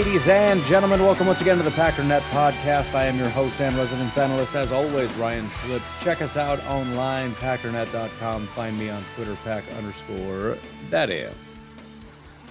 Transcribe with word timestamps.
Ladies 0.00 0.28
and 0.28 0.64
gentlemen, 0.64 1.02
welcome 1.02 1.26
once 1.26 1.42
again 1.42 1.58
to 1.58 1.62
the 1.62 1.68
Packernet 1.72 2.22
Podcast. 2.30 2.94
I 2.94 3.04
am 3.04 3.18
your 3.18 3.28
host 3.28 3.60
and 3.60 3.76
resident 3.76 4.16
analyst, 4.16 4.56
as 4.56 4.72
always, 4.72 5.12
Ryan 5.16 5.46
Schlip. 5.50 5.82
Check 6.00 6.22
us 6.22 6.38
out 6.38 6.58
online, 6.64 7.34
packernet.com. 7.34 8.46
Find 8.46 8.78
me 8.78 8.88
on 8.88 9.04
Twitter, 9.14 9.36
pack 9.44 9.70
underscore 9.74 10.56
daddy. 10.90 11.26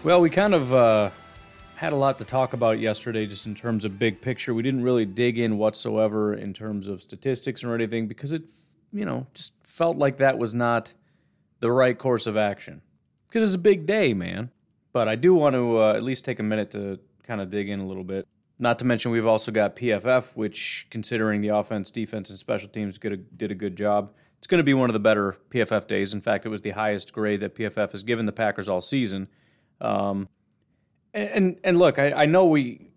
Well, 0.03 0.22
we 0.22 0.30
kind 0.30 0.53
of 0.53 0.72
uh, 0.72 1.09
had 1.73 1.92
a 1.92 1.95
lot 1.95 2.20
to 2.20 2.23
talk 2.23 2.53
about 2.53 2.80
yesterday, 2.80 3.25
just 3.25 3.47
in 3.47 3.55
terms 3.55 3.83
of 3.83 3.97
big 3.97 4.22
picture. 4.22 4.53
We 4.53 4.61
didn't 4.61 4.83
really 4.83 5.05
dig 5.05 5.39
in 5.39 5.58
whatsoever 5.58 6.36
in 6.36 6.53
terms 6.53 6.88
of 6.88 7.02
statistics 7.02 7.64
or 7.64 7.73
anything 7.73 8.08
because 8.08 8.31
it, 8.31 8.44
you 8.94 9.05
know, 9.05 9.25
just 9.33 9.53
felt 9.64 9.97
like 9.97 10.17
that 10.17 10.38
was 10.38 10.53
not 10.53 10.94
the 11.61 11.72
right 11.72 11.97
course 11.97 12.27
of 12.27 12.38
action. 12.38 12.83
Because 13.27 13.42
it's 13.42 13.55
a 13.55 13.58
big 13.58 13.88
day, 13.88 14.14
man. 14.14 14.52
But 14.94 15.08
I 15.08 15.16
do 15.16 15.33
want 15.33 15.55
to 15.55 15.80
uh, 15.80 15.94
at 15.94 16.03
least 16.03 16.25
take 16.25 16.39
a 16.39 16.44
minute 16.44 16.70
to 16.72 17.00
kind 17.30 17.41
of 17.41 17.52
dig 17.52 17.69
in 17.69 17.80
a 17.80 17.85
little 17.85 18.03
bit. 18.03 18.27
Not 18.58 18.80
to 18.80 18.85
mention, 18.85 19.11
we've 19.11 19.25
also 19.25 19.52
got 19.52 19.75
PFF, 19.75 20.35
which, 20.35 20.88
considering 20.89 21.41
the 21.41 21.49
offense, 21.49 21.91
defense, 21.91 22.30
and 22.30 22.38
special 22.38 22.67
teams, 22.67 22.97
did 22.97 23.52
a, 23.52 23.55
good 23.55 23.77
job. 23.77 24.11
It's 24.39 24.47
going 24.47 24.58
to 24.58 24.66
be 24.66 24.73
one 24.73 24.89
of 24.89 24.94
the 24.94 24.99
better 24.99 25.38
PFF 25.49 25.88
days. 25.88 26.11
In 26.13 26.21
fact, 26.21 26.45
it 26.45 26.49
was 26.49 26.61
the 26.61 26.71
highest 26.71 27.13
grade 27.13 27.39
that 27.39 27.55
PFF 27.55 27.91
has 27.91 28.03
given 28.03 28.25
the 28.25 28.31
Packers 28.31 28.67
all 28.67 28.81
season. 28.81 29.30
Um, 29.80 30.27
and 31.13 31.59
and 31.63 31.77
look, 31.77 31.97
I, 31.99 32.11
I 32.11 32.25
know 32.25 32.45
we 32.45 32.91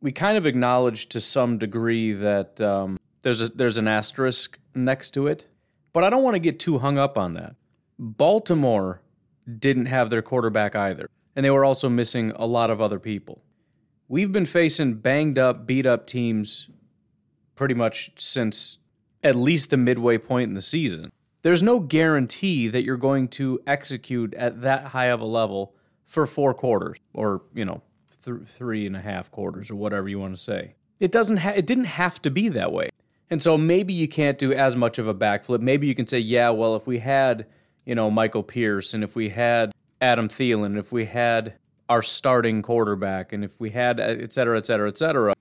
we 0.00 0.12
kind 0.12 0.36
of 0.36 0.46
acknowledge 0.46 1.08
to 1.10 1.20
some 1.20 1.58
degree 1.58 2.12
that 2.12 2.60
um, 2.60 2.98
there's 3.22 3.40
a 3.40 3.48
there's 3.48 3.78
an 3.78 3.88
asterisk 3.88 4.58
next 4.74 5.12
to 5.12 5.26
it, 5.26 5.46
but 5.92 6.04
I 6.04 6.10
don't 6.10 6.22
want 6.22 6.34
to 6.34 6.40
get 6.40 6.58
too 6.58 6.78
hung 6.78 6.98
up 6.98 7.16
on 7.16 7.34
that. 7.34 7.56
Baltimore 7.98 9.02
didn't 9.58 9.86
have 9.86 10.10
their 10.10 10.22
quarterback 10.22 10.76
either, 10.76 11.08
and 11.34 11.44
they 11.44 11.50
were 11.50 11.64
also 11.64 11.88
missing 11.88 12.32
a 12.36 12.46
lot 12.46 12.70
of 12.70 12.80
other 12.80 12.98
people. 12.98 13.42
We've 14.08 14.32
been 14.32 14.46
facing 14.46 14.94
banged 14.94 15.38
up, 15.38 15.66
beat 15.66 15.86
up 15.86 16.06
teams 16.06 16.68
pretty 17.54 17.74
much 17.74 18.12
since 18.16 18.78
at 19.22 19.36
least 19.36 19.70
the 19.70 19.76
midway 19.76 20.18
point 20.18 20.48
in 20.48 20.54
the 20.54 20.62
season. 20.62 21.12
There's 21.42 21.62
no 21.62 21.80
guarantee 21.80 22.68
that 22.68 22.82
you're 22.82 22.96
going 22.96 23.28
to 23.28 23.60
execute 23.66 24.34
at 24.34 24.62
that 24.62 24.86
high 24.86 25.06
of 25.06 25.20
a 25.20 25.26
level 25.26 25.74
for 26.06 26.26
four 26.26 26.52
quarters, 26.52 26.98
or 27.14 27.42
you 27.54 27.64
know, 27.64 27.82
th- 28.24 28.46
three 28.46 28.86
and 28.86 28.96
a 28.96 29.00
half 29.00 29.30
quarters, 29.30 29.70
or 29.70 29.76
whatever 29.76 30.08
you 30.08 30.18
want 30.18 30.34
to 30.34 30.42
say. 30.42 30.74
It 30.98 31.12
doesn't. 31.12 31.38
Ha- 31.38 31.54
it 31.56 31.66
didn't 31.66 31.84
have 31.84 32.20
to 32.22 32.30
be 32.30 32.48
that 32.48 32.72
way. 32.72 32.90
And 33.30 33.42
so 33.42 33.56
maybe 33.56 33.94
you 33.94 34.08
can't 34.08 34.38
do 34.38 34.52
as 34.52 34.74
much 34.74 34.98
of 34.98 35.06
a 35.06 35.14
backflip. 35.14 35.60
Maybe 35.60 35.86
you 35.86 35.94
can 35.94 36.06
say, 36.06 36.18
yeah, 36.18 36.50
well, 36.50 36.74
if 36.74 36.86
we 36.86 36.98
had 36.98 37.46
you 37.84 37.94
know, 37.94 38.10
Michael 38.10 38.42
Pierce, 38.42 38.94
and 38.94 39.02
if 39.02 39.16
we 39.16 39.30
had 39.30 39.72
Adam 40.00 40.28
Thielen, 40.28 40.78
if 40.78 40.92
we 40.92 41.06
had 41.06 41.54
our 41.88 42.02
starting 42.02 42.62
quarterback, 42.62 43.32
and 43.32 43.44
if 43.44 43.58
we 43.58 43.70
had 43.70 44.00
uh, 44.00 44.04
et 44.04 44.32
cetera, 44.32 44.56
et 44.56 44.66
cetera, 44.66 44.88
et 44.88 44.96
cetera, 44.96 45.34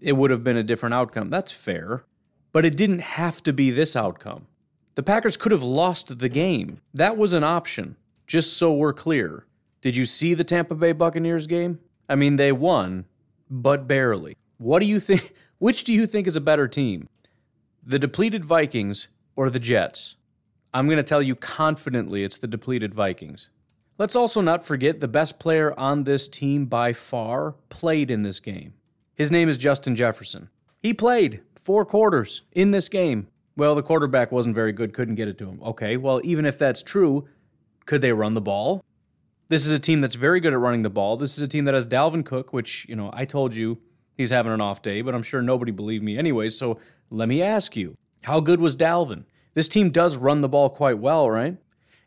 it 0.00 0.14
would 0.14 0.30
have 0.30 0.44
been 0.44 0.56
a 0.56 0.62
different 0.62 0.94
outcome. 0.94 1.30
That's 1.30 1.52
fair. 1.52 2.04
But 2.50 2.64
it 2.64 2.76
didn't 2.76 3.00
have 3.00 3.42
to 3.44 3.52
be 3.52 3.70
this 3.70 3.96
outcome. 3.96 4.46
The 4.94 5.02
Packers 5.02 5.36
could 5.36 5.52
have 5.52 5.62
lost 5.62 6.18
the 6.18 6.28
game. 6.28 6.82
That 6.92 7.16
was 7.16 7.32
an 7.32 7.44
option, 7.44 7.96
just 8.26 8.56
so 8.56 8.72
we're 8.72 8.92
clear. 8.92 9.46
Did 9.80 9.96
you 9.96 10.04
see 10.04 10.34
the 10.34 10.44
Tampa 10.44 10.74
Bay 10.74 10.92
Buccaneers 10.92 11.46
game? 11.46 11.78
I 12.08 12.14
mean, 12.14 12.36
they 12.36 12.52
won, 12.52 13.06
but 13.48 13.88
barely. 13.88 14.36
What 14.58 14.80
do 14.80 14.86
you 14.86 15.00
think? 15.00 15.32
Which 15.58 15.84
do 15.84 15.92
you 15.92 16.06
think 16.06 16.26
is 16.26 16.36
a 16.36 16.40
better 16.40 16.66
team? 16.66 17.08
The 17.84 17.98
depleted 17.98 18.44
Vikings 18.44 19.08
or 19.36 19.48
the 19.48 19.60
Jets? 19.60 20.16
I'm 20.74 20.86
going 20.86 20.96
to 20.96 21.02
tell 21.02 21.22
you 21.22 21.36
confidently 21.36 22.24
it's 22.24 22.36
the 22.36 22.46
depleted 22.46 22.92
Vikings. 22.94 23.48
Let's 23.98 24.16
also 24.16 24.40
not 24.40 24.64
forget 24.64 25.00
the 25.00 25.08
best 25.08 25.38
player 25.38 25.78
on 25.78 26.04
this 26.04 26.26
team 26.26 26.64
by 26.66 26.92
far 26.92 27.56
played 27.68 28.10
in 28.10 28.22
this 28.22 28.40
game. 28.40 28.72
His 29.14 29.30
name 29.30 29.48
is 29.48 29.58
Justin 29.58 29.94
Jefferson. 29.94 30.48
He 30.80 30.94
played 30.94 31.42
four 31.54 31.84
quarters 31.84 32.42
in 32.52 32.70
this 32.70 32.88
game. 32.88 33.28
Well, 33.54 33.74
the 33.74 33.82
quarterback 33.82 34.32
wasn't 34.32 34.54
very 34.54 34.72
good, 34.72 34.94
couldn't 34.94 35.16
get 35.16 35.28
it 35.28 35.36
to 35.38 35.48
him. 35.48 35.60
Okay, 35.62 35.98
well, 35.98 36.20
even 36.24 36.46
if 36.46 36.56
that's 36.56 36.82
true, 36.82 37.28
could 37.84 38.00
they 38.00 38.12
run 38.12 38.32
the 38.32 38.40
ball? 38.40 38.82
This 39.48 39.66
is 39.66 39.72
a 39.72 39.78
team 39.78 40.00
that's 40.00 40.14
very 40.14 40.40
good 40.40 40.54
at 40.54 40.58
running 40.58 40.82
the 40.82 40.90
ball. 40.90 41.18
This 41.18 41.36
is 41.36 41.42
a 41.42 41.48
team 41.48 41.66
that 41.66 41.74
has 41.74 41.86
Dalvin 41.86 42.24
Cook, 42.24 42.54
which, 42.54 42.86
you 42.88 42.96
know, 42.96 43.10
I 43.12 43.26
told 43.26 43.54
you 43.54 43.78
he's 44.16 44.30
having 44.30 44.52
an 44.52 44.62
off 44.62 44.80
day, 44.80 45.02
but 45.02 45.14
I'm 45.14 45.22
sure 45.22 45.42
nobody 45.42 45.70
believed 45.70 46.02
me 46.02 46.16
anyway. 46.16 46.48
So 46.48 46.78
let 47.10 47.28
me 47.28 47.42
ask 47.42 47.76
you 47.76 47.94
how 48.22 48.40
good 48.40 48.60
was 48.60 48.74
Dalvin? 48.74 49.24
this 49.54 49.68
team 49.68 49.90
does 49.90 50.16
run 50.16 50.40
the 50.40 50.48
ball 50.48 50.70
quite 50.70 50.98
well, 50.98 51.30
right? 51.30 51.56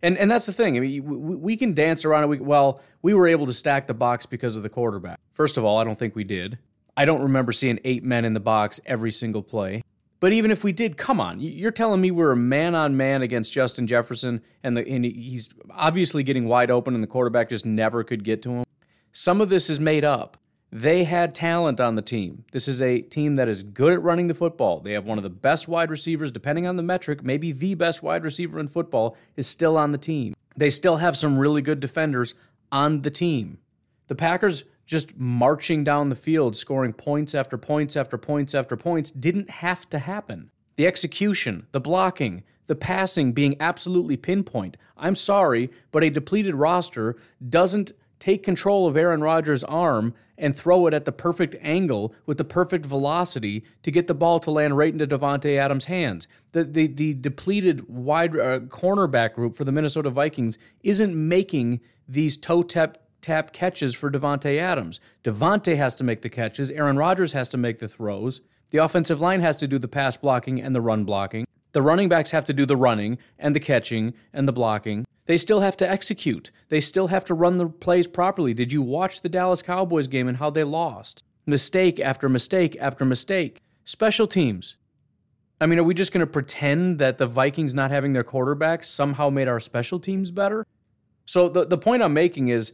And 0.05 0.19
and 0.19 0.29
that's 0.29 0.45
the 0.45 0.53
thing. 0.53 0.77
I 0.77 0.81
mean, 0.81 1.03
we, 1.03 1.35
we 1.35 1.57
can 1.57 1.73
dance 1.73 2.05
around 2.05 2.25
it. 2.25 2.27
We, 2.27 2.39
well, 2.39 2.79
we 3.01 3.15
were 3.15 3.27
able 3.27 3.47
to 3.47 3.53
stack 3.53 3.87
the 3.87 3.95
box 3.95 4.27
because 4.27 4.55
of 4.55 4.61
the 4.61 4.69
quarterback. 4.69 5.19
First 5.33 5.57
of 5.57 5.65
all, 5.65 5.79
I 5.79 5.83
don't 5.83 5.97
think 5.97 6.15
we 6.15 6.23
did. 6.23 6.59
I 6.95 7.05
don't 7.05 7.23
remember 7.23 7.51
seeing 7.51 7.79
eight 7.83 8.03
men 8.03 8.23
in 8.23 8.33
the 8.35 8.39
box 8.39 8.79
every 8.85 9.11
single 9.11 9.41
play. 9.41 9.81
But 10.19 10.31
even 10.31 10.51
if 10.51 10.63
we 10.63 10.73
did, 10.73 10.95
come 10.95 11.19
on, 11.19 11.41
you're 11.41 11.71
telling 11.71 12.01
me 12.01 12.11
we're 12.11 12.31
a 12.31 12.37
man 12.37 12.75
on 12.75 12.95
man 12.95 13.23
against 13.23 13.51
Justin 13.51 13.87
Jefferson, 13.87 14.41
and, 14.63 14.77
the, 14.77 14.87
and 14.87 15.03
he's 15.03 15.53
obviously 15.71 16.21
getting 16.23 16.45
wide 16.45 16.69
open, 16.69 16.93
and 16.93 17.03
the 17.03 17.07
quarterback 17.07 17.49
just 17.49 17.65
never 17.65 18.03
could 18.03 18.23
get 18.23 18.43
to 18.43 18.51
him. 18.51 18.65
Some 19.11 19.41
of 19.41 19.49
this 19.49 19.69
is 19.71 19.79
made 19.79 20.05
up. 20.05 20.37
They 20.75 21.05
had 21.05 21.33
talent 21.33 21.79
on 21.79 21.95
the 21.95 22.01
team. 22.01 22.43
This 22.51 22.67
is 22.67 22.81
a 22.81 22.99
team 22.99 23.37
that 23.37 23.47
is 23.47 23.63
good 23.63 23.93
at 23.93 24.03
running 24.03 24.27
the 24.27 24.33
football. 24.33 24.81
They 24.81 24.91
have 24.91 25.05
one 25.05 25.17
of 25.17 25.23
the 25.23 25.29
best 25.29 25.69
wide 25.69 25.89
receivers, 25.89 26.33
depending 26.33 26.67
on 26.67 26.75
the 26.75 26.83
metric, 26.83 27.23
maybe 27.23 27.53
the 27.53 27.75
best 27.75 28.03
wide 28.03 28.25
receiver 28.25 28.59
in 28.59 28.67
football 28.67 29.15
is 29.37 29.47
still 29.47 29.77
on 29.77 29.93
the 29.93 29.97
team. 29.97 30.35
They 30.57 30.69
still 30.69 30.97
have 30.97 31.15
some 31.15 31.39
really 31.39 31.61
good 31.61 31.79
defenders 31.79 32.35
on 32.73 33.03
the 33.03 33.09
team. 33.09 33.59
The 34.07 34.15
Packers 34.15 34.65
just 34.85 35.17
marching 35.17 35.85
down 35.85 36.09
the 36.09 36.15
field, 36.15 36.57
scoring 36.57 36.91
points 36.91 37.33
after 37.33 37.57
points 37.57 37.95
after 37.95 38.17
points 38.17 38.53
after 38.53 38.75
points, 38.75 39.11
didn't 39.11 39.49
have 39.49 39.89
to 39.91 39.99
happen. 39.99 40.51
The 40.75 40.87
execution, 40.87 41.67
the 41.71 41.79
blocking, 41.79 42.43
the 42.67 42.75
passing 42.75 43.31
being 43.31 43.55
absolutely 43.61 44.17
pinpoint. 44.17 44.75
I'm 44.97 45.15
sorry, 45.15 45.71
but 45.93 46.03
a 46.03 46.09
depleted 46.09 46.55
roster 46.55 47.15
doesn't 47.47 47.93
take 48.19 48.43
control 48.43 48.87
of 48.87 48.97
Aaron 48.97 49.21
Rodgers' 49.21 49.63
arm 49.63 50.13
and 50.37 50.55
throw 50.55 50.87
it 50.87 50.93
at 50.93 51.05
the 51.05 51.11
perfect 51.11 51.55
angle 51.61 52.13
with 52.25 52.37
the 52.37 52.43
perfect 52.43 52.85
velocity 52.85 53.63
to 53.83 53.91
get 53.91 54.07
the 54.07 54.13
ball 54.13 54.39
to 54.39 54.51
land 54.51 54.77
right 54.77 54.93
into 54.93 55.07
Davante 55.07 55.57
Adams' 55.57 55.85
hands. 55.85 56.27
The 56.51 56.63
the, 56.63 56.87
the 56.87 57.13
depleted 57.13 57.87
wide 57.87 58.37
uh, 58.37 58.59
cornerback 58.61 59.33
group 59.33 59.55
for 59.55 59.63
the 59.63 59.71
Minnesota 59.71 60.09
Vikings 60.09 60.57
isn't 60.83 61.15
making 61.15 61.81
these 62.07 62.37
toe 62.37 62.63
tap 62.63 62.97
tap 63.21 63.53
catches 63.53 63.95
for 63.95 64.11
Davante 64.11 64.57
Adams. 64.57 64.99
Davante 65.23 65.77
has 65.77 65.95
to 65.95 66.03
make 66.03 66.21
the 66.21 66.29
catches. 66.29 66.69
Aaron 66.69 66.97
Rodgers 66.97 67.31
has 67.31 67.49
to 67.49 67.57
make 67.57 67.79
the 67.79 67.87
throws. 67.87 68.41
The 68.69 68.77
offensive 68.77 69.21
line 69.21 69.41
has 69.41 69.57
to 69.57 69.67
do 69.67 69.79
the 69.79 69.87
pass 69.87 70.17
blocking 70.17 70.61
and 70.61 70.75
the 70.75 70.81
run 70.81 71.05
blocking. 71.05 71.45
The 71.71 71.81
running 71.81 72.07
backs 72.07 72.31
have 72.31 72.45
to 72.45 72.53
do 72.53 72.65
the 72.65 72.77
running 72.77 73.17
and 73.39 73.55
the 73.55 73.59
catching 73.59 74.13
and 74.31 74.47
the 74.47 74.53
blocking. 74.53 75.04
They 75.25 75.37
still 75.37 75.61
have 75.61 75.75
to 75.77 75.89
execute. 75.89 76.51
They 76.69 76.79
still 76.79 77.07
have 77.07 77.25
to 77.25 77.33
run 77.33 77.57
the 77.57 77.67
plays 77.67 78.07
properly. 78.07 78.53
Did 78.53 78.71
you 78.71 78.81
watch 78.81 79.21
the 79.21 79.29
Dallas 79.29 79.61
Cowboys 79.61 80.07
game 80.07 80.27
and 80.27 80.37
how 80.37 80.49
they 80.49 80.63
lost? 80.63 81.23
Mistake 81.45 81.99
after 81.99 82.29
mistake 82.29 82.77
after 82.79 83.05
mistake. 83.05 83.61
Special 83.83 84.27
teams. 84.27 84.75
I 85.59 85.65
mean, 85.65 85.79
are 85.79 85.83
we 85.83 85.93
just 85.93 86.11
going 86.11 86.25
to 86.25 86.31
pretend 86.31 86.99
that 86.99 87.17
the 87.17 87.27
Vikings 87.27 87.73
not 87.73 87.91
having 87.91 88.13
their 88.13 88.23
quarterback 88.23 88.83
somehow 88.83 89.29
made 89.29 89.47
our 89.47 89.59
special 89.59 89.99
teams 89.99 90.31
better? 90.31 90.67
So 91.25 91.49
the, 91.49 91.65
the 91.65 91.77
point 91.77 92.03
I'm 92.03 92.13
making 92.13 92.49
is 92.49 92.73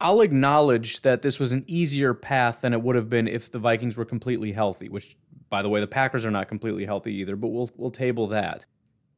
I'll 0.00 0.20
acknowledge 0.20 1.02
that 1.02 1.22
this 1.22 1.38
was 1.38 1.52
an 1.52 1.64
easier 1.66 2.12
path 2.12 2.62
than 2.62 2.72
it 2.72 2.82
would 2.82 2.96
have 2.96 3.08
been 3.08 3.28
if 3.28 3.50
the 3.50 3.58
Vikings 3.58 3.96
were 3.96 4.04
completely 4.04 4.52
healthy, 4.52 4.88
which 4.88 5.16
by 5.48 5.62
the 5.62 5.68
way, 5.68 5.80
the 5.80 5.86
Packers 5.86 6.24
are 6.24 6.30
not 6.30 6.48
completely 6.48 6.86
healthy 6.86 7.14
either, 7.16 7.36
but 7.36 7.48
we'll 7.48 7.70
we'll 7.76 7.90
table 7.90 8.26
that. 8.28 8.64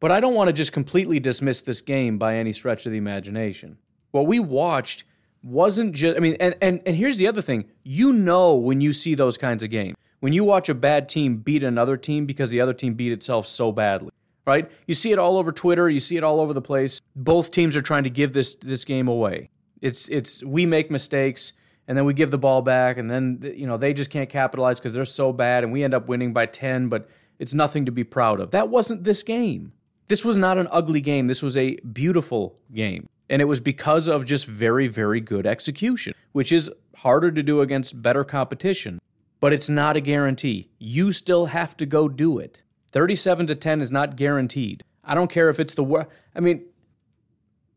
But 0.04 0.12
I 0.12 0.20
don't 0.20 0.34
want 0.34 0.48
to 0.48 0.52
just 0.52 0.74
completely 0.74 1.18
dismiss 1.18 1.62
this 1.62 1.80
game 1.80 2.18
by 2.18 2.36
any 2.36 2.52
stretch 2.52 2.84
of 2.84 2.92
the 2.92 2.98
imagination. 2.98 3.78
What 4.10 4.26
we 4.26 4.38
watched 4.38 5.04
wasn't 5.42 5.94
just 5.94 6.18
I 6.18 6.20
mean 6.20 6.36
and 6.38 6.54
and 6.60 6.82
and 6.84 6.94
here's 6.94 7.16
the 7.16 7.26
other 7.26 7.40
thing. 7.40 7.70
You 7.84 8.12
know 8.12 8.54
when 8.54 8.82
you 8.82 8.92
see 8.92 9.14
those 9.14 9.38
kinds 9.38 9.62
of 9.62 9.70
games. 9.70 9.96
When 10.20 10.34
you 10.34 10.44
watch 10.44 10.68
a 10.68 10.74
bad 10.74 11.08
team 11.08 11.38
beat 11.38 11.62
another 11.62 11.96
team 11.96 12.26
because 12.26 12.50
the 12.50 12.60
other 12.60 12.74
team 12.74 12.92
beat 12.92 13.12
itself 13.12 13.46
so 13.46 13.72
badly, 13.72 14.10
right? 14.46 14.70
You 14.86 14.92
see 14.92 15.10
it 15.10 15.18
all 15.18 15.38
over 15.38 15.52
Twitter, 15.52 15.88
you 15.88 16.00
see 16.00 16.18
it 16.18 16.22
all 16.22 16.38
over 16.38 16.52
the 16.52 16.60
place. 16.60 17.00
Both 17.16 17.50
teams 17.50 17.74
are 17.74 17.80
trying 17.80 18.04
to 18.04 18.10
give 18.10 18.34
this 18.34 18.56
this 18.56 18.84
game 18.84 19.08
away. 19.08 19.48
It's 19.80 20.06
it's 20.10 20.44
we 20.44 20.66
make 20.66 20.90
mistakes 20.90 21.54
and 21.88 21.96
then 21.96 22.04
we 22.04 22.12
give 22.12 22.30
the 22.30 22.36
ball 22.36 22.60
back 22.60 22.98
and 22.98 23.08
then 23.08 23.40
you 23.56 23.66
know 23.66 23.78
they 23.78 23.94
just 23.94 24.10
can't 24.10 24.28
capitalize 24.28 24.80
because 24.80 24.92
they're 24.92 25.06
so 25.06 25.32
bad 25.32 25.64
and 25.64 25.72
we 25.72 25.82
end 25.82 25.94
up 25.94 26.08
winning 26.08 26.34
by 26.34 26.44
10 26.44 26.90
but 26.90 27.08
it's 27.38 27.54
nothing 27.54 27.86
to 27.86 27.90
be 27.90 28.04
proud 28.04 28.38
of 28.38 28.50
that 28.50 28.68
wasn't 28.68 29.02
this 29.02 29.22
game 29.22 29.72
this 30.08 30.24
was 30.24 30.36
not 30.36 30.58
an 30.58 30.68
ugly 30.70 31.00
game 31.00 31.26
this 31.26 31.42
was 31.42 31.56
a 31.56 31.76
beautiful 31.92 32.56
game 32.72 33.08
and 33.28 33.40
it 33.40 33.46
was 33.46 33.60
because 33.60 34.06
of 34.06 34.24
just 34.24 34.46
very 34.46 34.86
very 34.86 35.20
good 35.20 35.46
execution 35.46 36.14
which 36.32 36.52
is 36.52 36.70
harder 36.96 37.30
to 37.30 37.42
do 37.42 37.60
against 37.60 38.02
better 38.02 38.24
competition 38.24 39.00
but 39.40 39.52
it's 39.52 39.68
not 39.68 39.96
a 39.96 40.00
guarantee 40.00 40.70
you 40.78 41.12
still 41.12 41.46
have 41.46 41.76
to 41.76 41.86
go 41.86 42.08
do 42.08 42.38
it 42.38 42.62
37 42.92 43.46
to 43.48 43.54
10 43.54 43.80
is 43.80 43.92
not 43.92 44.16
guaranteed 44.16 44.82
i 45.04 45.14
don't 45.14 45.30
care 45.30 45.48
if 45.48 45.58
it's 45.58 45.74
the 45.74 45.84
worst 45.84 46.08
i 46.34 46.40
mean 46.40 46.64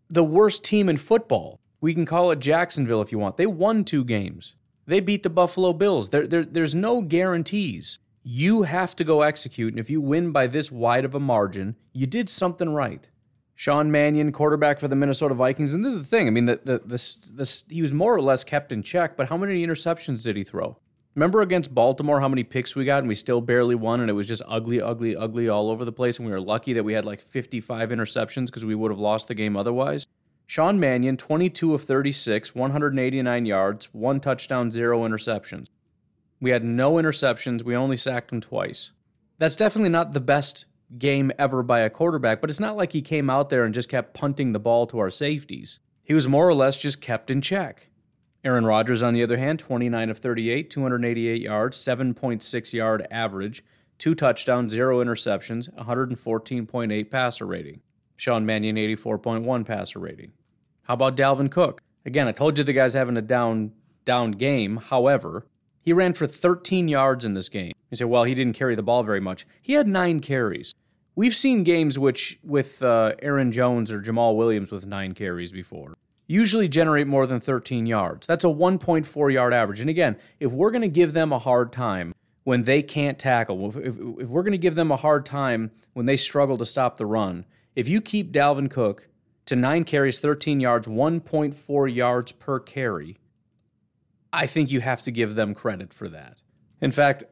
the 0.09 0.23
worst 0.23 0.63
team 0.63 0.87
in 0.87 0.97
football 0.97 1.59
we 1.79 1.93
can 1.93 2.05
call 2.05 2.31
it 2.31 2.39
Jacksonville 2.39 3.01
if 3.01 3.11
you 3.11 3.19
want. 3.19 3.37
They 3.37 3.45
won 3.45 3.83
two 3.83 4.03
games. 4.03 4.55
They 4.85 4.99
beat 4.99 5.23
the 5.23 5.29
Buffalo 5.29 5.73
Bills. 5.73 6.09
There, 6.09 6.25
there, 6.25 6.45
there's 6.45 6.73
no 6.73 7.01
guarantees. 7.01 7.99
You 8.29 8.63
have 8.63 8.93
to 8.97 9.05
go 9.05 9.21
execute, 9.21 9.71
and 9.71 9.79
if 9.79 9.89
you 9.89 10.01
win 10.01 10.33
by 10.33 10.47
this 10.47 10.69
wide 10.69 11.05
of 11.05 11.15
a 11.15 11.19
margin, 11.19 11.77
you 11.93 12.05
did 12.05 12.27
something 12.27 12.73
right. 12.73 13.07
Sean 13.55 13.89
Mannion, 13.89 14.33
quarterback 14.33 14.81
for 14.81 14.89
the 14.89 14.97
Minnesota 14.97 15.33
Vikings, 15.33 15.73
and 15.73 15.81
this 15.81 15.93
is 15.93 15.99
the 15.99 16.03
thing. 16.03 16.27
I 16.27 16.31
mean, 16.31 16.43
the, 16.43 16.59
the, 16.61 16.79
the, 16.79 17.31
the, 17.33 17.63
he 17.69 17.81
was 17.81 17.93
more 17.93 18.13
or 18.13 18.19
less 18.19 18.43
kept 18.43 18.73
in 18.73 18.83
check, 18.83 19.15
but 19.15 19.29
how 19.29 19.37
many 19.37 19.65
interceptions 19.65 20.23
did 20.23 20.35
he 20.35 20.43
throw? 20.43 20.75
Remember 21.15 21.39
against 21.39 21.73
Baltimore 21.73 22.19
how 22.19 22.27
many 22.27 22.43
picks 22.43 22.75
we 22.75 22.83
got 22.83 22.99
and 22.99 23.07
we 23.07 23.15
still 23.15 23.39
barely 23.39 23.75
won 23.75 24.01
and 24.01 24.09
it 24.09 24.13
was 24.13 24.27
just 24.27 24.41
ugly, 24.45 24.81
ugly, 24.81 25.15
ugly 25.15 25.47
all 25.47 25.71
over 25.71 25.85
the 25.85 25.93
place 25.93 26.19
and 26.19 26.27
we 26.27 26.33
were 26.33 26.41
lucky 26.41 26.73
that 26.73 26.83
we 26.83 26.91
had 26.91 27.05
like 27.05 27.21
55 27.21 27.91
interceptions 27.91 28.47
because 28.47 28.65
we 28.65 28.75
would 28.75 28.91
have 28.91 28.99
lost 28.99 29.29
the 29.29 29.35
game 29.35 29.55
otherwise? 29.55 30.05
Sean 30.47 30.81
Mannion, 30.81 31.15
22 31.15 31.73
of 31.73 31.81
36, 31.81 32.53
189 32.53 33.45
yards, 33.45 33.93
one 33.93 34.19
touchdown, 34.19 34.69
zero 34.69 35.07
interceptions. 35.07 35.67
We 36.39 36.51
had 36.51 36.63
no 36.63 36.93
interceptions. 36.93 37.63
We 37.63 37.75
only 37.75 37.97
sacked 37.97 38.31
him 38.31 38.41
twice. 38.41 38.91
That's 39.37 39.55
definitely 39.55 39.89
not 39.89 40.13
the 40.13 40.19
best 40.19 40.65
game 40.97 41.31
ever 41.37 41.63
by 41.63 41.81
a 41.81 41.89
quarterback, 41.89 42.41
but 42.41 42.49
it's 42.49 42.59
not 42.59 42.77
like 42.77 42.93
he 42.93 43.01
came 43.01 43.29
out 43.29 43.49
there 43.49 43.63
and 43.63 43.73
just 43.73 43.89
kept 43.89 44.13
punting 44.13 44.53
the 44.53 44.59
ball 44.59 44.87
to 44.87 44.99
our 44.99 45.11
safeties. 45.11 45.79
He 46.03 46.13
was 46.13 46.27
more 46.27 46.47
or 46.47 46.53
less 46.53 46.77
just 46.77 47.01
kept 47.01 47.29
in 47.29 47.41
check. 47.41 47.89
Aaron 48.43 48.65
Rodgers, 48.65 49.03
on 49.03 49.13
the 49.13 49.23
other 49.23 49.37
hand, 49.37 49.59
29 49.59 50.09
of 50.09 50.19
38, 50.19 50.69
288 50.69 51.41
yards, 51.41 51.77
7.6 51.77 52.73
yard 52.73 53.05
average, 53.11 53.63
two 53.97 54.15
touchdowns, 54.15 54.71
zero 54.71 55.03
interceptions, 55.03 55.73
114.8 55.75 57.11
passer 57.11 57.45
rating. 57.45 57.81
Sean 58.15 58.45
Mannion, 58.45 58.77
84.1 58.77 59.65
passer 59.65 59.99
rating. 59.99 60.31
How 60.83 60.93
about 60.93 61.17
Dalvin 61.17 61.51
Cook? 61.51 61.81
Again, 62.05 62.27
I 62.27 62.31
told 62.31 62.57
you 62.57 62.63
the 62.63 62.73
guy's 62.73 62.93
having 62.93 63.17
a 63.17 63.21
down 63.21 63.73
down 64.05 64.31
game. 64.31 64.77
However, 64.77 65.45
he 65.87 65.93
ran 65.93 66.11
for 66.11 66.27
13 66.27 66.89
yards 66.89 67.23
in 67.23 67.33
this 67.33 67.47
game. 67.47 67.71
You 67.89 67.95
say, 67.95 68.03
well, 68.03 68.25
he 68.25 68.35
didn't 68.35 68.55
carry 68.55 68.75
the 68.75 68.83
ball 68.83 69.03
very 69.03 69.21
much. 69.21 69.47
He 69.61 69.71
had 69.71 69.87
nine 69.87 70.19
carries. 70.19 70.73
We've 71.15 71.33
seen 71.33 71.63
games 71.63 71.97
which, 71.97 72.39
with 72.43 72.83
uh, 72.83 73.13
Aaron 73.21 73.53
Jones 73.53 73.89
or 73.89 74.01
Jamaal 74.01 74.35
Williams 74.35 74.69
with 74.69 74.85
nine 74.85 75.13
carries 75.13 75.53
before, 75.53 75.95
usually 76.27 76.67
generate 76.67 77.07
more 77.07 77.25
than 77.25 77.39
13 77.39 77.85
yards. 77.85 78.27
That's 78.27 78.43
a 78.43 78.49
1.4 78.49 79.31
yard 79.31 79.53
average. 79.53 79.79
And 79.79 79.89
again, 79.89 80.17
if 80.41 80.51
we're 80.51 80.71
going 80.71 80.81
to 80.81 80.89
give 80.89 81.13
them 81.13 81.31
a 81.31 81.39
hard 81.39 81.71
time 81.71 82.13
when 82.43 82.63
they 82.63 82.81
can't 82.81 83.17
tackle, 83.17 83.69
if, 83.69 83.77
if, 83.77 83.95
if 83.97 84.27
we're 84.27 84.43
going 84.43 84.51
to 84.51 84.57
give 84.57 84.75
them 84.75 84.91
a 84.91 84.97
hard 84.97 85.25
time 85.25 85.71
when 85.93 86.05
they 86.05 86.17
struggle 86.17 86.57
to 86.57 86.65
stop 86.65 86.97
the 86.97 87.05
run, 87.05 87.45
if 87.77 87.87
you 87.87 88.01
keep 88.01 88.33
Dalvin 88.33 88.69
Cook 88.69 89.07
to 89.45 89.55
nine 89.55 89.85
carries, 89.85 90.19
13 90.19 90.59
yards, 90.59 90.85
1.4 90.85 91.95
yards 91.95 92.33
per 92.33 92.59
carry, 92.59 93.15
I 94.31 94.47
think 94.47 94.71
you 94.71 94.81
have 94.81 95.01
to 95.03 95.11
give 95.11 95.35
them 95.35 95.53
credit 95.53 95.93
for 95.93 96.07
that. 96.09 96.41
In 96.81 96.91
fact, 96.91 97.23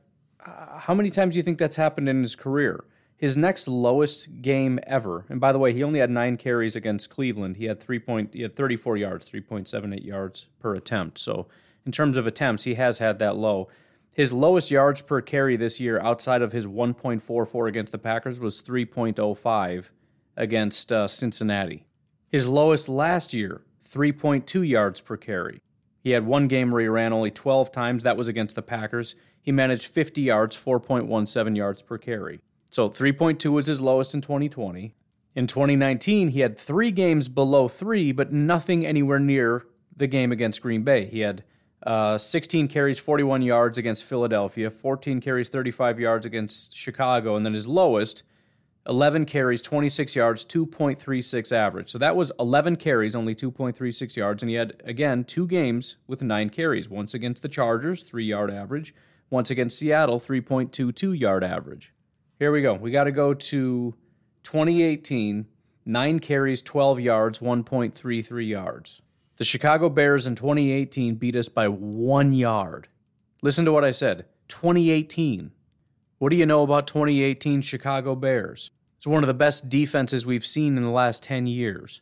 uh, 0.46 0.80
how 0.80 0.94
many 0.94 1.10
times 1.10 1.34
do 1.34 1.40
you 1.40 1.44
think 1.44 1.58
that's 1.58 1.76
happened 1.76 2.10
in 2.10 2.22
his 2.22 2.36
career? 2.36 2.86
His 3.18 3.38
next 3.38 3.68
lowest 3.68 4.42
game 4.42 4.80
ever, 4.86 5.26
and 5.30 5.40
by 5.40 5.52
the 5.54 5.60
way, 5.60 5.72
he 5.72 5.84
only 5.84 6.00
had 6.00 6.10
nine 6.10 6.36
carries 6.36 6.76
against 6.76 7.10
Cleveland. 7.10 7.56
He 7.56 7.66
had 7.66 7.80
three 7.80 8.00
point, 8.00 8.34
he 8.34 8.42
had 8.42 8.56
34 8.56 8.98
yards, 8.98 9.30
3.78 9.30 10.04
yards 10.04 10.48
per 10.60 10.76
attempt. 10.76 11.20
So, 11.20 11.48
in 11.86 11.92
terms 11.92 12.18
of 12.18 12.28
attempts, 12.28 12.66
he 12.66 12.76
has 12.76 12.98
had 12.98 13.20
that 13.20 13.38
low. 13.38 13.70
His 14.14 14.34
lowest 14.34 14.72
yards 14.72 15.02
per 15.02 15.22
carry 15.22 15.56
this 15.56 15.80
year, 15.80 16.00
outside 16.00 16.42
of 16.42 16.52
his 16.52 16.66
1.44 16.66 17.68
against 17.68 17.92
the 17.92 17.98
Packers, 17.98 18.40
was 18.40 18.62
3.05 18.62 19.86
against 20.36 20.92
uh, 20.92 21.08
Cincinnati. 21.08 21.86
His 22.30 22.48
lowest 22.48 22.90
last 22.90 23.34
year, 23.34 23.62
3.2 23.90 24.68
yards 24.68 25.00
per 25.00 25.18
carry. 25.18 25.62
He 26.06 26.12
had 26.12 26.28
one 26.28 26.48
game 26.48 26.70
where 26.70 26.84
he 26.84 26.88
ran 26.88 27.14
only 27.14 27.32
12 27.32 27.72
times. 27.72 28.04
That 28.04 28.16
was 28.16 28.28
against 28.28 28.56
the 28.56 28.62
Packers. 28.62 29.16
He 29.42 29.52
managed 29.52 29.88
50 29.88 30.22
yards, 30.22 30.56
4.17 30.56 31.58
yards 31.58 31.82
per 31.82 31.98
carry. 31.98 32.42
So 32.70 32.90
3.2 32.90 33.52
was 33.52 33.66
his 33.66 33.82
lowest 33.82 34.14
in 34.14 34.22
2020. 34.22 34.94
In 35.34 35.48
2019, 35.48 36.28
he 36.28 36.42
had 36.42 36.60
three 36.60 36.92
games 36.92 37.28
below 37.28 37.68
three, 37.68 38.12
but 38.12 38.32
nothing 38.32 38.86
anywhere 38.86 39.18
near 39.18 39.66
the 39.98 40.06
game 40.06 40.32
against 40.32 40.62
Green 40.62 40.84
Bay. 40.84 41.08
He 41.08 41.22
had 41.22 41.44
uh, 41.82 42.20
16 42.20 42.68
carries, 42.68 43.00
41 43.00 43.42
yards 43.42 43.80
against 43.80 44.04
Philadelphia, 44.04 44.70
14 44.70 45.20
carries, 45.22 45.50
35 45.50 46.00
yards 46.00 46.28
against 46.28 46.76
Chicago, 46.76 47.36
and 47.36 47.44
then 47.44 47.56
his 47.56 47.68
lowest 47.68 48.22
11 48.88 49.26
carries, 49.26 49.62
26 49.64 50.16
yards, 50.16 50.46
2.36 50.46 51.52
average. 51.52 51.90
So 51.90 51.98
that 51.98 52.16
was 52.16 52.32
11 52.40 52.76
carries, 52.76 53.16
only 53.16 53.34
2.36 53.34 54.16
yards. 54.16 54.44
And 54.44 54.50
he 54.50 54.56
had, 54.56 54.82
again, 54.86 55.24
two 55.24 55.48
games 55.48 55.98
with 56.08 56.22
nine 56.22 56.50
carries. 56.50 56.88
Once 56.88 57.14
against 57.14 57.42
the 57.42 57.50
Chargers, 57.50 58.04
three 58.04 58.26
yard 58.26 58.52
average. 58.52 58.94
Once 59.30 59.50
against 59.50 59.80
Seattle, 59.80 60.20
3.22 60.20 61.20
yard 61.20 61.44
average. 61.44 61.94
Here 62.38 62.52
we 62.52 62.62
go. 62.62 62.76
We 62.76 62.92
got 62.92 63.06
to 63.06 63.12
go 63.12 63.34
to 63.34 63.96
2018, 64.44 65.48
nine 65.86 66.20
carries, 66.20 66.62
12 66.62 67.00
yards, 67.00 67.40
1.33 67.40 68.48
yards. 68.48 69.02
The 69.38 69.44
Chicago 69.44 69.90
Bears 69.90 70.28
in 70.28 70.36
2018 70.36 71.16
beat 71.16 71.36
us 71.36 71.50
by 71.50 71.68
one 71.68 72.34
yard. 72.34 72.88
Listen 73.42 73.66
to 73.66 73.72
what 73.72 73.84
I 73.84 73.92
said 73.92 74.26
2018. 74.48 75.52
What 76.20 76.30
do 76.30 76.36
you 76.36 76.46
know 76.46 76.64
about 76.64 76.88
2018 76.88 77.62
Chicago 77.62 78.16
Bears? 78.16 78.72
It's 79.06 79.12
one 79.12 79.22
of 79.22 79.28
the 79.28 79.36
best 79.36 79.70
defenses 79.70 80.26
we've 80.26 80.48
seen 80.48 80.78
in 80.78 80.82
the 80.82 80.90
last 80.90 81.22
10 81.22 81.46
years. 81.46 82.02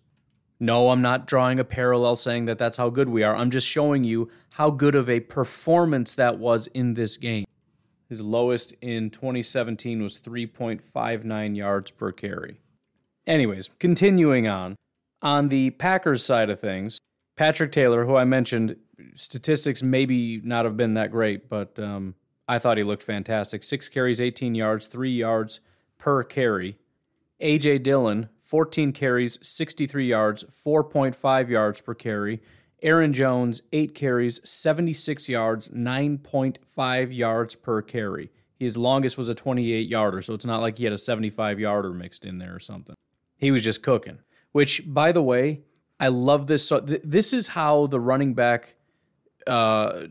No, 0.58 0.90
I'm 0.90 1.02
not 1.02 1.28
drawing 1.28 1.60
a 1.60 1.66
parallel 1.66 2.16
saying 2.16 2.46
that 2.46 2.58
that's 2.58 2.78
how 2.78 2.90
good 2.90 3.10
we 3.10 3.24
are. 3.24 3.36
I'm 3.36 3.52
just 3.52 3.68
showing 3.68 4.06
you 4.06 4.32
how 4.52 4.72
good 4.72 4.96
of 4.96 5.10
a 5.10 5.20
performance 5.20 6.16
that 6.16 6.40
was 6.40 6.68
in 6.68 6.94
this 6.94 7.18
game. 7.18 7.44
His 8.08 8.22
lowest 8.22 8.72
in 8.80 9.10
2017 9.10 10.02
was 10.02 10.18
3.59 10.18 11.58
yards 11.58 11.92
per 11.92 12.14
carry. 12.14 12.62
Anyways, 13.28 13.70
continuing 13.80 14.48
on. 14.48 14.78
On 15.22 15.50
the 15.50 15.72
Packers 15.72 16.24
side 16.24 16.50
of 16.50 16.62
things, 16.62 17.00
Patrick 17.36 17.74
Taylor, 17.74 18.06
who 18.06 18.16
I 18.16 18.24
mentioned, 18.24 18.78
statistics 19.16 19.84
maybe 19.84 20.40
not 20.42 20.64
have 20.64 20.78
been 20.78 20.94
that 20.94 21.12
great, 21.12 21.50
but 21.50 21.78
um, 21.78 22.16
I 22.48 22.60
thought 22.60 22.78
he 22.78 22.84
looked 22.86 23.04
fantastic. 23.04 23.62
Six 23.66 23.90
carries, 23.90 24.22
18 24.22 24.56
yards, 24.56 24.88
three 24.88 25.12
yards 25.12 25.60
per 25.98 26.24
carry. 26.24 26.78
A.J. 27.44 27.80
Dillon, 27.80 28.30
14 28.40 28.94
carries, 28.94 29.38
63 29.46 30.08
yards, 30.08 30.46
4.5 30.66 31.50
yards 31.50 31.82
per 31.82 31.94
carry. 31.94 32.42
Aaron 32.82 33.14
Jones, 33.14 33.62
8 33.74 33.94
carries, 33.94 34.40
76 34.50 35.28
yards, 35.28 35.70
9.5 35.70 37.16
yards 37.16 37.56
per 37.56 37.82
carry. 37.82 38.32
His 38.58 38.78
longest 38.78 39.18
was 39.18 39.28
a 39.28 39.36
28 39.36 39.88
yarder, 39.88 40.22
so 40.22 40.34
it's 40.34 40.46
not 40.46 40.62
like 40.62 40.78
he 40.78 40.86
had 40.86 40.94
a 40.94 40.98
75 40.98 41.60
yarder 41.60 41.94
mixed 41.94 42.24
in 42.24 42.38
there 42.38 42.56
or 42.56 42.60
something. 42.60 42.96
He 43.40 43.52
was 43.52 43.64
just 43.64 43.84
cooking. 43.84 44.20
Which, 44.54 44.84
by 44.86 45.12
the 45.12 45.22
way, 45.22 45.64
I 46.00 46.08
love 46.08 46.48
this. 46.48 46.66
So 46.68 46.80
th- 46.80 47.02
this 47.04 47.34
is 47.34 47.48
how 47.48 47.88
the 47.88 48.00
running 48.00 48.34
back, 48.36 48.76
uh, 49.48 50.04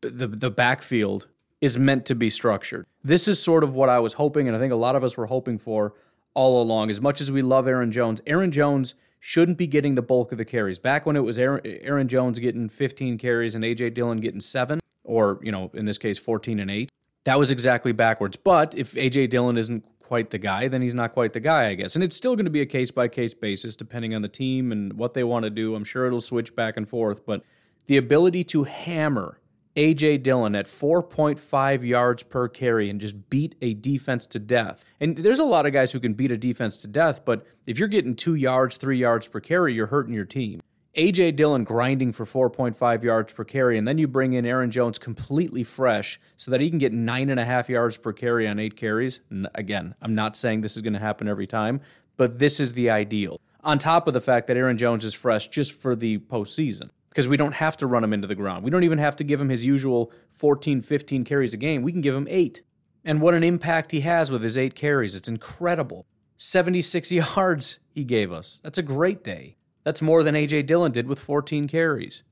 the 0.00 0.26
the 0.26 0.50
backfield 0.50 1.28
is 1.60 1.78
meant 1.78 2.06
to 2.06 2.14
be 2.14 2.30
structured. 2.30 2.86
This 3.04 3.28
is 3.28 3.40
sort 3.42 3.62
of 3.62 3.74
what 3.74 3.88
I 3.88 3.98
was 3.98 4.14
hoping, 4.14 4.48
and 4.48 4.56
I 4.56 4.60
think 4.60 4.72
a 4.72 4.76
lot 4.76 4.96
of 4.96 5.04
us 5.04 5.16
were 5.16 5.26
hoping 5.26 5.58
for 5.58 5.94
all 6.36 6.62
along. 6.62 6.90
As 6.90 7.00
much 7.00 7.20
as 7.20 7.32
we 7.32 7.42
love 7.42 7.66
Aaron 7.66 7.90
Jones, 7.90 8.20
Aaron 8.26 8.52
Jones 8.52 8.94
shouldn't 9.18 9.56
be 9.56 9.66
getting 9.66 9.94
the 9.94 10.02
bulk 10.02 10.30
of 10.30 10.38
the 10.38 10.44
carries. 10.44 10.78
Back 10.78 11.06
when 11.06 11.16
it 11.16 11.20
was 11.20 11.38
Aaron, 11.38 11.62
Aaron 11.64 12.06
Jones 12.06 12.38
getting 12.38 12.68
15 12.68 13.18
carries 13.18 13.54
and 13.54 13.64
AJ 13.64 13.94
Dillon 13.94 14.18
getting 14.18 14.40
seven, 14.40 14.78
or 15.02 15.40
you 15.42 15.50
know, 15.50 15.70
in 15.74 15.86
this 15.86 15.98
case, 15.98 16.18
14 16.18 16.60
and 16.60 16.70
eight, 16.70 16.90
that 17.24 17.38
was 17.38 17.50
exactly 17.50 17.90
backwards. 17.90 18.36
But 18.36 18.74
if 18.76 18.92
AJ 18.92 19.30
Dillon 19.30 19.56
isn't 19.56 19.86
quite 20.00 20.30
the 20.30 20.38
guy, 20.38 20.68
then 20.68 20.82
he's 20.82 20.94
not 20.94 21.12
quite 21.12 21.32
the 21.32 21.40
guy, 21.40 21.68
I 21.68 21.74
guess. 21.74 21.96
And 21.96 22.04
it's 22.04 22.14
still 22.14 22.36
going 22.36 22.44
to 22.44 22.50
be 22.50 22.60
a 22.60 22.66
case 22.66 22.90
by 22.90 23.08
case 23.08 23.34
basis 23.34 23.74
depending 23.74 24.14
on 24.14 24.22
the 24.22 24.28
team 24.28 24.70
and 24.70 24.92
what 24.92 25.14
they 25.14 25.24
want 25.24 25.44
to 25.44 25.50
do. 25.50 25.74
I'm 25.74 25.84
sure 25.84 26.06
it'll 26.06 26.20
switch 26.20 26.54
back 26.54 26.76
and 26.76 26.88
forth, 26.88 27.24
but 27.24 27.42
the 27.86 27.96
ability 27.96 28.44
to 28.44 28.64
hammer 28.64 29.40
A.J. 29.78 30.18
Dillon 30.18 30.54
at 30.54 30.66
4.5 30.66 31.86
yards 31.86 32.22
per 32.22 32.48
carry 32.48 32.88
and 32.88 32.98
just 32.98 33.28
beat 33.28 33.54
a 33.60 33.74
defense 33.74 34.24
to 34.26 34.38
death. 34.38 34.86
And 35.00 35.18
there's 35.18 35.38
a 35.38 35.44
lot 35.44 35.66
of 35.66 35.74
guys 35.74 35.92
who 35.92 36.00
can 36.00 36.14
beat 36.14 36.32
a 36.32 36.38
defense 36.38 36.78
to 36.78 36.88
death, 36.88 37.26
but 37.26 37.46
if 37.66 37.78
you're 37.78 37.88
getting 37.88 38.16
two 38.16 38.34
yards, 38.34 38.78
three 38.78 38.96
yards 38.96 39.28
per 39.28 39.38
carry, 39.38 39.74
you're 39.74 39.88
hurting 39.88 40.14
your 40.14 40.24
team. 40.24 40.62
A.J. 40.94 41.32
Dillon 41.32 41.64
grinding 41.64 42.12
for 42.12 42.24
4.5 42.24 43.02
yards 43.02 43.34
per 43.34 43.44
carry, 43.44 43.76
and 43.76 43.86
then 43.86 43.98
you 43.98 44.08
bring 44.08 44.32
in 44.32 44.46
Aaron 44.46 44.70
Jones 44.70 44.98
completely 44.98 45.62
fresh 45.62 46.18
so 46.36 46.50
that 46.50 46.62
he 46.62 46.70
can 46.70 46.78
get 46.78 46.94
nine 46.94 47.28
and 47.28 47.38
a 47.38 47.44
half 47.44 47.68
yards 47.68 47.98
per 47.98 48.14
carry 48.14 48.48
on 48.48 48.58
eight 48.58 48.76
carries. 48.76 49.20
And 49.28 49.46
again, 49.54 49.94
I'm 50.00 50.14
not 50.14 50.38
saying 50.38 50.62
this 50.62 50.76
is 50.76 50.80
going 50.80 50.94
to 50.94 50.98
happen 50.98 51.28
every 51.28 51.46
time, 51.46 51.82
but 52.16 52.38
this 52.38 52.60
is 52.60 52.72
the 52.72 52.88
ideal. 52.88 53.42
On 53.62 53.78
top 53.78 54.08
of 54.08 54.14
the 54.14 54.22
fact 54.22 54.46
that 54.46 54.56
Aaron 54.56 54.78
Jones 54.78 55.04
is 55.04 55.12
fresh 55.12 55.48
just 55.48 55.78
for 55.78 55.94
the 55.94 56.16
postseason 56.16 56.88
because 57.16 57.28
we 57.28 57.38
don't 57.38 57.54
have 57.54 57.78
to 57.78 57.86
run 57.86 58.04
him 58.04 58.12
into 58.12 58.28
the 58.28 58.34
ground. 58.34 58.62
We 58.62 58.70
don't 58.70 58.84
even 58.84 58.98
have 58.98 59.16
to 59.16 59.24
give 59.24 59.40
him 59.40 59.48
his 59.48 59.64
usual 59.64 60.12
14, 60.32 60.82
15 60.82 61.24
carries 61.24 61.54
a 61.54 61.56
game. 61.56 61.80
We 61.80 61.90
can 61.90 62.02
give 62.02 62.14
him 62.14 62.28
eight. 62.28 62.60
And 63.06 63.22
what 63.22 63.32
an 63.32 63.42
impact 63.42 63.92
he 63.92 64.02
has 64.02 64.30
with 64.30 64.42
his 64.42 64.58
eight 64.58 64.74
carries. 64.74 65.16
It's 65.16 65.26
incredible. 65.26 66.04
76 66.36 67.10
yards 67.36 67.78
he 67.88 68.04
gave 68.04 68.30
us. 68.30 68.60
That's 68.62 68.76
a 68.76 68.82
great 68.82 69.24
day. 69.24 69.56
That's 69.82 70.02
more 70.02 70.22
than 70.22 70.36
A.J. 70.36 70.64
Dillon 70.64 70.92
did 70.92 71.08
with 71.08 71.18
14 71.18 71.68
carries. 71.68 72.22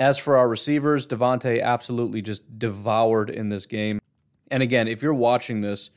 As 0.00 0.18
for 0.18 0.36
our 0.36 0.48
receivers, 0.48 1.06
Davante 1.06 1.62
absolutely 1.62 2.20
just 2.20 2.58
devoured 2.58 3.30
in 3.30 3.50
this 3.50 3.66
game. 3.66 4.00
And 4.50 4.64
again, 4.64 4.88
if 4.88 5.00
you're 5.00 5.14
watching 5.14 5.60
this, 5.60 5.90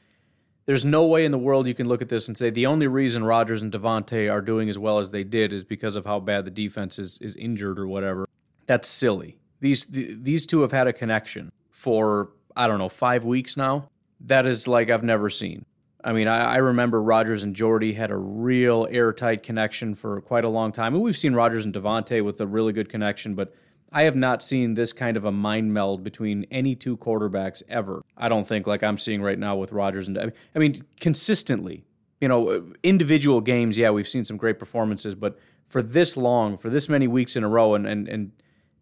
there's 0.65 0.86
no 0.86 1.06
way 1.06 1.25
in 1.25 1.32
the 1.32 1.38
world 1.38 1.68
you 1.68 1.74
can 1.74 1.88
look 1.88 2.01
at 2.01 2.10
this 2.10 2.27
and 2.27 2.38
say 2.38 2.50
the 2.50 2.65
only 2.65 2.88
reason 2.88 3.24
Rodgers 3.24 3.62
and 3.62 3.72
Davante 3.72 4.32
are 4.32 4.41
doing 4.41 4.70
as 4.70 4.77
well 4.77 5.00
as 5.00 5.12
they 5.12 5.24
did 5.24 5.51
is 5.51 5.63
because 5.63 5.96
of 5.96 6.06
how 6.06 6.20
bad 6.20 6.46
the 6.46 6.51
defense 6.51 7.00
is, 7.00 7.18
is 7.20 7.36
injured 7.36 7.80
or 7.80 7.88
whatever. 7.88 8.27
That's 8.68 8.88
silly. 8.88 9.39
These 9.60 9.86
these 9.86 10.46
two 10.46 10.62
have 10.62 10.72
had 10.72 10.88
a 10.88 10.94
connection 10.94 11.51
for 11.70 12.32
I 12.56 12.68
don't 12.68 12.80
know 12.80 12.89
five 12.89 13.25
weeks 13.25 13.58
now. 13.58 13.89
That 14.20 14.46
is 14.46 14.68
like 14.68 14.89
I've 14.89 15.03
never 15.03 15.30
seen. 15.30 15.65
I 16.03 16.13
mean, 16.13 16.27
I, 16.27 16.53
I 16.53 16.58
remember 16.58 17.01
Rodgers 17.01 17.44
and 17.44 17.56
Jordy 17.56 17.94
had 17.94 18.10
a 18.10 18.18
real 18.18 18.88
airtight 18.89 19.44
connection 19.44 19.94
for 19.94 20.20
quite 20.22 20.44
a 20.44 20.50
long 20.50 20.72
time, 20.72 20.96
and 20.96 21.03
we've 21.03 21.18
seen 21.18 21.34
Rodgers 21.34 21.65
and 21.65 21.74
Davante 21.74 22.24
with 22.24 22.41
a 22.41 22.48
really 22.48 22.74
good 22.74 22.89
connection, 22.89 23.36
but 23.36 23.53
I 23.91 24.03
have 24.03 24.15
not 24.15 24.41
seen 24.41 24.75
this 24.75 24.93
kind 24.93 25.17
of 25.17 25.25
a 25.25 25.31
mind 25.31 25.74
meld 25.74 26.03
between 26.03 26.45
any 26.50 26.75
two 26.75 26.95
quarterbacks 26.98 27.62
ever. 27.67 28.01
I 28.15 28.29
don't 28.29 28.48
think 28.48 28.65
like 28.65 28.83
I'm 28.83 28.98
seeing 28.98 29.21
right 29.21 29.38
now 29.38 29.55
with 29.55 29.71
Rodgers 29.71 30.07
and 30.07 30.17
I 30.55 30.60
mean 30.60 30.86
consistently. 31.00 31.83
You 32.21 32.27
know, 32.27 32.71
individual 32.83 33.41
games, 33.41 33.77
yeah, 33.79 33.89
we've 33.89 34.07
seen 34.07 34.25
some 34.25 34.38
great 34.38 34.60
performances, 34.60 35.15
but 35.15 35.39
for 35.67 35.81
this 35.81 36.15
long, 36.15 36.55
for 36.55 36.69
this 36.69 36.88
many 36.88 37.07
weeks 37.07 37.36
in 37.36 37.43
a 37.43 37.50
row, 37.50 37.74
and 37.74 37.88
and 37.88 38.07
and 38.07 38.31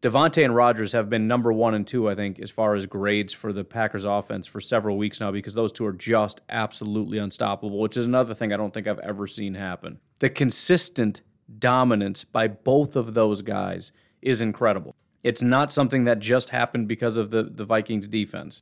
Davante 0.01 0.43
and 0.45 0.55
Rodgers 0.55 0.93
have 0.93 1.09
been 1.09 1.27
number 1.27 1.51
one 1.51 1.73
and 1.73 1.85
two, 1.85 2.09
I 2.09 2.15
think, 2.15 2.39
as 2.39 2.49
far 2.49 2.75
as 2.75 2.85
grades 2.85 3.33
for 3.33 3.51
the 3.51 3.65
Packers 3.65 4.05
offense 4.05 4.47
for 4.47 4.61
several 4.61 4.97
weeks 4.97 5.19
now 5.19 5.31
because 5.31 5.55
those 5.55 5.73
two 5.73 5.85
are 5.85 5.93
just 5.93 6.39
absolutely 6.49 7.17
unstoppable, 7.17 7.79
which 7.79 7.97
is 7.97 8.05
another 8.05 8.33
thing 8.33 8.53
I 8.53 8.57
don't 8.57 8.73
think 8.73 8.87
I've 8.87 8.99
ever 8.99 9.27
seen 9.27 9.55
happen. 9.55 9.99
The 10.19 10.29
consistent 10.29 11.21
dominance 11.57 12.23
by 12.23 12.47
both 12.47 12.95
of 12.95 13.13
those 13.13 13.41
guys 13.41 13.91
is 14.21 14.41
incredible. 14.41 14.95
It's 15.23 15.43
not 15.43 15.71
something 15.71 16.05
that 16.05 16.19
just 16.19 16.49
happened 16.49 16.88
because 16.88 17.17
of 17.17 17.31
the, 17.31 17.43
the 17.43 17.65
Vikings 17.65 18.07
defense. 18.07 18.61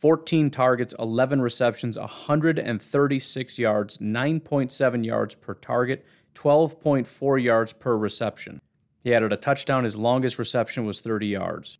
14 0.00 0.50
targets, 0.50 0.94
11 0.98 1.40
receptions, 1.40 1.98
136 1.98 3.58
yards, 3.58 3.98
9.7 3.98 5.04
yards 5.04 5.34
per 5.34 5.54
target, 5.54 6.04
12.4 6.34 7.42
yards 7.42 7.72
per 7.72 7.96
reception. 7.96 8.60
He 9.02 9.14
added 9.14 9.32
a 9.32 9.36
touchdown. 9.36 9.84
His 9.84 9.96
longest 9.96 10.38
reception 10.38 10.84
was 10.84 11.00
30 11.00 11.28
yards. 11.28 11.78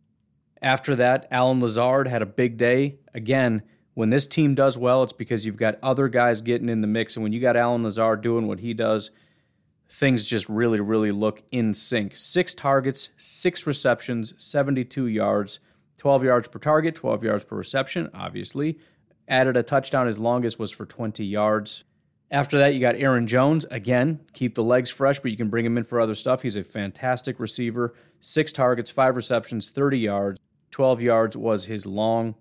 After 0.61 0.95
that, 0.95 1.27
Allen 1.29 1.59
Lazard 1.59 2.07
had 2.07 2.21
a 2.21 2.27
big 2.27 2.57
day. 2.57 2.97
Again, 3.13 3.61
when 3.93 4.09
this 4.09 4.25
team 4.25 4.55
does 4.55 4.77
well, 4.77 5.03
it's 5.03 5.13
because 5.13 5.45
you've 5.45 5.57
got 5.57 5.77
other 5.83 6.07
guys 6.07 6.41
getting 6.41 6.69
in 6.69 6.81
the 6.81 6.87
mix. 6.87 7.15
And 7.15 7.23
when 7.23 7.33
you 7.33 7.39
got 7.39 7.55
Allen 7.55 7.83
Lazard 7.83 8.21
doing 8.21 8.47
what 8.47 8.59
he 8.59 8.73
does, 8.73 9.11
things 9.89 10.25
just 10.25 10.49
really, 10.49 10.79
really 10.79 11.11
look 11.11 11.43
in 11.51 11.73
sync. 11.73 12.15
Six 12.15 12.53
targets, 12.53 13.11
six 13.17 13.65
receptions, 13.67 14.33
72 14.37 15.07
yards, 15.07 15.59
12 15.97 16.23
yards 16.23 16.47
per 16.47 16.59
target, 16.59 16.95
12 16.95 17.23
yards 17.23 17.45
per 17.45 17.55
reception, 17.55 18.09
obviously. 18.13 18.77
Added 19.27 19.57
a 19.57 19.63
touchdown. 19.63 20.07
His 20.07 20.19
longest 20.19 20.59
was 20.59 20.71
for 20.71 20.85
20 20.85 21.25
yards. 21.25 21.83
After 22.31 22.57
that, 22.57 22.73
you 22.73 22.79
got 22.79 22.95
Aaron 22.95 23.27
Jones. 23.27 23.65
Again, 23.71 24.19
keep 24.33 24.55
the 24.55 24.63
legs 24.63 24.89
fresh, 24.89 25.19
but 25.19 25.31
you 25.31 25.37
can 25.37 25.49
bring 25.49 25.65
him 25.65 25.77
in 25.77 25.83
for 25.83 25.99
other 25.99 26.15
stuff. 26.15 26.41
He's 26.41 26.55
a 26.55 26.63
fantastic 26.63 27.39
receiver. 27.39 27.93
Six 28.19 28.51
targets, 28.51 28.91
five 28.91 29.15
receptions, 29.15 29.69
30 29.69 29.99
yards. 29.99 30.39
12 30.71 31.01
yards 31.01 31.37
was 31.37 31.65
his 31.65 31.85
long. 31.85 32.35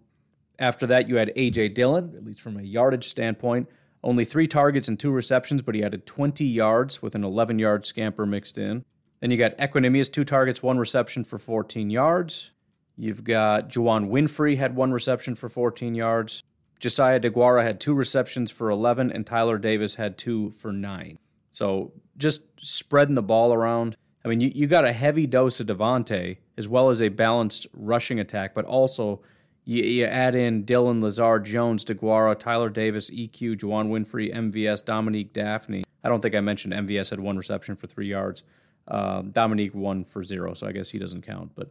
After 0.59 0.87
that, 0.87 1.09
you 1.09 1.17
had 1.17 1.33
A.J. 1.37 1.71
Dillon, 1.71 2.15
at 2.17 2.25
least 2.25 2.41
from 2.41 2.59
a 2.59 2.63
yardage 2.63 3.09
standpoint. 3.09 3.69
Only 4.05 4.27
three 4.27 4.47
targets 4.47 4.87
and 4.87 5.01
two 5.01 5.11
receptions, 5.11 5.63
but 5.63 5.75
he 5.75 5.83
added 5.83 6.05
20 6.05 6.45
yards 6.45 7.01
with 7.01 7.15
an 7.15 7.25
11 7.25 7.59
yard 7.59 7.87
scamper 7.87 8.27
mixed 8.27 8.59
in. 8.59 8.85
Then 9.21 9.31
you 9.31 9.39
got 9.39 9.57
Equanimeous, 9.57 10.13
two 10.13 10.25
targets, 10.25 10.63
one 10.63 10.77
reception 10.77 11.25
for 11.25 11.39
14 11.39 11.89
yards. 11.89 12.51
You've 12.99 13.25
got 13.25 13.71
Juwann 13.71 14.11
Winfree 14.11 14.59
had 14.59 14.77
one 14.77 14.93
reception 14.93 15.35
for 15.35 15.49
14 15.49 15.95
yards. 15.95 16.43
Josiah 16.79 17.19
DeGuara 17.19 17.63
had 17.63 17.81
two 17.81 17.95
receptions 17.95 18.51
for 18.51 18.69
11, 18.69 19.11
and 19.11 19.27
Tyler 19.27 19.57
Davis 19.57 19.95
had 19.95 20.19
two 20.19 20.51
for 20.51 20.71
nine. 20.71 21.19
So 21.51 21.93
just 22.19 22.45
spreading 22.61 23.15
the 23.15 23.23
ball 23.23 23.55
around. 23.55 23.97
I 24.23 24.29
mean, 24.29 24.43
you, 24.43 24.53
you 24.55 24.67
got 24.67 24.85
a 24.85 24.93
heavy 24.93 25.27
dose 25.27 25.61
of 25.61 25.69
Davante 25.69 26.37
as 26.59 26.69
well 26.69 26.91
as 26.91 27.01
a 27.01 27.09
balanced 27.09 27.67
rushing 27.73 28.21
attack, 28.21 28.55
but 28.55 28.67
also 28.67 29.23
you, 29.65 29.83
you 29.83 30.05
add 30.05 30.35
in 30.35 30.65
Dillon 30.65 31.01
Lazard, 31.01 31.45
Jones, 31.45 31.85
DeGuara, 31.85 32.39
Tyler 32.39 32.69
Davis, 32.69 33.11
EQ, 33.11 33.59
Juwann 33.59 33.89
Winfree, 33.89 34.35
MVS, 34.35 34.85
Dominique 34.85 35.33
Dafney. 35.33 35.85
I 36.03 36.09
don't 36.09 36.21
think 36.21 36.35
I 36.35 36.41
mentioned 36.41 36.75
MVS 36.75 37.11
had 37.11 37.21
one 37.21 37.37
reception 37.37 37.77
for 37.77 37.87
three 37.87 38.09
yards. 38.09 38.45
Uh, 38.87 39.23
Dominique 39.23 39.75
one 39.75 40.05
for 40.05 40.23
zero, 40.23 40.53
so 40.53 40.67
I 40.67 40.73
guess 40.73 40.91
he 40.91 40.99
doesn't 40.99 41.23
count. 41.23 41.53
But 41.55 41.71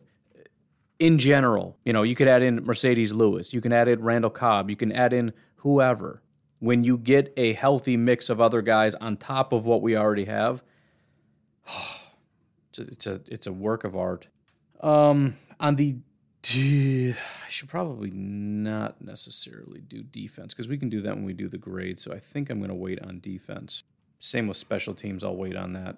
in 0.98 1.20
general, 1.20 1.78
you 1.86 1.94
know, 1.94 2.02
you 2.02 2.16
could 2.16 2.28
add 2.28 2.42
in 2.42 2.66
Marcedes 2.66 3.14
Lewis, 3.14 3.54
you 3.54 3.62
can 3.62 3.72
add 3.72 3.88
in 3.88 4.02
Randall 4.02 4.32
Cobb, 4.32 4.70
you 4.70 4.76
can 4.76 4.92
add 4.92 5.14
in 5.14 5.34
whoever. 5.58 6.22
When 6.60 6.84
you 6.84 6.98
get 6.98 7.34
a 7.36 7.54
healthy 7.54 7.98
mix 7.98 8.30
of 8.30 8.40
other 8.40 8.62
guys 8.62 8.96
on 8.96 9.18
top 9.18 9.52
of 9.52 9.66
what 9.66 9.82
we 9.82 9.98
already 9.98 10.26
have, 10.26 10.64
it's 12.70 12.80
a 12.80 12.82
it's 12.82 13.08
a, 13.08 13.22
it's 13.28 13.48
a 13.48 13.54
work 13.54 13.84
of 13.84 13.96
art. 13.96 14.28
Um, 14.82 15.36
on 15.60 15.76
the 15.76 15.98
I 16.46 17.16
should 17.50 17.70
probably 17.70 18.12
not 18.12 19.02
necessarily 19.02 19.80
do 19.80 20.04
defense 20.04 20.54
because 20.54 20.68
we 20.68 20.78
can 20.78 20.90
do 20.90 21.02
that 21.02 21.16
when 21.16 21.24
we 21.24 21.34
do 21.34 21.48
the 21.48 21.58
grade. 21.58 22.00
So 22.00 22.12
I 22.12 22.20
think 22.20 22.50
I'm 22.50 22.60
going 22.60 22.70
to 22.70 22.76
wait 22.76 23.02
on 23.02 23.20
defense. 23.20 23.84
Same 24.20 24.48
with 24.48 24.58
special 24.58 24.94
teams. 24.94 25.24
I'll 25.24 25.36
wait 25.36 25.56
on 25.56 25.74
that. 25.74 25.98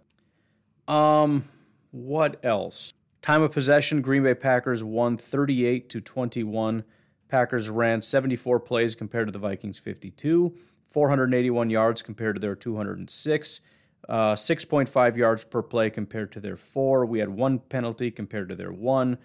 Um, 0.91 1.45
what 1.91 2.39
else? 2.43 2.93
Time 3.21 3.41
of 3.41 3.51
possession. 3.51 4.01
Green 4.01 4.23
Bay 4.23 4.35
Packers 4.35 4.83
won 4.83 5.17
38 5.17 5.89
to 5.89 6.01
21. 6.01 6.83
Packers 7.27 7.69
ran 7.69 8.01
74 8.03 8.59
plays 8.59 8.93
compared 8.93 9.27
to 9.27 9.31
the 9.31 9.39
Vikings 9.39 9.79
52. 9.79 10.55
481 10.87 11.69
yards 11.69 12.01
compared 12.01 12.35
to 12.35 12.39
their 12.39 12.55
206. 12.55 13.61
Uh, 14.07 14.35
6.5 14.35 15.15
yards 15.17 15.43
per 15.43 15.63
play 15.63 15.89
compared 15.89 16.31
to 16.31 16.39
their 16.39 16.55
four. 16.55 17.05
We 17.05 17.19
had 17.19 17.29
one 17.29 17.57
penalty 17.57 18.11
compared 18.11 18.49
to 18.49 18.55
their 18.55 18.71
one. 18.71 19.17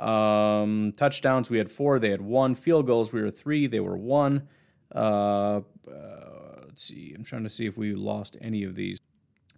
Um, 0.00 0.92
touchdowns, 0.96 1.50
we 1.50 1.58
had 1.58 1.70
four, 1.70 1.98
they 1.98 2.10
had 2.10 2.22
one. 2.22 2.54
Field 2.54 2.86
goals, 2.86 3.12
we 3.12 3.22
were 3.22 3.30
three, 3.30 3.66
they 3.66 3.80
were 3.80 3.96
one. 3.96 4.48
Uh, 4.94 5.60
uh, 5.88 6.62
let's 6.66 6.84
see, 6.84 7.12
I'm 7.16 7.24
trying 7.24 7.44
to 7.44 7.50
see 7.50 7.66
if 7.66 7.76
we 7.76 7.94
lost 7.94 8.36
any 8.40 8.64
of 8.64 8.74
these. 8.74 8.98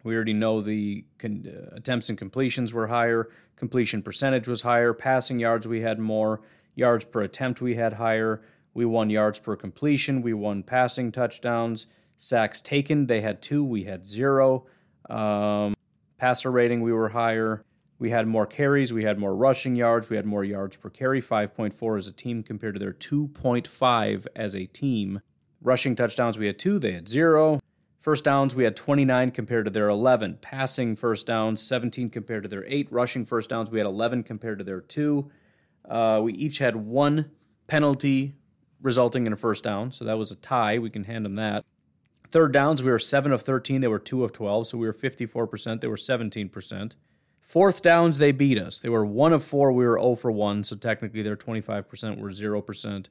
We 0.03 0.15
already 0.15 0.35
know 0.35 0.61
the 0.61 1.05
con- 1.19 1.47
uh, 1.49 1.77
attempts 1.77 2.09
and 2.09 2.19
completions 2.19 2.75
were 2.75 2.89
higher, 2.89 3.31
completion 3.57 4.03
percentage 4.03 4.47
was 4.47 4.63
higher, 4.63 4.93
passing 4.93 5.39
yards, 5.39 5.67
we 5.67 5.81
had 5.81 5.99
more, 5.99 6.43
yards 6.75 7.05
per 7.05 7.23
attempt, 7.23 7.61
we 7.61 7.77
had 7.77 7.95
higher. 7.95 8.43
We 8.75 8.85
won 8.85 9.09
yards 9.09 9.39
per 9.39 9.55
completion, 9.55 10.21
we 10.21 10.35
won 10.35 10.65
passing 10.65 11.13
touchdowns. 11.13 11.87
Sacks 12.19 12.61
taken, 12.61 13.07
they 13.07 13.21
had 13.21 13.41
two, 13.41 13.65
we 13.65 13.85
had 13.85 14.05
zero. 14.05 14.67
Um, 15.09 15.75
passer 16.19 16.51
rating, 16.51 16.81
we 16.81 16.93
were 16.93 17.11
higher. 17.11 17.65
We 18.05 18.11
had 18.11 18.29
more 18.29 18.45
carries, 18.45 18.93
we 18.93 19.05
had 19.05 19.19
more 19.19 19.35
rushing 19.35 19.77
yards, 19.77 20.11
we 20.11 20.17
had 20.17 20.27
more 20.27 20.45
yards 20.45 20.77
per 20.77 20.91
carry, 20.91 21.23
5.4 21.23 21.99
as 21.99 22.07
a 22.07 22.13
team 22.13 22.43
compared 22.43 22.75
to 22.75 22.79
their 22.79 22.93
2.5 22.93 24.27
as 24.37 24.55
a 24.55 24.67
team. 24.67 25.23
Rushing 25.63 25.97
touchdowns, 25.97 26.37
we 26.37 26.47
had 26.47 26.59
two, 26.59 26.79
they 26.79 26.93
had 26.93 27.09
zero. 27.09 27.63
First 28.03 28.25
downs, 28.25 28.55
we 28.55 28.65
had 28.65 28.77
29 28.77 29.31
compared 29.31 29.65
to 29.65 29.71
their 29.71 29.89
11. 29.89 30.41
Passing 30.43 30.97
first 30.97 31.27
downs, 31.27 31.63
17 31.63 32.11
compared 32.11 32.43
to 32.43 32.49
their 32.51 32.67
8. 32.67 32.93
Rushing 32.93 33.25
first 33.25 33.49
downs, 33.49 33.71
we 33.71 33.79
had 33.79 33.87
11 33.87 34.25
compared 34.25 34.59
to 34.59 34.65
their 34.65 34.83
2. 34.83 35.31
Uh, 35.89 36.21
we 36.23 36.35
each 36.35 36.59
had 36.59 36.77
one 36.77 37.31
penalty 37.69 38.35
resulting 38.83 39.27
in 39.27 39.33
a 39.33 39.37
first 39.39 39.65
down, 39.65 39.93
so 39.93 40.05
that 40.05 40.19
was 40.19 40.31
a 40.31 40.37
tie. 40.37 40.79
We 40.79 40.91
can 40.91 41.05
hand 41.05 41.25
them 41.25 41.37
that. 41.37 41.65
Third 42.29 42.53
downs, 42.53 42.83
we 42.83 42.91
were 42.91 42.99
7 42.99 43.33
of 43.33 43.41
13. 43.41 43.81
They 43.81 43.89
were 43.89 43.99
2 43.99 44.25
of 44.25 44.35
12. 44.35 44.67
So 44.67 44.77
we 44.77 44.87
were 44.87 44.93
54%. 44.93 45.81
They 45.81 45.89
were 45.89 45.97
17%. 45.97 46.97
Fourth 47.45 47.83
downs, 47.83 48.19
they 48.19 48.33
beat 48.33 48.59
us. 48.59 48.81
They 48.81 48.89
were 48.89 49.05
1 49.05 49.35
of 49.35 49.45
4. 49.45 49.71
We 49.71 49.85
were 49.85 49.99
0 49.99 50.17
for 50.17 50.33
1. 50.33 50.65
So 50.65 50.77
technically, 50.77 51.23
they're 51.23 51.37
25%. 51.37 52.19
We're 52.19 52.31
0%. 52.31 53.07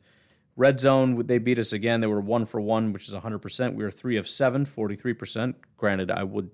Red 0.56 0.80
zone, 0.80 1.25
they 1.28 1.38
beat 1.38 1.60
us 1.60 1.72
again. 1.72 2.00
They 2.00 2.08
were 2.08 2.20
1 2.20 2.46
for 2.46 2.60
1, 2.60 2.94
which 2.94 3.08
is 3.08 3.13
100%. 3.13 3.75
We 3.75 3.84
were 3.84 3.92
3 3.92 4.18
of 4.18 4.28
7, 4.28 4.66
43%. 4.66 5.56
Granted, 5.78 6.12
I 6.12 6.24
would 6.24 6.50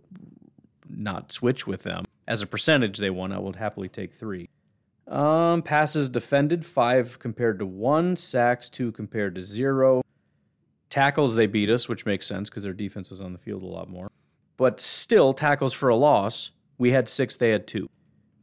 not 0.89 1.31
switch 1.31 1.65
with 1.65 1.83
them. 1.83 2.05
As 2.27 2.41
a 2.41 2.47
percentage, 2.47 2.97
they 2.97 3.09
won. 3.09 3.31
I 3.31 3.39
would 3.39 3.55
happily 3.55 3.87
take 3.87 4.13
3. 4.13 4.49
Um, 5.07 5.63
passes 5.63 6.09
defended, 6.09 6.65
5 6.65 7.17
compared 7.17 7.59
to 7.59 7.65
1. 7.65 8.17
Sacks, 8.17 8.69
2 8.69 8.91
compared 8.91 9.35
to 9.35 9.41
0. 9.41 10.03
Tackles, 10.89 11.35
they 11.35 11.47
beat 11.47 11.69
us, 11.69 11.87
which 11.87 12.05
makes 12.05 12.27
sense 12.27 12.49
because 12.49 12.63
their 12.63 12.73
defense 12.73 13.09
was 13.09 13.21
on 13.21 13.31
the 13.31 13.39
field 13.39 13.63
a 13.63 13.67
lot 13.67 13.89
more. 13.89 14.11
But 14.57 14.81
still, 14.81 15.33
tackles 15.33 15.73
for 15.73 15.87
a 15.89 15.95
loss, 15.95 16.51
we 16.79 16.91
had 16.91 17.07
six, 17.07 17.37
they 17.37 17.51
had 17.51 17.67
two. 17.67 17.87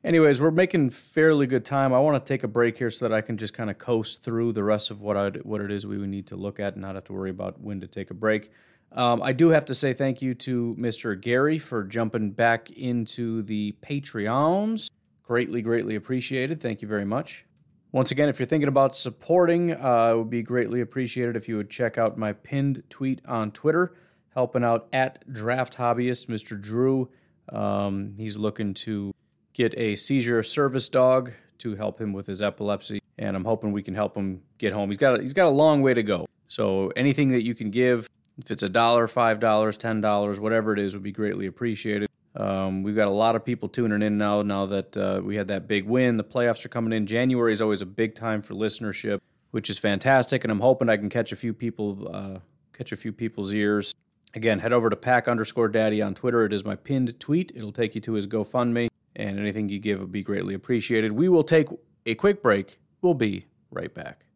Anyways, 0.04 0.40
we're 0.40 0.52
making 0.52 0.90
fairly 0.90 1.48
good 1.48 1.64
time. 1.64 1.92
I 1.92 1.98
want 1.98 2.24
to 2.24 2.28
take 2.28 2.44
a 2.44 2.48
break 2.48 2.78
here 2.78 2.92
so 2.92 3.08
that 3.08 3.12
I 3.12 3.22
can 3.22 3.36
just 3.36 3.52
kind 3.54 3.68
of 3.68 3.78
coast 3.78 4.22
through 4.22 4.52
the 4.52 4.62
rest 4.62 4.92
of 4.92 5.00
what 5.00 5.16
I 5.16 5.30
what 5.30 5.60
it 5.60 5.72
is 5.72 5.84
we 5.84 5.98
would 5.98 6.10
need 6.10 6.28
to 6.28 6.36
look 6.36 6.60
at 6.60 6.74
and 6.74 6.82
not 6.82 6.94
have 6.94 7.04
to 7.06 7.12
worry 7.12 7.30
about 7.30 7.60
when 7.60 7.80
to 7.80 7.88
take 7.88 8.12
a 8.12 8.14
break. 8.14 8.52
Um, 8.92 9.20
I 9.20 9.32
do 9.32 9.48
have 9.48 9.64
to 9.64 9.74
say 9.74 9.92
thank 9.92 10.22
you 10.22 10.32
to 10.34 10.76
Mr. 10.78 11.20
Gary 11.20 11.58
for 11.58 11.82
jumping 11.82 12.30
back 12.30 12.70
into 12.70 13.42
the 13.42 13.74
Patreons. 13.82 14.90
Greatly, 15.24 15.60
greatly 15.60 15.96
appreciated. 15.96 16.60
Thank 16.60 16.82
you 16.82 16.88
very 16.88 17.04
much. 17.04 17.44
Once 17.90 18.12
again, 18.12 18.28
if 18.28 18.38
you're 18.38 18.46
thinking 18.46 18.68
about 18.68 18.96
supporting, 18.96 19.72
uh, 19.72 20.12
it 20.12 20.18
would 20.18 20.30
be 20.30 20.42
greatly 20.42 20.80
appreciated 20.80 21.34
if 21.34 21.48
you 21.48 21.56
would 21.56 21.70
check 21.70 21.98
out 21.98 22.16
my 22.16 22.32
pinned 22.32 22.84
tweet 22.90 23.20
on 23.26 23.50
Twitter, 23.50 23.96
helping 24.34 24.62
out 24.62 24.86
at 24.92 25.32
Draft 25.32 25.78
Hobbyist, 25.78 26.26
Mr. 26.26 26.60
Drew. 26.60 27.08
Um, 27.52 28.14
he's 28.16 28.36
looking 28.36 28.74
to 28.74 29.14
get 29.52 29.76
a 29.78 29.96
seizure 29.96 30.42
service 30.42 30.88
dog 30.88 31.32
to 31.58 31.76
help 31.76 32.00
him 32.00 32.12
with 32.12 32.26
his 32.26 32.42
epilepsy, 32.42 33.00
and 33.18 33.36
I'm 33.36 33.44
hoping 33.44 33.72
we 33.72 33.82
can 33.82 33.94
help 33.94 34.16
him 34.16 34.42
get 34.58 34.72
home. 34.72 34.90
He's 34.90 34.98
got 34.98 35.18
a, 35.18 35.22
he's 35.22 35.32
got 35.32 35.46
a 35.46 35.50
long 35.50 35.82
way 35.82 35.94
to 35.94 36.02
go. 36.02 36.26
So 36.48 36.88
anything 36.96 37.28
that 37.28 37.44
you 37.44 37.54
can 37.54 37.70
give, 37.70 38.08
if 38.38 38.50
it's 38.50 38.62
a 38.62 38.68
dollar, 38.68 39.06
five 39.06 39.40
dollars, 39.40 39.76
ten 39.76 40.00
dollars, 40.00 40.38
whatever 40.38 40.72
it 40.72 40.78
is, 40.78 40.94
would 40.94 41.02
be 41.02 41.12
greatly 41.12 41.46
appreciated. 41.46 42.08
Um, 42.34 42.82
we've 42.82 42.94
got 42.94 43.08
a 43.08 43.12
lot 43.12 43.34
of 43.34 43.44
people 43.44 43.68
tuning 43.68 44.02
in 44.02 44.18
now. 44.18 44.42
Now 44.42 44.66
that 44.66 44.96
uh, 44.96 45.20
we 45.24 45.36
had 45.36 45.48
that 45.48 45.66
big 45.66 45.86
win, 45.86 46.18
the 46.18 46.24
playoffs 46.24 46.64
are 46.66 46.68
coming 46.68 46.92
in. 46.92 47.06
January 47.06 47.52
is 47.52 47.62
always 47.62 47.80
a 47.80 47.86
big 47.86 48.14
time 48.14 48.42
for 48.42 48.54
listenership, 48.54 49.20
which 49.52 49.70
is 49.70 49.78
fantastic, 49.78 50.44
and 50.44 50.50
I'm 50.50 50.60
hoping 50.60 50.90
I 50.90 50.98
can 50.98 51.08
catch 51.08 51.32
a 51.32 51.36
few 51.36 51.54
people, 51.54 52.10
uh, 52.12 52.38
catch 52.74 52.92
a 52.92 52.96
few 52.96 53.12
people's 53.12 53.54
ears. 53.54 53.94
Again, 54.36 54.58
head 54.58 54.74
over 54.74 54.90
to 54.90 54.96
pack 54.96 55.28
underscore 55.28 55.66
daddy 55.68 56.02
on 56.02 56.14
Twitter. 56.14 56.44
It 56.44 56.52
is 56.52 56.62
my 56.62 56.76
pinned 56.76 57.18
tweet. 57.18 57.52
It'll 57.54 57.72
take 57.72 57.94
you 57.94 58.02
to 58.02 58.12
his 58.12 58.26
GoFundMe, 58.26 58.88
and 59.16 59.38
anything 59.38 59.70
you 59.70 59.78
give 59.78 59.98
will 59.98 60.06
be 60.06 60.22
greatly 60.22 60.52
appreciated. 60.52 61.12
We 61.12 61.30
will 61.30 61.42
take 61.42 61.68
a 62.04 62.14
quick 62.14 62.42
break. 62.42 62.78
We'll 63.00 63.14
be 63.14 63.46
right 63.70 63.92
back. 63.92 64.26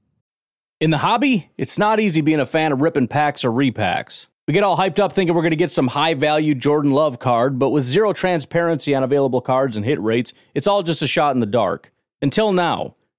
In 0.81 0.89
the 0.89 0.99
hobby, 0.99 1.51
it's 1.59 1.79
not 1.79 2.01
easy 2.01 2.23
being 2.23 2.41
a 2.41 2.47
fan 2.47 2.73
of 2.73 2.81
ripping 2.81 3.09
packs 3.09 3.45
or 3.45 3.51
repacks. 3.51 4.25
We 4.49 4.55
get 4.55 4.65
all 4.65 4.79
hyped 4.79 4.99
up 4.99 5.13
thinking 5.13 5.37
we're 5.37 5.43
going 5.43 5.51
to 5.51 5.57
get 5.57 5.71
some 5.71 5.89
high 5.89 6.15
value 6.15 6.55
Jordan 6.55 6.93
Love 6.93 7.19
card, 7.19 7.59
but 7.59 7.69
with 7.69 7.85
zero 7.85 8.15
transparency 8.15 8.95
on 8.95 9.03
available 9.03 9.43
cards 9.43 9.77
and 9.77 9.85
hit 9.85 10.01
rates, 10.01 10.33
it's 10.55 10.67
all 10.67 10.83
just 10.83 11.03
a 11.03 11.07
shot 11.07 11.35
in 11.35 11.41
the 11.41 11.47
dark. 11.47 11.93
Until 12.23 12.53
now, 12.55 12.95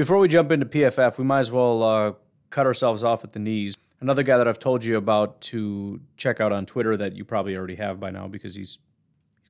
Before 0.00 0.16
we 0.16 0.28
jump 0.28 0.50
into 0.50 0.64
PFF, 0.64 1.18
we 1.18 1.24
might 1.24 1.40
as 1.40 1.50
well 1.50 1.82
uh, 1.82 2.12
cut 2.48 2.64
ourselves 2.64 3.04
off 3.04 3.22
at 3.22 3.34
the 3.34 3.38
knees. 3.38 3.76
Another 4.00 4.22
guy 4.22 4.38
that 4.38 4.48
I've 4.48 4.58
told 4.58 4.82
you 4.82 4.96
about 4.96 5.42
to 5.42 6.00
check 6.16 6.40
out 6.40 6.52
on 6.52 6.64
Twitter 6.64 6.96
that 6.96 7.16
you 7.16 7.26
probably 7.26 7.54
already 7.54 7.74
have 7.74 8.00
by 8.00 8.10
now 8.10 8.26
because 8.26 8.54
he's, 8.54 8.78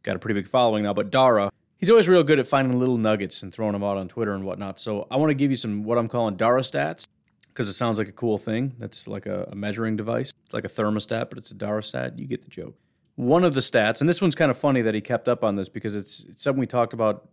got 0.03 0.17
a 0.17 0.19
pretty 0.19 0.35
big 0.35 0.49
following 0.49 0.83
now, 0.83 0.93
but 0.93 1.09
Dara. 1.09 1.53
He's 1.79 1.89
always 1.89 2.09
real 2.09 2.25
good 2.25 2.41
at 2.41 2.49
finding 2.49 2.81
little 2.81 2.99
nuggets 2.99 3.45
and 3.45 3.55
throwing 3.55 3.75
them 3.75 3.85
out 3.85 3.97
on 3.97 4.09
Twitter 4.09 4.35
and 4.35 4.45
whatnot. 4.45 4.81
So 4.81 5.07
I 5.09 5.19
want 5.19 5.31
to 5.31 5.35
give 5.35 5.53
you 5.53 5.57
some 5.57 5.85
what 5.85 5.99
I'm 5.99 6.09
calling 6.09 6.35
Dara 6.35 6.63
stats 6.63 7.07
because 7.47 7.69
it 7.69 7.75
sounds 7.75 7.97
like 7.99 8.09
a 8.09 8.13
cool 8.13 8.37
thing. 8.37 8.75
That's 8.81 9.07
like 9.07 9.27
a, 9.27 9.51
a 9.53 9.55
measuring 9.55 9.95
device. 9.95 10.33
It's 10.47 10.53
like 10.53 10.65
a 10.65 10.69
thermostat, 10.69 11.29
but 11.29 11.39
it's 11.39 11.53
a 11.53 11.55
Dara 11.55 11.85
stat. 11.85 12.19
You 12.19 12.27
get 12.27 12.43
the 12.43 12.51
joke. 12.51 12.75
One 13.15 13.45
of 13.45 13.55
the 13.55 13.61
stats, 13.61 14.01
and 14.01 14.09
this 14.09 14.21
one's 14.21 14.35
kind 14.35 14.51
of 14.51 14.59
funny 14.59 14.83
that 14.83 14.97
he 14.97 15.01
kept 15.01 15.29
up 15.29 15.45
on 15.45 15.55
this 15.55 15.69
because 15.69 15.95
it's, 15.95 16.25
it's 16.29 16.43
something 16.43 16.59
we 16.59 16.67
talked 16.67 16.93
about 16.93 17.29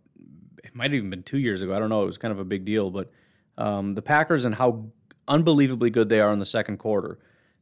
might 0.78 0.92
have 0.92 0.94
even 0.94 1.10
been 1.10 1.24
two 1.24 1.38
years 1.38 1.60
ago. 1.60 1.74
I 1.74 1.78
don't 1.80 1.88
know. 1.88 2.02
It 2.02 2.06
was 2.06 2.18
kind 2.18 2.32
of 2.32 2.38
a 2.38 2.44
big 2.44 2.64
deal, 2.64 2.90
but 2.90 3.10
um, 3.58 3.94
the 3.94 4.02
Packers 4.02 4.44
and 4.44 4.54
how 4.54 4.86
unbelievably 5.26 5.90
good 5.90 6.08
they 6.08 6.20
are 6.20 6.32
in 6.32 6.38
the 6.38 6.46
second 6.46 6.78
quarter. 6.78 7.18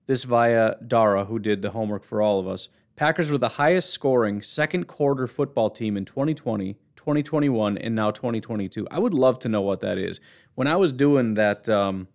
This 0.07 0.25
via 0.25 0.77
Dara, 0.87 1.25
who 1.25 1.39
did 1.39 1.63
the 1.63 1.71
homework 1.71 2.05
for 2.05 2.23
all 2.23 2.39
of 2.39 2.47
us. 2.47 2.69
Packers 2.95 3.31
were 3.31 3.39
the 3.39 3.49
highest 3.49 3.91
scoring 3.91 4.41
second 4.43 4.87
quarter 4.87 5.27
football 5.27 5.71
team 5.71 5.97
in 5.97 6.05
2020, 6.05 6.75
2021, 6.95 7.79
and 7.79 7.95
now 7.95 8.11
2022. 8.11 8.87
I 8.91 8.99
would 8.99 9.15
love 9.15 9.39
to 9.41 9.49
know 9.49 9.63
what 9.63 9.81
that 9.81 9.99
is. 9.99 10.21
When 10.55 10.67
I 10.67 10.77
was 10.77 10.93
doing 10.93 11.35
that, 11.35 11.69
um, 11.69 12.09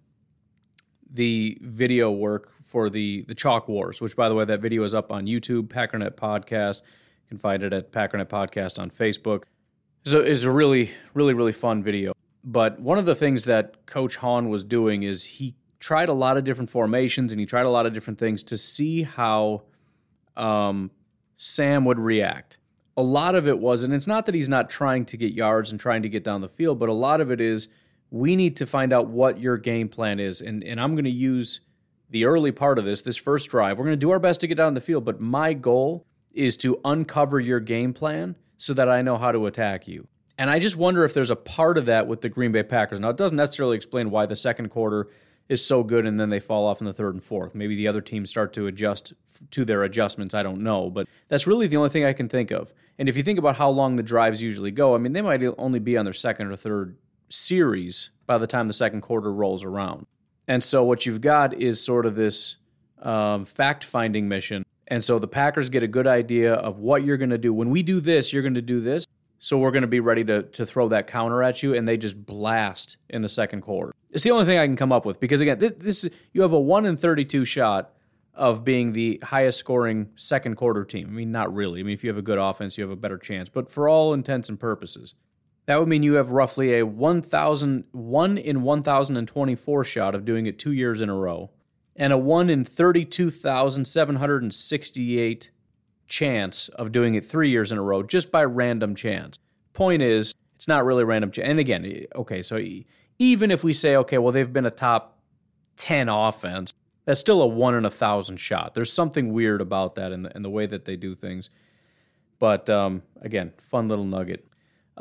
the 1.12 1.58
video 1.62 2.12
work 2.12 2.54
for 2.64 2.90
the 2.90 3.26
the 3.28 3.36
Chalk 3.36 3.68
Wars, 3.68 4.00
which 4.00 4.16
by 4.16 4.30
the 4.30 4.36
way, 4.36 4.46
that 4.46 4.62
video 4.62 4.84
is 4.84 4.94
up 4.94 5.12
on 5.12 5.26
YouTube, 5.26 5.68
Packernet 5.68 6.12
Podcast. 6.12 6.82
You 6.84 7.28
can 7.28 7.38
find 7.38 7.64
it 7.64 7.74
at 7.74 7.92
Packernet 7.92 8.28
Podcast 8.28 8.80
on 8.80 8.90
Facebook. 8.90 9.44
So 10.04 10.20
it's 10.20 10.44
a 10.44 10.52
really, 10.52 10.92
really, 11.14 11.34
really 11.34 11.52
fun 11.52 11.84
video. 11.84 12.14
But 12.44 12.80
one 12.80 12.98
of 12.98 13.06
the 13.06 13.14
things 13.14 13.46
that 13.46 13.86
Coach 13.86 14.18
Hahn 14.18 14.50
was 14.50 14.64
doing 14.64 15.04
is 15.04 15.26
he 15.26 15.56
tried 15.80 16.10
a 16.10 16.14
lot 16.14 16.38
of 16.38 16.44
different 16.44 16.70
formations 16.70 17.32
and 17.32 17.40
he 17.40 17.46
tried 17.46 17.66
a 17.66 17.70
lot 17.70 17.86
of 17.86 17.94
different 17.94 18.18
things 18.18 18.42
to 18.44 18.58
see 18.58 19.04
how 19.04 19.64
um, 20.36 20.90
Sam 21.36 21.86
would 21.86 22.00
react. 22.00 22.58
A 22.98 23.04
lot 23.04 23.36
of 23.36 23.48
it 23.48 23.60
was, 23.60 23.84
and 23.84 23.94
it's 23.94 24.08
not 24.08 24.26
that 24.26 24.36
he's 24.36 24.50
not 24.50 24.70
trying 24.70 25.06
to 25.06 25.18
get 25.18 25.34
yards 25.34 25.72
and 25.72 25.80
trying 25.80 26.02
to 26.02 26.10
get 26.10 26.24
down 26.24 26.42
the 26.42 26.50
field, 26.50 26.80
but 26.80 26.90
a 26.90 26.94
lot 26.94 27.22
of 27.22 27.32
it 27.32 27.40
is 27.40 27.68
we 28.10 28.36
need 28.36 28.58
to 28.58 28.66
find 28.66 28.92
out 28.92 29.08
what 29.08 29.40
your 29.40 29.58
game 29.58 29.88
plan 29.88 30.20
is. 30.20 30.42
And, 30.42 30.64
and 30.64 30.80
I'm 30.80 30.94
going 30.96 31.06
to 31.06 31.12
use 31.12 31.62
the 32.10 32.26
early 32.26 32.52
part 32.52 32.78
of 32.78 32.86
this, 32.86 33.02
this 33.02 33.18
first 33.18 33.50
drive. 33.50 33.78
We're 33.78 33.86
going 33.86 33.94
to 33.94 34.06
do 34.06 34.12
our 34.12 34.20
best 34.20 34.42
to 34.42 34.48
get 34.48 34.58
down 34.58 34.74
the 34.74 34.82
field, 34.82 35.06
but 35.06 35.22
my 35.22 35.54
goal 35.54 36.06
is 36.34 36.58
to 36.58 36.80
uncover 36.84 37.40
your 37.40 37.60
game 37.60 37.94
plan 37.94 38.36
so 38.62 38.76
that 38.76 38.88
I 38.88 39.02
know 39.02 39.18
how 39.18 39.32
to 39.32 39.48
attack 39.48 39.88
you. 39.88 40.08
And 40.38 40.48
I 40.48 40.60
just 40.60 40.78
wonder 40.78 41.04
if 41.04 41.16
there's 41.16 41.32
a 41.32 41.36
part 41.36 41.80
of 41.80 41.88
that 41.88 42.06
with 42.06 42.22
the 42.22 42.30
Green 42.30 42.52
Bay 42.52 42.62
Packers. 42.62 43.00
Now, 43.00 43.10
it 43.10 43.18
doesn't 43.18 43.36
necessarily 43.36 43.76
explain 43.76 44.12
why 44.12 44.28
the 44.28 44.36
second 44.36 44.70
quarter 44.70 45.10
is 45.50 45.66
so 45.66 45.84
good 45.84 46.06
and 46.06 46.20
then 46.20 46.30
they 46.30 46.40
fall 46.40 46.68
off 46.68 46.80
in 46.80 46.86
the 46.86 46.94
third 46.94 47.16
and 47.16 47.24
fourth. 47.24 47.56
Maybe 47.56 47.76
the 47.76 47.88
other 47.88 48.02
teams 48.02 48.30
start 48.30 48.54
to 48.54 48.68
adjust 48.68 49.14
to 49.50 49.66
their 49.66 49.82
adjustments. 49.82 50.36
I 50.36 50.44
don't 50.44 50.62
know. 50.62 50.92
But 50.92 51.08
that's 51.28 51.48
really 51.48 51.66
the 51.66 51.78
only 51.78 51.90
thing 51.90 52.06
I 52.06 52.14
can 52.14 52.30
think 52.30 52.52
of. 52.52 52.72
And 53.00 53.10
if 53.10 53.18
you 53.18 53.24
think 53.24 53.40
about 53.40 53.56
how 53.56 53.72
long 53.72 53.96
the 53.96 54.04
drives 54.04 54.44
usually 54.44 54.70
go, 54.70 54.94
I 54.94 55.00
mean, 55.00 55.14
they 55.14 55.24
might 55.24 55.44
only 55.58 55.80
be 55.80 55.98
on 55.98 56.06
their 56.06 56.14
second 56.14 56.46
or 56.48 56.56
third 56.56 56.98
series 57.30 58.12
by 58.28 58.38
the 58.38 58.48
time 58.48 58.68
the 58.68 58.74
second 58.74 59.02
quarter 59.02 59.34
rolls 59.34 59.64
around. 59.64 60.06
And 60.48 60.64
so 60.64 60.84
what 60.84 61.08
you've 61.08 61.22
got 61.22 61.56
is 61.56 61.84
sort 61.84 62.06
of 62.06 62.16
this 62.16 62.58
um, 63.02 63.44
fact 63.44 63.84
finding 63.84 64.28
mission. 64.30 64.64
And 64.92 65.02
so 65.02 65.20
the 65.20 65.28
Packers 65.28 65.70
get 65.70 65.84
a 65.84 65.88
good 65.88 66.06
idea 66.06 66.54
of 66.54 66.80
what 66.80 67.06
you're 67.06 67.16
going 67.16 67.30
to 67.30 67.38
do. 67.38 67.54
When 67.54 67.70
we 67.70 67.82
do 67.82 68.02
this, 68.02 68.34
you're 68.34 68.42
going 68.44 68.56
to 68.56 68.62
do 68.62 68.82
this. 68.82 69.08
So 69.40 69.58
we're 69.58 69.72
going 69.72 69.84
to 69.84 69.88
be 69.88 70.02
ready 70.02 70.26
to, 70.26 70.44
to 70.44 70.66
throw 70.66 70.90
that 70.90 71.08
counter 71.08 71.42
at 71.42 71.64
you, 71.64 71.74
and 71.74 71.88
they 71.88 71.96
just 71.96 72.26
blast 72.26 72.98
in 73.10 73.22
the 73.22 73.30
second 73.30 73.62
quarter. 73.62 73.94
It's 74.12 74.24
the 74.24 74.32
only 74.32 74.44
thing 74.46 74.60
I 74.60 74.68
can 74.68 74.76
come 74.76 74.92
up 74.92 75.06
with 75.06 75.20
because 75.22 75.40
again, 75.40 75.60
this, 75.60 75.72
this 75.78 76.10
you 76.34 76.42
have 76.42 76.52
a 76.52 76.60
one 76.60 76.86
in 76.86 76.98
thirty-two 76.98 77.46
shot 77.46 77.94
of 78.36 78.66
being 78.66 78.92
the 78.92 79.20
highest 79.24 79.58
scoring 79.58 80.10
second 80.16 80.58
quarter 80.58 80.84
team. 80.84 81.08
I 81.08 81.12
mean, 81.12 81.32
not 81.32 81.54
really. 81.54 81.80
I 81.80 81.84
mean, 81.84 81.94
if 81.94 82.04
you 82.04 82.10
have 82.10 82.18
a 82.18 82.22
good 82.22 82.38
offense, 82.38 82.78
you 82.78 82.84
have 82.84 82.92
a 82.92 82.98
better 82.98 83.18
chance. 83.18 83.48
But 83.50 83.72
for 83.72 83.88
all 83.88 84.14
intents 84.14 84.50
and 84.50 84.60
purposes, 84.60 85.16
that 85.66 85.80
would 85.80 85.88
mean 85.88 86.04
you 86.04 86.16
have 86.16 86.32
roughly 86.32 86.78
a 86.78 86.86
1,000, 86.86 87.86
1 87.92 88.38
in 88.38 88.62
1,024 88.62 89.84
shot 89.86 90.16
of 90.16 90.26
doing 90.26 90.46
it 90.46 90.60
two 90.60 90.74
years 90.74 91.02
in 91.02 91.10
a 91.10 91.16
row, 91.16 91.50
and 91.96 92.14
a 92.14 92.18
1 92.18 92.50
in 92.50 92.66
32,768 92.66 95.52
chance 96.08 96.70
of 96.70 96.92
doing 96.92 97.16
it 97.16 97.26
three 97.26 97.50
years 97.50 97.72
in 97.72 97.78
a 97.78 97.82
row 97.82 98.04
just 98.04 98.32
by 98.32 98.44
random 98.44 98.96
chance. 98.96 99.38
Point 99.74 100.02
is, 100.02 100.36
it's 100.56 100.68
not 100.68 100.86
really 100.86 101.04
random. 101.04 101.32
Chance. 101.32 101.48
And 101.48 101.60
again, 101.60 102.06
okay, 102.16 102.42
so 102.42 102.60
even 103.18 103.52
if 103.52 103.64
we 103.64 103.74
say, 103.74 103.96
okay, 103.96 104.18
well, 104.18 104.32
they've 104.32 104.52
been 104.52 104.66
a 104.66 104.72
top 104.72 105.20
10 105.78 106.10
offense, 106.10 106.74
that's 107.06 107.20
still 107.20 107.42
a 107.42 107.48
one 107.48 107.74
in 107.74 107.86
a 107.86 107.90
thousand 107.90 108.38
shot. 108.38 108.76
There's 108.76 108.94
something 108.94 109.34
weird 109.34 109.62
about 109.62 109.96
that 109.96 110.12
in 110.12 110.24
the, 110.24 110.36
in 110.36 110.44
the 110.44 110.50
way 110.50 110.66
that 110.68 110.86
they 110.86 110.96
do 110.96 111.16
things. 111.16 111.50
But 112.40 112.70
um, 112.70 113.04
again, 113.22 113.54
fun 113.58 113.88
little 113.88 114.06
nugget. 114.06 114.46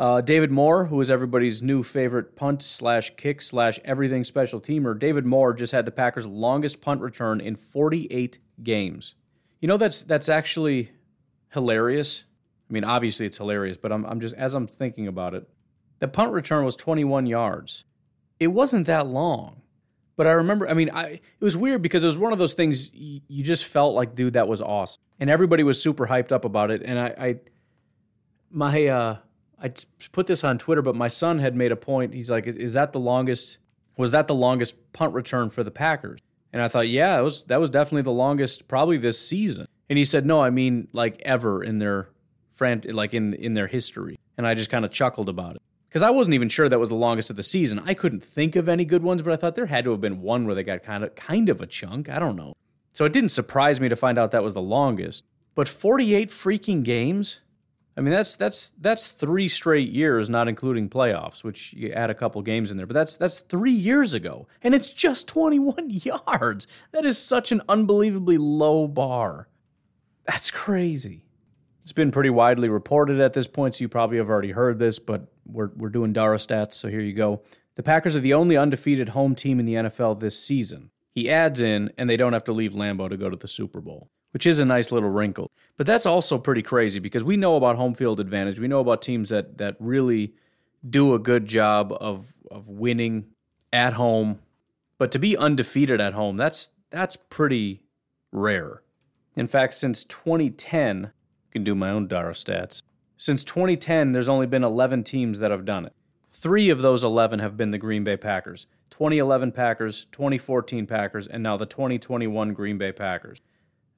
Uh, 0.01 0.23
David 0.23 0.51
Moore, 0.51 0.87
who 0.87 0.99
is 1.03 1.11
everybody's 1.11 1.63
new 1.63 1.83
favorite 1.83 2.35
punt 2.35 2.63
slash 2.63 3.15
kick 3.19 3.43
slash 3.43 3.79
everything 3.85 4.25
special 4.25 4.59
teamer, 4.59 4.99
David 4.99 5.27
Moore 5.27 5.53
just 5.53 5.73
had 5.73 5.85
the 5.85 5.91
Packers' 5.91 6.27
longest 6.27 6.81
punt 6.81 7.03
return 7.03 7.39
in 7.39 7.55
48 7.55 8.39
games. 8.63 9.15
You 9.61 9.69
know 9.69 9.77
that's 9.77 10.03
that's 10.03 10.31
actually 10.31 10.93
hilarious. 11.51 12.25
I 12.71 12.73
mean, 12.73 12.83
obviously 12.83 13.27
it's 13.27 13.37
hilarious, 13.37 13.77
but 13.77 13.93
I'm, 13.93 14.07
I'm 14.07 14.21
just, 14.21 14.35
as 14.37 14.55
I'm 14.55 14.67
thinking 14.67 15.07
about 15.07 15.35
it, 15.35 15.47
the 15.99 16.09
punt 16.09 16.33
return 16.33 16.65
was 16.65 16.77
21 16.77 17.27
yards. 17.27 17.85
It 18.39 18.49
wasn't 18.49 18.87
that 18.87 19.07
long. 19.07 19.61
But 20.17 20.27
I 20.27 20.31
remember, 20.31 20.67
I 20.67 20.73
mean, 20.73 20.89
I, 20.89 21.05
it 21.09 21.41
was 21.41 21.59
weird 21.59 21.83
because 21.83 22.05
it 22.05 22.07
was 22.07 22.17
one 22.17 22.33
of 22.33 22.39
those 22.39 22.55
things 22.55 22.91
you, 22.95 23.21
you 23.29 23.45
just 23.45 23.67
felt 23.67 23.95
like, 23.95 24.15
dude, 24.15 24.33
that 24.33 24.49
was 24.49 24.63
awesome. 24.63 25.03
And 25.19 25.29
everybody 25.29 25.63
was 25.63 25.83
super 25.83 26.07
hyped 26.07 26.33
up 26.33 26.47
about 26.47 26.71
it. 26.71 26.81
And 26.83 26.99
I, 26.99 27.07
I 27.19 27.41
my, 28.51 28.87
uh, 28.87 29.17
I 29.63 29.73
put 30.13 30.27
this 30.27 30.43
on 30.45 30.59
Twitter, 30.59 30.83
but 30.83 30.97
my 30.97 31.09
son 31.09 31.39
had 31.39 31.55
made 31.55 31.73
a 31.73 31.77
point. 31.77 32.15
He's 32.15 32.31
like, 32.31 32.47
is 32.47 32.73
that 32.73 32.93
the 32.93 33.01
longest, 33.01 33.59
was 33.97 34.11
that 34.13 34.27
the 34.27 34.35
longest 34.35 34.93
punt 34.93 35.15
return 35.15 35.51
for 35.51 35.63
the 35.63 35.71
Packers? 35.71 36.21
And 36.53 36.63
I 36.63 36.69
thought, 36.69 36.89
yeah, 36.89 37.17
that 37.17 37.25
was, 37.25 37.45
that 37.45 37.61
was 37.61 37.71
definitely 37.71 38.03
the 38.03 38.11
longest, 38.11 38.69
probably 38.69 38.97
this 38.97 39.25
season. 39.25 39.69
And 39.91 39.99
he 39.99 40.05
said, 40.05 40.25
"No, 40.25 40.41
I 40.41 40.51
mean 40.51 40.89
like 40.93 41.21
ever 41.25 41.63
in 41.63 41.81
their 41.81 42.09
friend 42.53 42.83
like 42.95 43.13
in 43.13 43.35
in 43.35 43.55
their 43.55 43.67
history." 43.67 44.19
And 44.39 44.47
I 44.47 44.55
just 44.55 44.71
kind 44.71 44.85
of 44.85 44.93
chuckled 44.93 45.29
about 45.29 45.57
it 45.57 45.63
because 45.89 46.03
I 46.03 46.11
wasn't 46.11 46.35
even 46.35 46.49
sure 46.49 46.69
that 46.69 46.79
was 46.79 46.89
the 46.89 46.95
longest 46.95 47.29
of 47.29 47.37
the 47.37 47.43
season. 47.43 47.83
I 47.85 47.93
couldn't 47.93 48.25
think 48.25 48.55
of 48.55 48.69
any 48.69 48.85
good 48.85 49.03
ones, 49.03 49.21
but 49.21 49.33
I 49.33 49.37
thought 49.37 49.57
there 49.57 49.67
had 49.67 49.85
to 49.85 49.91
have 49.91 50.01
been 50.01 50.23
one 50.23 50.47
where 50.47 50.55
they 50.55 50.63
got 50.63 50.85
kind 50.85 51.03
of 51.03 51.17
kind 51.17 51.49
of 51.49 51.61
a 51.61 51.67
chunk. 51.67 52.09
I 52.09 52.21
don't 52.21 52.37
know. 52.37 52.55
So 52.93 53.05
it 53.05 53.13
didn't 53.13 53.31
surprise 53.31 53.81
me 53.81 53.89
to 53.89 53.97
find 53.97 54.17
out 54.17 54.31
that 54.31 54.45
was 54.45 54.55
the 54.55 54.63
longest. 54.63 55.25
But 55.57 55.69
48 55.69 56.31
freaking 56.31 56.85
games? 56.85 57.41
I 57.97 58.03
mean, 58.03 58.13
that's 58.13 58.37
that's 58.37 58.71
that's 58.71 59.11
three 59.11 59.49
straight 59.49 59.91
years, 59.91 60.31
not 60.31 60.49
including 60.49 60.89
playoffs, 60.89 61.43
which 61.43 61.73
you 61.73 61.91
add 61.91 62.09
a 62.09 62.15
couple 62.15 62.41
games 62.43 62.71
in 62.71 62.77
there. 62.77 62.87
But 62.87 62.95
that's 62.95 63.17
that's 63.17 63.41
three 63.41 63.73
years 63.73 64.15
ago, 64.15 64.47
and 64.63 64.75
it's 64.75 64.87
just 64.87 65.29
21 65.29 65.91
yards. 65.91 66.67
That 66.93 67.05
is 67.05 67.19
such 67.19 67.53
an 67.53 67.63
unbelievably 67.69 68.39
low 68.39 68.87
bar. 68.87 69.49
That's 70.25 70.51
crazy. 70.51 71.25
It's 71.83 71.93
been 71.93 72.13
pretty 72.13 72.31
widely 72.31 72.69
reported 72.69 73.21
at 73.21 73.33
this 73.33 73.49
point, 73.49 73.75
so 73.75 73.83
you 73.83 73.89
probably 73.89 74.19
have 74.19 74.31
already 74.31 74.53
heard 74.53 74.79
this, 74.79 75.01
but 75.01 75.27
we're, 75.45 75.71
we're 75.75 75.89
doing 75.89 76.13
Dara 76.13 76.37
stats, 76.37 76.75
so 76.75 76.89
here 76.89 77.01
you 77.01 77.13
go. 77.13 77.43
The 77.75 77.83
Packers 77.83 78.15
are 78.15 78.21
the 78.21 78.35
only 78.35 78.57
undefeated 78.57 79.09
home 79.09 79.35
team 79.35 79.59
in 79.59 79.67
the 79.67 79.75
NFL 79.75 80.21
this 80.21 80.39
season. 80.39 80.91
He 81.11 81.29
adds 81.29 81.61
in, 81.61 81.91
and 81.99 82.09
they 82.09 82.17
don't 82.17 82.33
have 82.33 82.45
to 82.45 82.53
leave 82.53 82.75
Lambeau 82.75 83.09
to 83.09 83.17
go 83.17 83.29
to 83.29 83.37
the 83.37 83.49
Super 83.49 83.81
Bowl, 83.81 84.09
which 84.33 84.47
is 84.47 84.59
a 84.59 84.65
nice 84.65 84.93
little 84.93 85.11
wrinkle. 85.11 85.51
But 85.77 85.87
that's 85.87 86.07
also 86.07 86.39
pretty 86.39 86.63
crazy 86.63 87.01
because 87.01 87.25
we 87.25 87.37
know 87.37 87.57
about 87.57 87.77
home 87.77 87.95
field 87.95 88.21
advantage. 88.21 88.59
We 88.59 88.69
know 88.69 88.81
about 88.81 89.03
teams 89.03 89.29
that 89.31 89.59
that 89.59 89.77
really 89.79 90.35
do 90.89 91.15
a 91.15 91.19
good 91.19 91.47
job 91.47 91.93
of 92.01 92.35
of 92.51 92.69
winning 92.69 93.27
at 93.73 93.95
home. 93.95 94.41
But 94.99 95.13
to 95.13 95.19
be 95.19 95.37
undefeated 95.37 96.01
at 96.01 96.15
home, 96.15 96.37
that's 96.37 96.71
that's 96.91 97.17
pretty 97.17 97.83
rare. 98.33 98.83
In 99.37 99.47
fact, 99.47 99.75
since 99.75 100.05
2010, 100.05 101.07
I 101.07 101.11
can 101.53 101.65
do 101.65 101.75
my 101.75 101.91
own 101.91 102.09
Dara 102.09 102.33
stats. 102.33 102.83
Since 103.17 103.45
2010, 103.45 104.13
there's 104.13 104.29
only 104.29 104.47
been 104.47 104.65
11 104.65 105.05
teams 105.05 105.39
that 105.39 105.51
have 105.51 105.65
done 105.65 105.87
it. 105.87 105.95
Three 106.33 106.71
of 106.71 106.81
those 106.81 107.05
11 107.05 107.39
have 107.39 107.57
been 107.57 107.71
the 107.71 107.79
Green 107.79 108.05
Bay 108.05 108.17
Packers 108.17 108.67
2011 108.91 109.53
Packers, 109.53 110.07
2014 110.13 110.87
Packers, 110.87 111.27
and 111.27 111.43
now 111.43 111.57
the 111.57 111.67
2021 111.67 112.53
Green 112.53 112.77
Bay 112.77 112.93
Packers. 112.93 113.41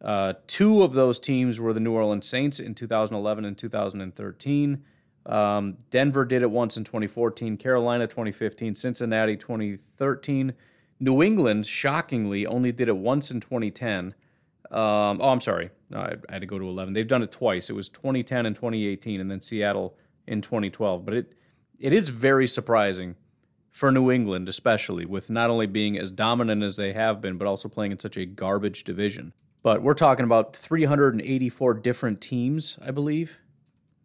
Uh, 0.02 0.34
two 0.46 0.82
of 0.82 0.94
those 0.94 1.20
teams 1.20 1.60
were 1.60 1.72
the 1.72 1.80
New 1.80 1.92
Orleans 1.92 2.26
Saints 2.26 2.58
in 2.58 2.74
2011 2.74 3.44
and 3.44 3.56
2013. 3.56 4.84
Um, 5.24 5.78
Denver 5.90 6.24
did 6.24 6.42
it 6.42 6.50
once 6.50 6.76
in 6.76 6.82
2014, 6.82 7.56
Carolina 7.56 8.08
2015, 8.08 8.74
Cincinnati 8.74 9.36
2013. 9.36 10.54
New 10.98 11.22
England, 11.22 11.66
shockingly, 11.66 12.44
only 12.46 12.72
did 12.72 12.88
it 12.88 12.96
once 12.96 13.30
in 13.30 13.40
2010. 13.40 14.14
Um, 14.70 15.20
oh, 15.20 15.28
I'm 15.28 15.40
sorry. 15.40 15.70
No, 15.90 15.98
I, 15.98 16.16
I, 16.28 16.32
had 16.32 16.40
to 16.40 16.46
go 16.46 16.58
to 16.58 16.68
11. 16.68 16.94
They've 16.94 17.06
done 17.06 17.22
it 17.22 17.30
twice. 17.30 17.68
It 17.70 17.76
was 17.76 17.88
2010 17.88 18.46
and 18.46 18.56
2018, 18.56 19.20
and 19.20 19.30
then 19.30 19.42
Seattle 19.42 19.96
in 20.26 20.40
2012. 20.40 21.04
But 21.04 21.14
it 21.14 21.34
it 21.78 21.92
is 21.92 22.08
very 22.08 22.46
surprising 22.46 23.16
for 23.70 23.90
New 23.90 24.10
England, 24.10 24.48
especially 24.48 25.04
with 25.04 25.28
not 25.28 25.50
only 25.50 25.66
being 25.66 25.98
as 25.98 26.10
dominant 26.10 26.62
as 26.62 26.76
they 26.76 26.92
have 26.92 27.20
been, 27.20 27.36
but 27.36 27.48
also 27.48 27.68
playing 27.68 27.92
in 27.92 27.98
such 27.98 28.16
a 28.16 28.24
garbage 28.24 28.84
division. 28.84 29.32
But 29.62 29.82
we're 29.82 29.94
talking 29.94 30.24
about 30.24 30.56
384 30.56 31.74
different 31.74 32.20
teams, 32.20 32.78
I 32.84 32.90
believe. 32.90 33.38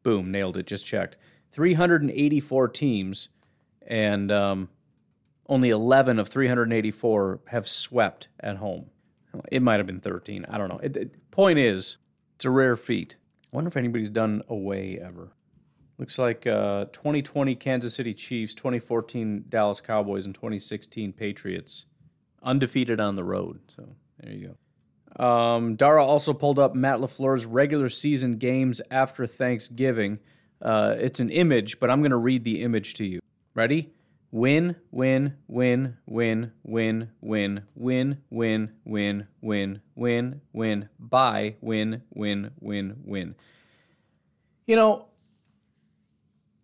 Boom, 0.03 0.31
nailed 0.31 0.57
it. 0.57 0.67
Just 0.67 0.85
checked. 0.85 1.17
384 1.51 2.67
teams, 2.69 3.29
and 3.85 4.31
um, 4.31 4.69
only 5.49 5.69
11 5.69 6.19
of 6.19 6.27
384 6.27 7.39
have 7.47 7.67
swept 7.67 8.27
at 8.39 8.57
home. 8.57 8.91
It 9.51 9.61
might 9.61 9.77
have 9.77 9.87
been 9.87 9.99
13. 9.99 10.45
I 10.49 10.57
don't 10.57 10.69
know. 10.69 10.79
It, 10.81 10.97
it, 10.97 11.31
point 11.31 11.57
is, 11.59 11.97
it's 12.35 12.45
a 12.45 12.49
rare 12.49 12.77
feat. 12.77 13.15
I 13.51 13.55
wonder 13.55 13.67
if 13.69 13.77
anybody's 13.77 14.09
done 14.09 14.43
away 14.47 14.99
ever. 15.01 15.33
Looks 15.97 16.19
like 16.19 16.45
uh, 16.45 16.85
2020 16.85 17.55
Kansas 17.55 17.95
City 17.95 18.13
Chiefs, 18.13 18.53
2014 18.53 19.45
Dallas 19.49 19.81
Cowboys, 19.81 20.25
and 20.25 20.35
2016 20.35 21.13
Patriots. 21.13 21.85
Undefeated 22.43 22.99
on 22.99 23.15
the 23.15 23.23
road. 23.23 23.61
So 23.75 23.95
there 24.19 24.33
you 24.33 24.47
go. 24.47 24.57
Um, 25.17 25.75
Dara 25.75 26.05
also 26.05 26.33
pulled 26.33 26.59
up 26.59 26.75
Matt 26.75 26.99
LaFleur's 26.99 27.45
regular 27.45 27.89
season 27.89 28.37
games 28.37 28.81
after 28.91 29.25
Thanksgiving. 29.25 30.19
Uh, 30.61 30.95
it's 30.97 31.19
an 31.19 31.29
image, 31.29 31.79
but 31.79 31.89
I'm 31.89 32.01
going 32.01 32.11
to 32.11 32.17
read 32.17 32.43
the 32.43 32.61
image 32.61 32.93
to 32.95 33.05
you. 33.05 33.19
Ready? 33.55 33.91
Win, 34.29 34.75
win, 34.91 35.37
win, 35.47 35.97
win, 36.05 36.51
win, 36.63 37.09
win, 37.21 37.63
win, 37.73 38.17
win, 38.29 38.71
win, 38.85 39.27
win, 39.41 39.81
win, 39.95 40.41
win, 40.53 40.89
buy, 40.99 41.55
win, 41.61 42.03
win, 42.13 42.51
win, 42.59 42.97
win. 43.03 43.35
You 44.65 44.75
know, 44.75 45.07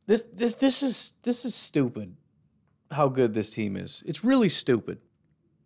this 0.06 0.24
this 0.34 0.56
this 0.56 0.84
is 0.84 1.14
this 1.24 1.46
is 1.46 1.56
stupid. 1.56 2.18
How 2.92 3.08
good 3.08 3.34
this 3.34 3.50
team 3.50 3.78
is. 3.78 4.04
It's 4.06 4.24
really 4.24 4.50
stupid. 4.50 5.00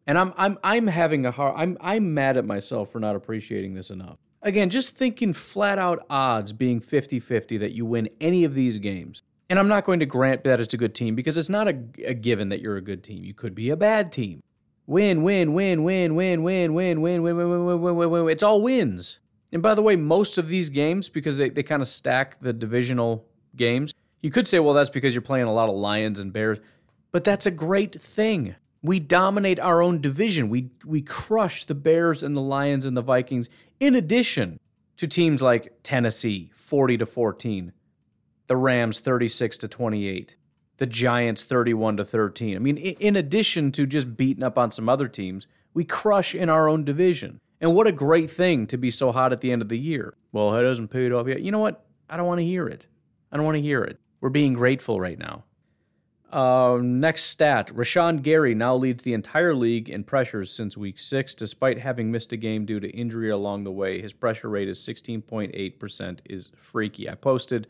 And 0.08 0.18
I'm 0.18 0.34
I'm 0.38 0.58
I'm 0.64 0.88
having 0.88 1.26
a 1.26 1.32
hard 1.32 1.54
I'm 1.58 1.78
I'm 1.82 2.14
mad 2.14 2.38
at 2.38 2.46
myself 2.46 2.92
for 2.92 3.00
not 3.00 3.16
appreciating 3.16 3.74
this 3.76 3.90
enough. 3.90 4.18
Again, 4.42 4.70
just 4.70 4.96
thinking 4.96 5.34
flat 5.34 5.78
out 5.78 6.06
odds 6.10 6.54
being 6.54 6.80
50-50 6.80 7.60
that 7.60 7.74
you 7.74 7.86
win 7.86 8.08
any 8.22 8.44
of 8.44 8.54
these 8.54 8.78
games. 8.78 9.24
And 9.50 9.60
I'm 9.60 9.68
not 9.68 9.84
going 9.84 10.00
to 10.00 10.06
grant 10.06 10.44
that 10.44 10.60
it's 10.60 10.74
a 10.74 10.78
good 10.78 10.94
team 10.94 11.16
because 11.16 11.38
it's 11.38 11.50
not 11.50 11.68
a, 11.68 11.78
a 12.06 12.14
given 12.14 12.50
that 12.50 12.62
you're 12.62 12.78
a 12.78 12.82
good 12.82 13.04
team. 13.04 13.24
You 13.24 13.34
could 13.34 13.56
be 13.56 13.70
a 13.70 13.76
bad 13.76 14.12
team. 14.12 14.44
Win, 14.86 15.24
win, 15.24 15.54
win, 15.54 15.84
win, 15.84 16.16
win, 16.16 16.44
win, 16.44 16.74
win, 16.74 17.02
win, 17.02 17.22
win, 17.22 17.24
win, 17.24 17.50
win, 17.50 17.66
win, 17.66 17.82
win, 17.82 17.96
win, 17.96 18.10
win. 18.10 18.30
It's 18.30 18.44
all 18.44 18.62
wins. 18.62 19.20
And 19.52 19.62
by 19.62 19.74
the 19.74 19.82
way, 19.82 19.96
most 19.96 20.38
of 20.38 20.50
these 20.50 20.70
games, 20.70 21.10
because 21.10 21.38
they, 21.38 21.50
they 21.50 21.64
kind 21.64 21.82
of 21.82 21.88
stack 21.88 22.40
the 22.42 22.54
divisional 22.54 23.26
games, 23.56 23.94
you 24.22 24.30
could 24.30 24.48
say, 24.48 24.60
well, 24.60 24.74
that's 24.74 24.90
because 24.90 25.14
you're 25.14 25.22
playing 25.22 25.48
a 25.48 25.54
lot 25.54 25.70
of 25.70 25.76
Lions 25.76 26.20
and 26.20 26.32
Bears. 26.34 26.60
But 27.12 27.24
that's 27.24 27.46
a 27.46 27.52
great 27.52 28.02
thing. 28.02 28.56
We 28.82 29.00
dominate 29.00 29.60
our 29.60 29.82
own 29.82 30.02
division. 30.02 30.50
We 30.50 30.72
we 30.86 31.02
crush 31.02 31.64
the 31.64 31.76
Bears 31.76 32.24
and 32.24 32.38
the 32.38 32.42
Lions 32.42 32.86
and 32.86 32.96
the 32.96 33.02
Vikings 33.02 33.50
in 33.80 33.96
addition 33.96 34.60
to 34.98 35.08
teams 35.08 35.42
like 35.42 35.74
Tennessee 35.84 36.52
40 36.56 36.98
to 36.98 37.06
14, 37.06 37.72
the 38.48 38.58
Rams 38.58 39.00
36 39.00 39.58
to 39.60 39.68
28, 39.68 40.36
the 40.78 40.86
Giants 40.86 41.44
31 41.44 41.98
to 41.98 42.06
13. 42.06 42.56
I 42.56 42.60
mean, 42.60 42.78
in 42.78 43.16
addition 43.16 43.72
to 43.74 43.86
just 43.86 44.18
beating 44.18 44.44
up 44.44 44.58
on 44.58 44.72
some 44.72 44.90
other 44.90 45.08
teams, 45.08 45.48
we 45.74 45.84
crush 45.84 46.34
in 46.34 46.50
our 46.50 46.68
own 46.68 46.84
division. 46.84 47.40
And 47.60 47.74
what 47.74 47.88
a 47.88 47.92
great 47.92 48.30
thing 48.30 48.68
to 48.68 48.78
be 48.78 48.92
so 48.92 49.12
hot 49.12 49.34
at 49.34 49.42
the 49.42 49.52
end 49.52 49.62
of 49.62 49.70
the 49.70 49.80
year. 49.80 50.16
Well, 50.32 50.56
it 50.56 50.64
hasn't 50.64 50.92
paid 50.92 51.12
off 51.12 51.28
yet. 51.28 51.42
You 51.42 51.52
know 51.52 51.60
what? 51.60 51.86
I 52.10 52.18
don't 52.18 52.28
want 52.28 52.40
to 52.40 52.46
hear 52.46 52.68
it. 52.68 52.86
I 53.32 53.38
don't 53.38 53.46
want 53.46 53.58
to 53.58 53.62
hear 53.62 53.84
it. 53.84 54.00
We're 54.22 54.30
being 54.30 54.54
grateful 54.54 55.00
right 55.00 55.18
now. 55.18 55.44
Uh, 56.32 56.80
next 56.82 57.24
stat 57.24 57.68
Rashan 57.74 58.22
Gary 58.22 58.54
now 58.54 58.76
leads 58.76 59.04
the 59.04 59.14
entire 59.14 59.56
league 59.56 59.90
in 59.90 60.04
pressures 60.04 60.52
since 60.52 60.76
week 60.76 61.00
six, 61.00 61.34
despite 61.34 61.80
having 61.80 62.12
missed 62.12 62.34
a 62.34 62.38
game 62.38 62.66
due 62.66 62.80
to 62.80 62.90
injury 62.90 63.30
along 63.30 63.64
the 63.64 63.72
way. 63.72 64.02
His 64.02 64.12
pressure 64.14 64.50
rate 64.50 64.68
is 64.68 64.80
16.8%, 64.80 66.20
is 66.26 66.52
freaky. 66.56 67.10
I 67.10 67.16
posted 67.16 67.68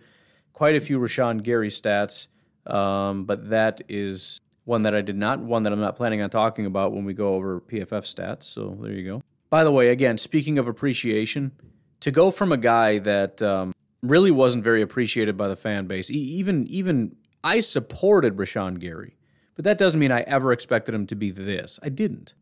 quite 0.54 0.76
a 0.76 0.82
few 0.82 1.00
Rashan 1.00 1.44
Gary 1.44 1.70
stats, 1.70 2.28
um, 2.66 3.26
but 3.26 3.50
that 3.50 3.82
is 3.88 4.42
one 4.66 4.82
that 4.82 4.96
I 4.96 5.02
did 5.02 5.16
not, 5.16 5.40
one 5.40 5.64
that 5.64 5.72
I'm 5.72 5.80
not 5.80 5.96
planning 5.96 6.22
on 6.22 6.30
talking 6.32 6.66
about 6.66 6.94
when 6.94 7.06
we 7.06 7.14
go 7.14 7.36
over 7.36 7.62
PFF 7.62 8.04
stats. 8.04 8.44
So 8.44 8.76
there 8.82 8.92
you 8.92 9.06
go. 9.06 9.24
By 9.52 9.64
the 9.64 9.72
way, 9.72 9.90
again, 9.90 10.18
speaking 10.18 10.58
of 10.58 10.68
appreciation, 10.68 11.52
to 12.00 12.12
go 12.12 12.32
from 12.32 12.52
a 12.52 12.58
guy 12.58 12.98
that 13.00 13.42
um, 13.42 13.74
really 14.02 14.32
wasn't 14.32 14.64
very 14.64 14.82
appreciated 14.82 15.38
by 15.38 15.48
the 15.48 15.56
fan 15.56 15.88
base, 15.88 16.12
even 16.12 16.68
even 16.68 17.16
I 17.48 17.62
supported 17.62 18.36
Rashan 18.36 18.78
Gary, 18.78 19.16
but 19.56 19.64
that 19.64 19.78
doesn't 19.78 20.02
mean 20.02 20.12
I 20.12 20.20
ever 20.24 20.52
expected 20.52 20.94
him 20.94 21.08
to 21.08 21.16
be 21.16 21.32
this. 21.32 21.80
I 21.82 21.88
didn't. 21.88 22.34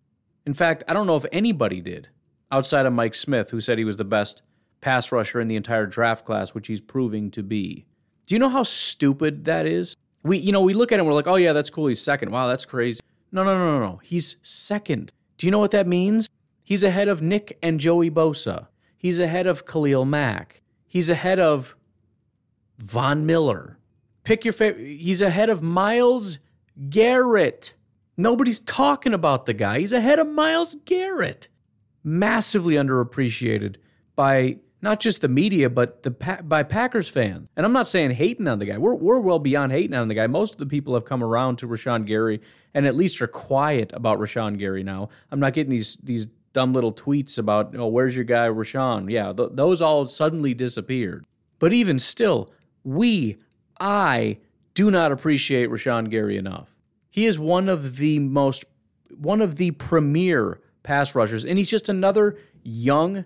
In 0.48 0.56
fact, 0.56 0.84
I 0.88 0.94
don't 0.94 1.06
know 1.06 1.16
if 1.16 1.28
anybody 1.32 1.80
did 1.80 2.10
outside 2.52 2.88
of 2.88 2.94
Mike 2.94 3.14
Smith, 3.14 3.52
who 3.52 3.62
said 3.62 3.78
he 3.78 3.86
was 3.86 3.98
the 3.98 4.04
best 4.04 4.42
pass 4.82 5.12
rusher 5.12 5.40
in 5.40 5.48
the 5.48 5.58
entire 5.58 5.86
draft 5.86 6.26
class, 6.26 6.56
which 6.56 6.66
he's 6.66 6.82
proving 6.82 7.30
to 7.30 7.44
be. 7.44 7.86
Do 8.26 8.34
you 8.34 8.40
know 8.40 8.50
how 8.50 8.64
stupid 8.64 9.46
that 9.46 9.68
is? 9.68 9.96
We, 10.24 10.40
you 10.40 10.52
know, 10.52 10.62
we 10.62 10.74
look 10.74 10.92
at 10.92 11.00
him, 11.00 11.06
we're 11.06 11.14
like, 11.14 11.28
oh 11.28 11.36
yeah, 11.36 11.54
that's 11.54 11.70
cool. 11.70 11.86
He's 11.86 12.02
second. 12.02 12.32
Wow, 12.32 12.48
that's 12.48 12.66
crazy. 12.66 13.00
No, 13.32 13.44
no, 13.44 13.56
no, 13.56 13.78
no, 13.78 13.86
no. 13.86 13.98
He's 13.98 14.38
second. 14.42 15.14
Do 15.38 15.46
you 15.46 15.52
know 15.52 15.60
what 15.60 15.70
that 15.70 15.86
means? 15.86 16.28
He's 16.64 16.84
ahead 16.84 17.10
of 17.10 17.22
Nick 17.22 17.60
and 17.62 17.80
Joey 17.80 18.10
Bosa. 18.10 18.70
He's 18.98 19.20
ahead 19.20 19.46
of 19.46 19.68
Khalil 19.68 20.04
Mack. 20.04 20.64
He's 20.88 21.12
ahead 21.12 21.40
of 21.40 21.76
Von 22.80 23.28
Miller. 23.28 23.78
Pick 24.26 24.44
your 24.44 24.54
favorite. 24.54 24.86
He's 24.86 25.22
ahead 25.22 25.50
of 25.50 25.62
Myles 25.62 26.40
Garrett. 26.90 27.74
Nobody's 28.18 28.60
talking 28.60 29.14
about 29.14 29.46
the 29.46 29.54
guy. 29.54 29.80
He's 29.80 29.92
ahead 29.92 30.20
of 30.20 30.28
Myles 30.28 30.76
Garrett. 30.86 31.48
Massively 32.04 32.76
underappreciated 32.76 33.76
by 34.16 34.58
not 34.82 35.00
just 35.00 35.22
the 35.22 35.28
media, 35.28 35.70
but 35.70 36.04
the 36.04 36.12
by 36.12 36.64
Packers 36.64 37.10
fans. 37.10 37.50
And 37.56 37.66
I'm 37.66 37.74
not 37.74 37.88
saying 37.88 38.12
hating 38.12 38.48
on 38.48 38.60
the 38.60 38.66
guy. 38.66 38.78
We're, 38.78 38.94
we're 38.94 39.20
well 39.20 39.40
beyond 39.40 39.72
hating 39.72 39.96
on 39.96 40.08
the 40.08 40.14
guy. 40.14 40.28
Most 40.28 40.54
of 40.54 40.60
the 40.60 40.66
people 40.66 40.94
have 40.94 41.06
come 41.06 41.24
around 41.24 41.58
to 41.58 41.68
Rashan 41.68 42.06
Gary 42.06 42.42
and 42.74 42.86
at 42.86 42.96
least 42.96 43.22
are 43.22 43.28
quiet 43.28 43.94
about 43.94 44.20
Rashan 44.20 44.60
Gary 44.60 44.84
now. 44.84 45.10
I'm 45.32 45.40
not 45.40 45.54
getting 45.54 45.72
these 45.72 45.96
these 45.98 46.28
dumb 46.54 46.74
little 46.74 46.94
tweets 46.94 47.38
about, 47.38 47.76
oh, 47.76 47.88
where's 47.88 48.16
your 48.16 48.24
guy 48.24 48.48
Rashan? 48.48 49.12
Yeah, 49.12 49.34
th- 49.34 49.50
those 49.54 49.82
all 49.82 50.08
suddenly 50.08 50.54
disappeared. 50.54 51.26
But 51.60 51.74
even 51.74 52.00
still, 52.00 52.54
we 52.84 53.38
I 53.80 54.38
do 54.74 54.92
not 54.92 55.12
appreciate 55.12 55.70
Rashan 55.70 56.10
Gary 56.10 56.38
enough. 56.38 56.76
He 57.10 57.26
is 57.26 57.40
one 57.40 57.70
of 57.70 57.98
the 57.98 58.20
most, 58.20 58.66
one 59.18 59.42
of 59.42 59.56
the 59.56 59.72
premier 59.72 60.60
pass 60.84 61.16
rushers, 61.16 61.46
and 61.46 61.58
he's 61.58 61.70
just 61.70 61.90
another 61.90 62.38
young, 62.64 63.26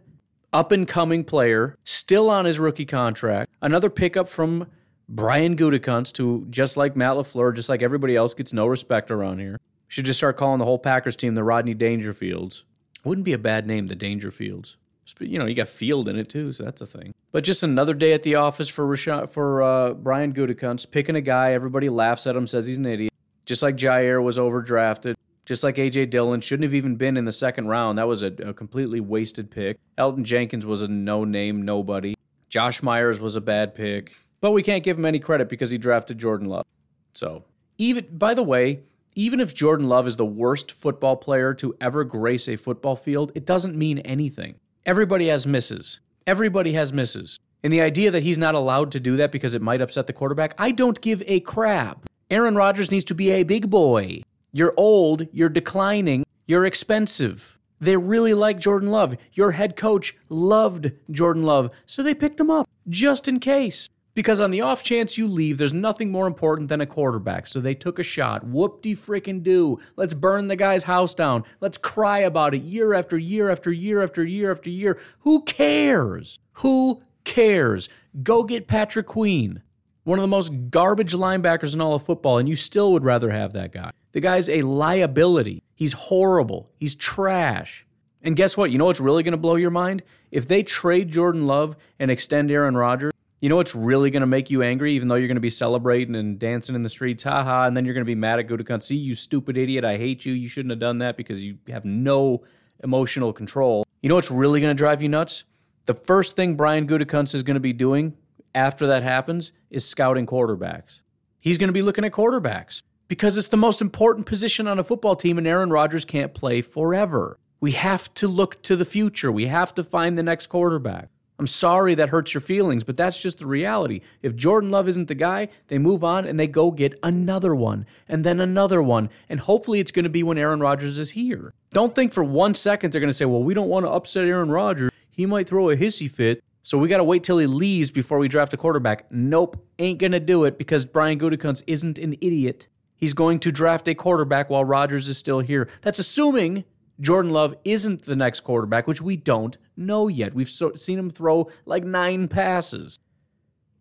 up 0.54 0.72
and 0.72 0.88
coming 0.88 1.24
player, 1.24 1.76
still 1.84 2.30
on 2.30 2.46
his 2.46 2.60
rookie 2.60 2.86
contract. 2.86 3.52
Another 3.62 3.90
pickup 3.90 4.28
from 4.28 4.68
Brian 5.08 5.56
Gutekunst, 5.56 6.18
who 6.18 6.46
just 6.50 6.78
like 6.78 6.96
Matt 6.96 7.14
LaFleur, 7.14 7.56
just 7.56 7.70
like 7.70 7.82
everybody 7.82 8.16
else, 8.16 8.34
gets 8.34 8.54
no 8.54 8.68
respect 8.68 9.10
around 9.10 9.40
here. 9.40 9.60
Should 9.88 10.06
just 10.06 10.20
start 10.20 10.38
calling 10.38 10.60
the 10.60 10.66
whole 10.66 10.78
Packers 10.78 11.16
team 11.16 11.34
the 11.34 11.44
Rodney 11.44 11.74
Dangerfields. 11.74 12.64
Wouldn't 13.04 13.26
be 13.26 13.34
a 13.34 13.40
bad 13.40 13.66
name, 13.66 13.88
the 13.88 13.96
Dangerfields. 13.96 14.76
But 15.18 15.28
you 15.28 15.40
know, 15.40 15.46
you 15.46 15.56
got 15.56 15.68
Field 15.68 16.08
in 16.08 16.18
it 16.18 16.30
too, 16.30 16.54
so 16.54 16.64
that's 16.64 16.82
a 16.82 16.86
thing. 16.86 17.14
But 17.32 17.44
just 17.44 17.64
another 17.64 17.94
day 17.94 18.14
at 18.14 18.24
the 18.24 18.36
office 18.36 18.70
for 18.70 18.96
for 19.28 19.64
uh, 19.64 19.94
Brian 19.94 20.34
Gutekunst, 20.34 20.92
picking 20.92 21.16
a 21.16 21.22
guy. 21.22 21.54
Everybody 21.54 21.90
laughs 21.90 22.28
at 22.28 22.36
him, 22.36 22.48
says 22.48 22.68
he's 22.68 22.78
an 22.78 22.86
idiot. 22.86 23.14
Just 23.46 23.64
like 23.64 23.76
Jaire 23.76 24.22
was 24.22 24.38
overdrafted. 24.38 25.16
Just 25.46 25.64
like 25.64 25.78
AJ 25.78 26.12
Dillon 26.12 26.42
shouldn't 26.42 26.66
have 26.66 26.76
even 26.76 26.96
been 26.96 27.18
in 27.18 27.26
the 27.26 27.32
second 27.32 27.68
round. 27.68 27.98
That 27.98 28.08
was 28.08 28.22
a, 28.22 28.28
a 28.28 28.54
completely 28.54 29.00
wasted 29.00 29.50
pick. 29.50 29.80
Elgton 29.98 30.22
Jenkins 30.22 30.64
was 30.64 30.84
a 30.84 30.88
no-name 30.88 31.64
nobody. 31.64 32.14
Josh 32.50 32.84
Myers 32.84 33.20
was 33.20 33.36
a 33.36 33.42
bad 33.42 33.74
pick. 33.74 34.16
But 34.42 34.52
we 34.52 34.62
can't 34.62 34.84
give 34.84 35.00
him 35.00 35.06
any 35.06 35.18
credit 35.18 35.50
because 35.50 35.72
he 35.72 35.80
drafted 35.80 36.20
Jordan 36.20 36.48
Love. 36.48 36.66
So, 37.14 37.46
even 37.80 38.06
by 38.12 38.36
the 38.36 38.44
way, 38.44 38.82
even 39.16 39.40
if 39.40 39.54
Jordan 39.56 39.90
Love 39.90 40.08
is 40.08 40.18
the 40.18 40.26
worst 40.26 40.72
football 40.72 41.16
player 41.16 41.54
to 41.56 41.76
ever 41.82 42.04
grace 42.04 42.48
a 42.48 42.56
football 42.56 42.96
field, 42.96 43.32
it 43.34 43.46
doesn't 43.46 43.76
mean 43.76 44.00
anything. 44.00 44.56
Everybody 44.86 45.28
has 45.28 45.46
misses. 45.46 46.00
Everybody 46.26 46.72
has 46.74 46.94
misses. 46.94 47.38
And 47.64 47.74
the 47.74 47.82
idea 47.82 48.12
that 48.12 48.24
he's 48.24 48.38
not 48.38 48.56
allowed 48.56 48.92
to 48.94 49.00
do 49.00 49.18
that 49.18 49.32
because 49.32 49.54
it 49.54 49.62
might 49.62 49.82
upset 49.82 50.08
the 50.08 50.14
quarterback, 50.14 50.56
I 50.58 50.72
don't 50.72 51.02
give 51.02 51.22
a 51.28 51.42
crap. 51.42 52.06
Aaron 52.32 52.56
Rodgers 52.56 52.90
needs 52.90 53.04
to 53.06 53.16
be 53.16 53.32
a 53.32 53.44
big 53.44 53.70
boy. 53.70 54.22
You're 54.54 54.74
old, 54.78 55.28
you're 55.34 55.50
declining, 55.50 56.26
you're 56.48 56.66
expensive. 56.66 57.58
They 57.82 57.98
really 57.98 58.34
like 58.34 58.60
Jordan 58.60 58.90
Love. 58.90 59.16
Your 59.34 59.52
head 59.52 59.76
coach 59.76 60.16
loved 60.30 60.92
Jordan 61.12 61.44
Love, 61.44 61.72
so 61.86 62.02
they 62.02 62.14
picked 62.14 62.40
him 62.40 62.50
up 62.50 62.68
just 62.88 63.28
in 63.28 63.40
case. 63.40 63.90
Because 64.20 64.42
on 64.42 64.52
the 64.52 64.60
off 64.60 64.84
chance 64.84 65.18
you 65.18 65.30
leave, 65.30 65.58
there's 65.58 65.72
nothing 65.72 66.12
more 66.12 66.28
important 66.28 66.68
than 66.68 66.82
a 66.82 66.86
quarterback. 66.86 67.48
So 67.48 67.62
they 67.62 67.74
took 67.74 68.00
a 68.00 68.04
shot. 68.04 68.44
Whoop 68.44 68.82
de 68.82 68.94
frickin' 68.94 69.44
do. 69.44 69.80
Let's 69.96 70.14
burn 70.14 70.50
the 70.50 70.58
guy's 70.58 70.84
house 70.84 71.14
down. 71.14 71.46
Let's 71.62 71.78
cry 71.78 72.20
about 72.20 72.54
it 72.54 72.62
year 72.62 72.94
after 72.94 73.18
year 73.18 73.50
after 73.50 73.72
year 73.72 74.04
after 74.04 74.22
year 74.22 74.52
after 74.52 74.70
year. 74.70 75.00
Who 75.20 75.44
cares? 75.44 76.40
Who 76.56 77.02
cares? 77.24 77.88
Go 78.22 78.44
get 78.44 78.68
Patrick 78.68 79.08
Queen, 79.08 79.62
one 80.04 80.20
of 80.20 80.24
the 80.24 80.28
most 80.28 80.52
garbage 80.70 81.14
linebackers 81.14 81.74
in 81.74 81.80
all 81.80 81.96
of 81.96 82.04
football, 82.04 82.40
and 82.40 82.50
you 82.50 82.58
still 82.58 82.92
would 82.92 83.06
rather 83.06 83.30
have 83.30 83.54
that 83.54 83.72
guy. 83.72 83.92
The 84.12 84.20
guy's 84.20 84.50
a 84.50 84.64
liability. 84.64 85.64
He's 85.76 85.94
horrible. 85.94 86.68
He's 86.76 86.94
trash. 86.94 87.88
And 88.22 88.36
guess 88.36 88.58
what? 88.58 88.70
You 88.70 88.80
know 88.80 88.86
what's 88.86 89.00
really 89.00 89.24
going 89.24 89.32
to 89.32 89.38
blow 89.38 89.56
your 89.56 89.72
mind? 89.72 90.04
If 90.30 90.46
they 90.46 90.62
trade 90.62 91.10
Jordan 91.10 91.48
Love 91.48 91.78
and 92.00 92.12
extend 92.12 92.52
Aaron 92.52 92.76
Rodgers, 92.76 93.14
you 93.40 93.50
know 93.50 93.56
what's 93.56 93.74
really 93.74 94.10
going 94.12 94.22
to 94.22 94.28
make 94.28 94.50
you 94.50 94.62
angry, 94.62 94.94
even 94.94 95.08
though 95.08 95.16
you're 95.16 95.28
going 95.28 95.36
to 95.36 95.42
be 95.42 95.50
celebrating 95.50 96.16
and 96.16 96.38
dancing 96.38 96.76
in 96.76 96.82
the 96.82 96.90
streets, 96.90 97.24
haha, 97.24 97.66
and 97.66 97.76
then 97.76 97.86
you're 97.86 97.94
going 97.94 98.06
to 98.06 98.10
be 98.10 98.16
mad 98.16 98.40
at 98.40 98.48
Gutekunst. 98.48 98.84
See, 98.84 98.98
you 98.98 99.16
stupid 99.16 99.58
idiot, 99.58 99.86
I 99.86 99.98
hate 99.98 100.26
you. 100.26 100.34
You 100.34 100.50
shouldn't 100.50 100.72
have 100.72 100.80
done 100.80 100.98
that 101.00 101.16
because 101.16 101.44
you 101.44 101.58
have 101.70 101.86
no 101.86 102.44
emotional 102.84 103.32
control. 103.34 103.86
You 104.02 104.10
know 104.10 104.16
what's 104.16 104.32
really 104.32 104.60
going 104.60 104.76
to 104.76 104.78
drive 104.78 105.02
you 105.02 105.10
nuts? 105.10 105.46
The 105.86 105.94
first 105.94 106.36
thing 106.36 106.56
Brian 106.56 106.88
Gutekunst 106.88 107.34
is 107.34 107.44
going 107.44 107.56
to 107.56 107.62
be 107.62 107.74
doing 107.74 108.16
after 108.54 108.88
that 108.88 109.04
happens 109.04 109.52
is 109.70 109.88
scouting 109.88 110.26
quarterbacks. 110.26 111.00
He's 111.40 111.58
going 111.58 111.70
to 111.70 111.74
be 111.74 111.82
looking 111.82 112.04
at 112.04 112.12
quarterbacks 112.12 112.82
because 113.08 113.38
it's 113.38 113.48
the 113.48 113.58
most 113.58 113.82
important 113.82 114.26
position 114.26 114.68
on 114.68 114.80
a 114.80 114.84
football 114.84 115.16
team, 115.16 115.38
and 115.38 115.48
Aaron 115.48 115.70
Rodgers 115.70 116.06
can't 116.06 116.34
play 116.34 116.62
forever. 116.62 117.38
We 117.60 117.72
have 117.72 118.14
to 118.16 118.28
look 118.28 118.62
to 118.64 118.76
the 118.76 118.86
future. 118.86 119.32
We 119.32 119.48
have 119.48 119.74
to 119.76 119.84
find 119.84 120.18
the 120.18 120.24
next 120.24 120.48
quarterback. 120.48 121.10
I'm 121.40 121.48
sorry 121.48 121.96
that 121.96 122.10
hurts 122.10 122.34
your 122.34 122.42
feelings, 122.42 122.84
but 122.84 122.98
that's 122.98 123.18
just 123.18 123.40
the 123.40 123.48
reality. 123.48 124.02
If 124.22 124.36
Jordan 124.36 124.72
Love 124.72 124.90
isn't 124.90 125.08
the 125.08 125.16
guy, 125.16 125.48
they 125.70 125.78
move 125.78 126.04
on 126.04 126.26
and 126.26 126.38
they 126.38 126.48
go 126.48 126.70
get 126.70 127.00
another 127.02 127.56
one 127.56 127.86
and 128.10 128.26
then 128.26 128.42
another 128.42 128.82
one. 128.82 129.10
And 129.30 129.40
hopefully 129.40 129.80
it's 129.80 129.92
going 129.92 130.04
to 130.04 130.10
be 130.10 130.22
when 130.22 130.38
Aaron 130.38 130.60
Rodgers 130.60 131.00
is 131.00 131.12
here. 131.12 131.54
Don't 131.72 131.96
think 131.96 132.12
for 132.12 132.26
one 132.26 132.54
second 132.56 132.92
they're 132.92 133.00
going 133.00 133.10
to 133.10 133.14
say, 133.14 133.24
well, 133.24 133.42
we 133.42 133.54
don't 133.54 133.70
want 133.70 133.86
to 133.86 133.90
upset 133.90 134.26
Aaron 134.26 134.52
Rodgers. 134.52 134.92
He 135.10 135.26
might 135.26 135.48
throw 135.48 135.70
a 135.70 135.78
hissy 135.78 136.12
fit. 136.12 136.44
So 136.62 136.78
we 136.78 136.90
got 136.90 136.98
to 136.98 137.06
wait 137.06 137.24
till 137.24 137.38
he 137.38 137.48
leaves 137.48 137.90
before 137.90 138.20
we 138.20 138.28
draft 138.28 138.54
a 138.54 138.58
quarterback. 138.58 139.10
Nope, 139.10 139.66
ain't 139.80 139.98
going 139.98 140.12
to 140.12 140.20
do 140.20 140.44
it 140.44 140.58
because 140.58 140.84
Brian 140.84 141.18
Gutekunst 141.18 141.64
isn't 141.68 141.98
an 141.98 142.14
idiot. 142.20 142.68
He's 142.98 143.14
going 143.14 143.40
to 143.40 143.52
draft 143.52 143.88
a 143.88 143.96
quarterback 143.96 144.50
while 144.50 144.66
Rodgers 144.66 145.08
is 145.08 145.18
still 145.18 145.40
here. 145.40 145.70
That's 145.82 146.00
assuming 146.00 146.66
Jordan 147.00 147.32
Love 147.32 147.56
isn't 147.64 148.04
the 148.04 148.16
next 148.16 148.42
quarterback, 148.42 148.88
which 148.88 149.02
we 149.02 149.16
don't 149.16 149.58
know 149.78 150.08
yet. 150.08 150.34
We've 150.34 150.50
so, 150.50 150.74
seen 150.76 151.00
him 151.00 151.10
throw 151.10 151.50
like 151.66 151.84
nine 151.84 152.28
passes. 152.28 153.00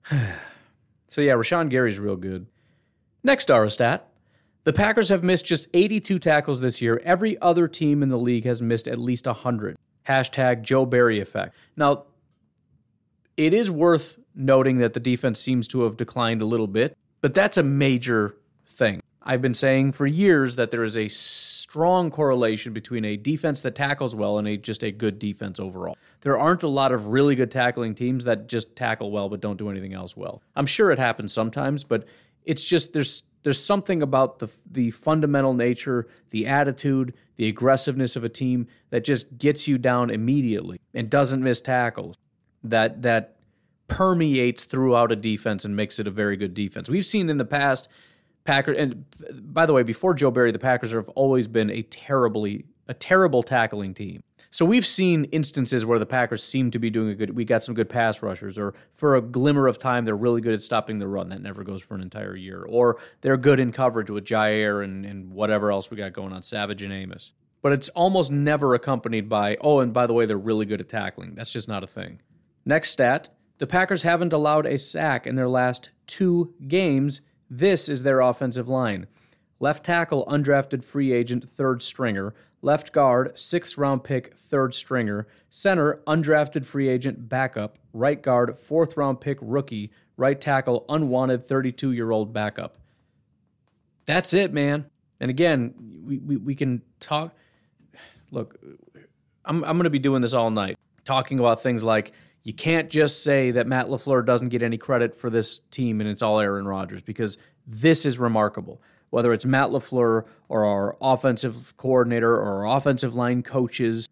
so, 1.06 1.20
yeah, 1.20 1.32
Rashan 1.32 1.68
Gary's 1.70 1.98
real 1.98 2.16
good. 2.16 2.46
Next 3.22 3.46
Dara 3.46 3.70
stat. 3.70 4.08
The 4.64 4.72
Packers 4.72 5.08
have 5.08 5.24
missed 5.24 5.46
just 5.46 5.66
82 5.72 6.18
tackles 6.18 6.60
this 6.60 6.82
year. 6.82 7.00
Every 7.04 7.40
other 7.40 7.68
team 7.68 8.02
in 8.02 8.10
the 8.10 8.18
league 8.18 8.44
has 8.44 8.60
missed 8.60 8.86
at 8.86 8.98
least 8.98 9.26
100. 9.26 9.76
Hashtag 10.06 10.62
Joe 10.62 10.84
Barry 10.84 11.20
effect. 11.20 11.54
Now, 11.76 12.04
it 13.36 13.54
is 13.54 13.70
worth 13.70 14.18
noting 14.34 14.78
that 14.78 14.92
the 14.92 15.00
defense 15.00 15.40
seems 15.40 15.68
to 15.68 15.82
have 15.82 15.96
declined 15.96 16.42
a 16.42 16.44
little 16.44 16.66
bit, 16.66 16.96
but 17.20 17.34
that's 17.34 17.56
a 17.56 17.62
major 17.62 18.36
thing. 18.66 19.00
I've 19.22 19.42
been 19.42 19.54
saying 19.54 19.92
for 19.92 20.06
years 20.06 20.56
that 20.56 20.70
there 20.70 20.84
is 20.84 20.96
a 20.96 21.08
strong 21.68 22.10
correlation 22.10 22.72
between 22.72 23.04
a 23.04 23.14
defense 23.14 23.60
that 23.60 23.74
tackles 23.74 24.14
well 24.14 24.38
and 24.38 24.48
a 24.48 24.56
just 24.56 24.82
a 24.82 24.90
good 24.90 25.18
defense 25.18 25.60
overall. 25.60 25.98
There 26.22 26.38
aren't 26.38 26.62
a 26.62 26.68
lot 26.68 26.92
of 26.92 27.08
really 27.08 27.34
good 27.34 27.50
tackling 27.50 27.94
teams 27.94 28.24
that 28.24 28.48
just 28.48 28.74
tackle 28.74 29.10
well 29.10 29.28
but 29.28 29.42
don't 29.42 29.58
do 29.58 29.68
anything 29.68 29.92
else 29.92 30.16
well. 30.16 30.40
I'm 30.56 30.64
sure 30.64 30.90
it 30.90 30.98
happens 30.98 31.30
sometimes, 31.30 31.84
but 31.84 32.06
it's 32.46 32.64
just 32.64 32.94
there's 32.94 33.24
there's 33.42 33.62
something 33.62 34.00
about 34.00 34.38
the 34.38 34.48
the 34.70 34.90
fundamental 34.92 35.52
nature, 35.52 36.08
the 36.30 36.46
attitude, 36.46 37.12
the 37.36 37.48
aggressiveness 37.48 38.16
of 38.16 38.24
a 38.24 38.30
team 38.30 38.66
that 38.88 39.04
just 39.04 39.36
gets 39.36 39.68
you 39.68 39.76
down 39.76 40.08
immediately 40.08 40.80
and 40.94 41.10
doesn't 41.10 41.42
miss 41.42 41.60
tackles. 41.60 42.16
That 42.64 43.02
that 43.02 43.36
permeates 43.88 44.64
throughout 44.64 45.12
a 45.12 45.16
defense 45.16 45.66
and 45.66 45.76
makes 45.76 45.98
it 45.98 46.06
a 46.06 46.10
very 46.10 46.38
good 46.38 46.54
defense. 46.54 46.88
We've 46.88 47.04
seen 47.04 47.28
in 47.28 47.36
the 47.36 47.44
past 47.44 47.88
Packers 48.48 48.78
and 48.78 49.04
by 49.52 49.66
the 49.66 49.74
way, 49.74 49.82
before 49.82 50.14
Joe 50.14 50.30
Barry, 50.30 50.52
the 50.52 50.58
Packers 50.58 50.92
have 50.92 51.10
always 51.10 51.46
been 51.46 51.70
a 51.70 51.82
terribly 51.82 52.64
a 52.88 52.94
terrible 52.94 53.42
tackling 53.42 53.92
team. 53.92 54.22
So 54.50 54.64
we've 54.64 54.86
seen 54.86 55.24
instances 55.24 55.84
where 55.84 55.98
the 55.98 56.06
Packers 56.06 56.42
seem 56.42 56.70
to 56.70 56.78
be 56.78 56.88
doing 56.88 57.10
a 57.10 57.14
good. 57.14 57.36
We 57.36 57.44
got 57.44 57.62
some 57.62 57.74
good 57.74 57.90
pass 57.90 58.22
rushers, 58.22 58.56
or 58.56 58.72
for 58.94 59.16
a 59.16 59.20
glimmer 59.20 59.66
of 59.66 59.78
time, 59.78 60.06
they're 60.06 60.16
really 60.16 60.40
good 60.40 60.54
at 60.54 60.62
stopping 60.62 60.98
the 60.98 61.06
run. 61.06 61.28
That 61.28 61.42
never 61.42 61.62
goes 61.62 61.82
for 61.82 61.94
an 61.94 62.00
entire 62.00 62.34
year. 62.34 62.64
Or 62.66 62.96
they're 63.20 63.36
good 63.36 63.60
in 63.60 63.70
coverage 63.70 64.08
with 64.08 64.24
Jaire 64.24 64.82
and, 64.82 65.04
and 65.04 65.30
whatever 65.30 65.70
else 65.70 65.90
we 65.90 65.98
got 65.98 66.14
going 66.14 66.32
on, 66.32 66.42
Savage 66.42 66.82
and 66.82 66.92
Amos. 66.92 67.32
But 67.60 67.72
it's 67.72 67.90
almost 67.90 68.32
never 68.32 68.72
accompanied 68.72 69.28
by, 69.28 69.58
oh, 69.60 69.80
and 69.80 69.92
by 69.92 70.06
the 70.06 70.14
way, 70.14 70.24
they're 70.24 70.38
really 70.38 70.64
good 70.64 70.80
at 70.80 70.88
tackling. 70.88 71.34
That's 71.34 71.52
just 71.52 71.68
not 71.68 71.84
a 71.84 71.86
thing. 71.86 72.22
Next 72.64 72.90
stat 72.90 73.28
the 73.58 73.66
Packers 73.66 74.04
haven't 74.04 74.32
allowed 74.32 74.66
a 74.66 74.78
sack 74.78 75.26
in 75.26 75.34
their 75.34 75.48
last 75.48 75.90
two 76.06 76.54
games. 76.66 77.20
This 77.50 77.88
is 77.88 78.02
their 78.02 78.20
offensive 78.20 78.68
line. 78.68 79.06
Left 79.60 79.84
tackle, 79.84 80.24
undrafted 80.26 80.84
free 80.84 81.12
agent, 81.12 81.48
third 81.48 81.82
stringer. 81.82 82.34
Left 82.60 82.92
guard, 82.92 83.38
sixth 83.38 83.78
round 83.78 84.04
pick, 84.04 84.36
third 84.36 84.74
stringer. 84.74 85.26
Center, 85.48 86.02
undrafted 86.06 86.64
free 86.64 86.88
agent, 86.88 87.28
backup. 87.28 87.78
Right 87.92 88.20
guard, 88.20 88.56
fourth 88.58 88.96
round 88.96 89.20
pick, 89.20 89.38
rookie. 89.40 89.90
Right 90.16 90.40
tackle, 90.40 90.84
unwanted 90.88 91.42
32 91.42 91.92
year 91.92 92.10
old 92.10 92.32
backup. 92.32 92.78
That's 94.06 94.34
it, 94.34 94.52
man. 94.52 94.86
And 95.20 95.30
again, 95.30 95.74
we, 96.04 96.18
we, 96.18 96.36
we 96.36 96.54
can 96.54 96.82
talk. 97.00 97.34
Look, 98.30 98.58
I'm, 99.44 99.64
I'm 99.64 99.76
going 99.76 99.84
to 99.84 99.90
be 99.90 99.98
doing 99.98 100.22
this 100.22 100.34
all 100.34 100.50
night, 100.50 100.78
talking 101.04 101.38
about 101.38 101.62
things 101.62 101.82
like 101.84 102.12
you 102.48 102.54
can't 102.54 102.88
just 102.88 103.22
say 103.22 103.50
that 103.50 103.66
Matt 103.66 103.88
LaFleur 103.88 104.24
doesn't 104.24 104.48
get 104.48 104.62
any 104.62 104.78
credit 104.78 105.14
for 105.14 105.28
this 105.28 105.58
team 105.70 106.00
and 106.00 106.08
it's 106.08 106.22
all 106.22 106.40
Aaron 106.40 106.66
Rodgers 106.66 107.02
because 107.02 107.36
this 107.66 108.06
is 108.06 108.18
remarkable. 108.18 108.80
Whether 109.10 109.34
it's 109.34 109.44
Matt 109.44 109.68
LaFleur 109.68 110.24
or 110.48 110.64
our 110.64 110.96
offensive 111.02 111.76
coordinator 111.76 112.34
or 112.34 112.66
our 112.66 112.78
offensive 112.78 113.14
line 113.14 113.42
coaches, 113.42 114.08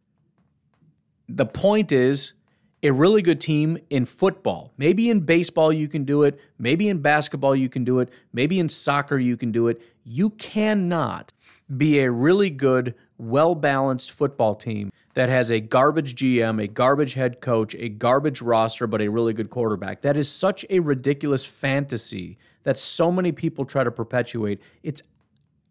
the 1.27 1.47
point 1.47 1.91
is 1.91 2.35
a 2.83 2.91
really 2.91 3.23
good 3.23 3.41
team 3.41 3.79
in 3.89 4.05
football. 4.05 4.71
Maybe 4.77 5.09
in 5.09 5.21
baseball 5.21 5.73
you 5.73 5.89
can 5.89 6.05
do 6.05 6.23
it. 6.23 6.39
Maybe 6.59 6.91
in 6.91 7.01
basketball 7.01 7.57
you 7.57 7.71
can 7.71 7.85
do 7.85 8.01
it. 8.01 8.11
Maybe 8.35 8.59
in 8.59 8.69
soccer 8.69 9.19
you 9.19 9.39
can 9.39 9.51
do 9.51 9.69
it. 9.69 9.81
You 10.05 10.29
cannot 10.29 11.33
be 11.75 12.01
a 12.01 12.11
really 12.11 12.51
good, 12.51 12.97
well 13.17 13.55
balanced 13.55 14.13
football 14.13 14.55
team 14.55 14.93
that 15.17 15.31
has 15.31 15.51
a 15.51 15.61
garbage 15.61 16.15
GM, 16.15 16.63
a 16.63 16.69
garbage 16.69 17.15
head 17.15 17.41
coach, 17.41 17.75
a 17.77 17.89
garbage 17.89 18.43
roster, 18.43 18.87
but 18.87 19.01
a 19.01 19.09
really 19.09 19.33
good 19.33 19.49
quarterback. 19.49 20.03
That 20.03 20.15
is 20.15 20.31
such 20.31 20.63
a 20.69 20.81
ridiculous 20.81 21.47
fantasy 21.47 22.37
that 22.65 22.79
so 22.79 23.11
many 23.11 23.33
people 23.33 23.65
try 23.65 23.83
to 23.83 23.91
perpetuate. 23.91 24.61
It's 24.83 25.03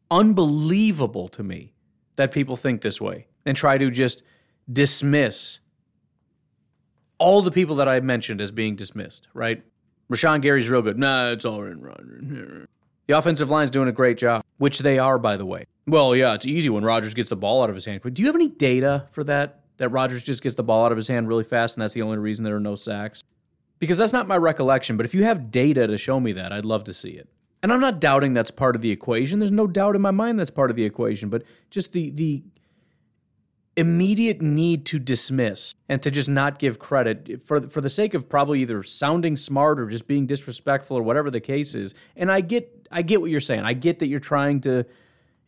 unbelievable 0.09 1.27
to 1.27 1.43
me 1.43 1.75
that 2.15 2.31
people 2.31 2.57
think 2.57 2.81
this 2.81 2.99
way 2.99 3.27
and 3.45 3.55
try 3.55 3.77
to 3.77 3.91
just 3.91 4.23
dismiss 4.71 5.59
all 7.19 7.43
the 7.43 7.51
people 7.51 7.75
that 7.75 7.87
I 7.87 7.99
mentioned 7.99 8.41
as 8.41 8.51
being 8.51 8.75
dismissed, 8.75 9.27
right? 9.35 9.63
Rashan 10.11 10.41
Gary's 10.41 10.69
real 10.69 10.81
good. 10.81 10.97
Nah, 10.97 11.29
it's 11.29 11.45
all 11.45 11.61
Rodgers. 11.61 12.64
The 13.07 13.17
offensive 13.17 13.49
line's 13.49 13.69
doing 13.69 13.87
a 13.87 13.91
great 13.91 14.17
job, 14.17 14.43
which 14.57 14.79
they 14.79 14.97
are, 14.97 15.19
by 15.19 15.37
the 15.37 15.45
way. 15.45 15.65
Well, 15.87 16.15
yeah, 16.15 16.33
it's 16.33 16.45
easy 16.45 16.69
when 16.69 16.83
Rodgers 16.83 17.13
gets 17.13 17.29
the 17.29 17.35
ball 17.35 17.61
out 17.61 17.69
of 17.69 17.75
his 17.75 17.85
hand. 17.85 18.01
But 18.01 18.15
do 18.15 18.21
you 18.21 18.27
have 18.27 18.35
any 18.35 18.49
data 18.49 19.07
for 19.11 19.23
that? 19.25 19.61
That 19.77 19.89
Rodgers 19.89 20.23
just 20.23 20.41
gets 20.41 20.55
the 20.55 20.63
ball 20.63 20.85
out 20.85 20.91
of 20.91 20.95
his 20.97 21.09
hand 21.09 21.27
really 21.27 21.43
fast, 21.43 21.75
and 21.75 21.81
that's 21.81 21.93
the 21.93 22.01
only 22.01 22.17
reason 22.17 22.45
there 22.45 22.55
are 22.55 22.61
no 22.61 22.75
sacks? 22.75 23.23
Because 23.77 23.97
that's 23.97 24.13
not 24.13 24.27
my 24.27 24.37
recollection, 24.37 24.95
but 24.95 25.05
if 25.05 25.13
you 25.13 25.25
have 25.25 25.51
data 25.51 25.85
to 25.85 25.97
show 25.97 26.19
me 26.19 26.31
that, 26.31 26.53
I'd 26.53 26.65
love 26.65 26.85
to 26.85 26.93
see 26.93 27.09
it. 27.09 27.29
And 27.61 27.73
I'm 27.73 27.81
not 27.81 27.99
doubting 27.99 28.33
that's 28.33 28.51
part 28.51 28.75
of 28.75 28.81
the 28.81 28.91
equation. 28.91 29.39
There's 29.39 29.51
no 29.51 29.67
doubt 29.67 29.95
in 29.95 30.01
my 30.01 30.11
mind 30.11 30.39
that's 30.39 30.49
part 30.49 30.69
of 30.69 30.77
the 30.77 30.85
equation, 30.85 31.29
but 31.29 31.43
just 31.69 31.93
the 31.93 32.11
the 32.11 32.43
immediate 33.77 34.41
need 34.41 34.85
to 34.85 34.99
dismiss 34.99 35.75
and 35.89 36.01
to 36.01 36.09
just 36.09 36.29
not 36.29 36.59
give 36.59 36.79
credit 36.79 37.41
for 37.43 37.61
for 37.67 37.81
the 37.81 37.89
sake 37.89 38.13
of 38.13 38.29
probably 38.29 38.61
either 38.61 38.81
sounding 38.83 39.35
smart 39.35 39.79
or 39.79 39.89
just 39.89 40.07
being 40.07 40.25
disrespectful 40.25 40.97
or 40.97 41.03
whatever 41.03 41.29
the 41.29 41.41
case 41.41 41.75
is. 41.75 41.93
And 42.15 42.31
I 42.31 42.41
get 42.41 42.84
I 42.95 43.01
get 43.01 43.19
what 43.19 43.29
you're 43.29 43.41
saying. 43.41 43.65
I 43.65 43.73
get 43.73 43.99
that 43.99 44.07
you're 44.07 44.21
trying 44.21 44.61
to 44.61 44.85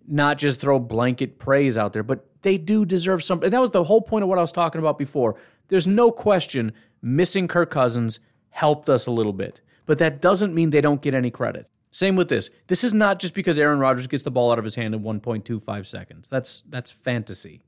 not 0.06 0.38
just 0.38 0.60
throw 0.60 0.80
blanket 0.80 1.40
praise 1.40 1.78
out 1.78 1.94
there, 1.94 2.04
but 2.04 2.28
they 2.42 2.58
do 2.58 2.86
deserve 2.86 3.24
some. 3.24 3.42
And 3.42 3.54
that 3.54 3.62
was 3.62 3.72
the 3.72 3.86
whole 3.86 4.02
point 4.02 4.24
of 4.24 4.30
what 4.30 4.38
I 4.38 4.42
was 4.42 4.52
talking 4.52 4.80
about 4.80 4.98
before. 4.98 5.38
There's 5.70 5.88
no 5.88 6.12
question 6.12 6.74
missing 7.02 7.48
Kirk 7.48 7.72
Cousins 7.72 8.20
helped 8.50 8.90
us 8.90 9.08
a 9.08 9.12
little 9.12 9.32
bit, 9.32 9.62
but 9.86 9.98
that 10.00 10.20
doesn't 10.20 10.54
mean 10.54 10.72
they 10.72 10.82
don't 10.82 11.02
get 11.02 11.14
any 11.14 11.32
credit. 11.32 11.70
Same 11.90 12.18
with 12.18 12.28
this. 12.28 12.50
This 12.68 12.84
is 12.84 12.94
not 12.94 13.20
just 13.20 13.34
because 13.34 13.58
Aaron 13.58 13.80
Rodgers 13.80 14.08
gets 14.08 14.24
the 14.24 14.32
ball 14.32 14.52
out 14.52 14.60
of 14.60 14.66
his 14.66 14.76
hand 14.76 14.94
in 14.94 15.02
1.25 15.02 15.86
seconds. 15.86 16.28
That's 16.28 16.64
that's 16.68 16.92
fantasy. 16.92 17.62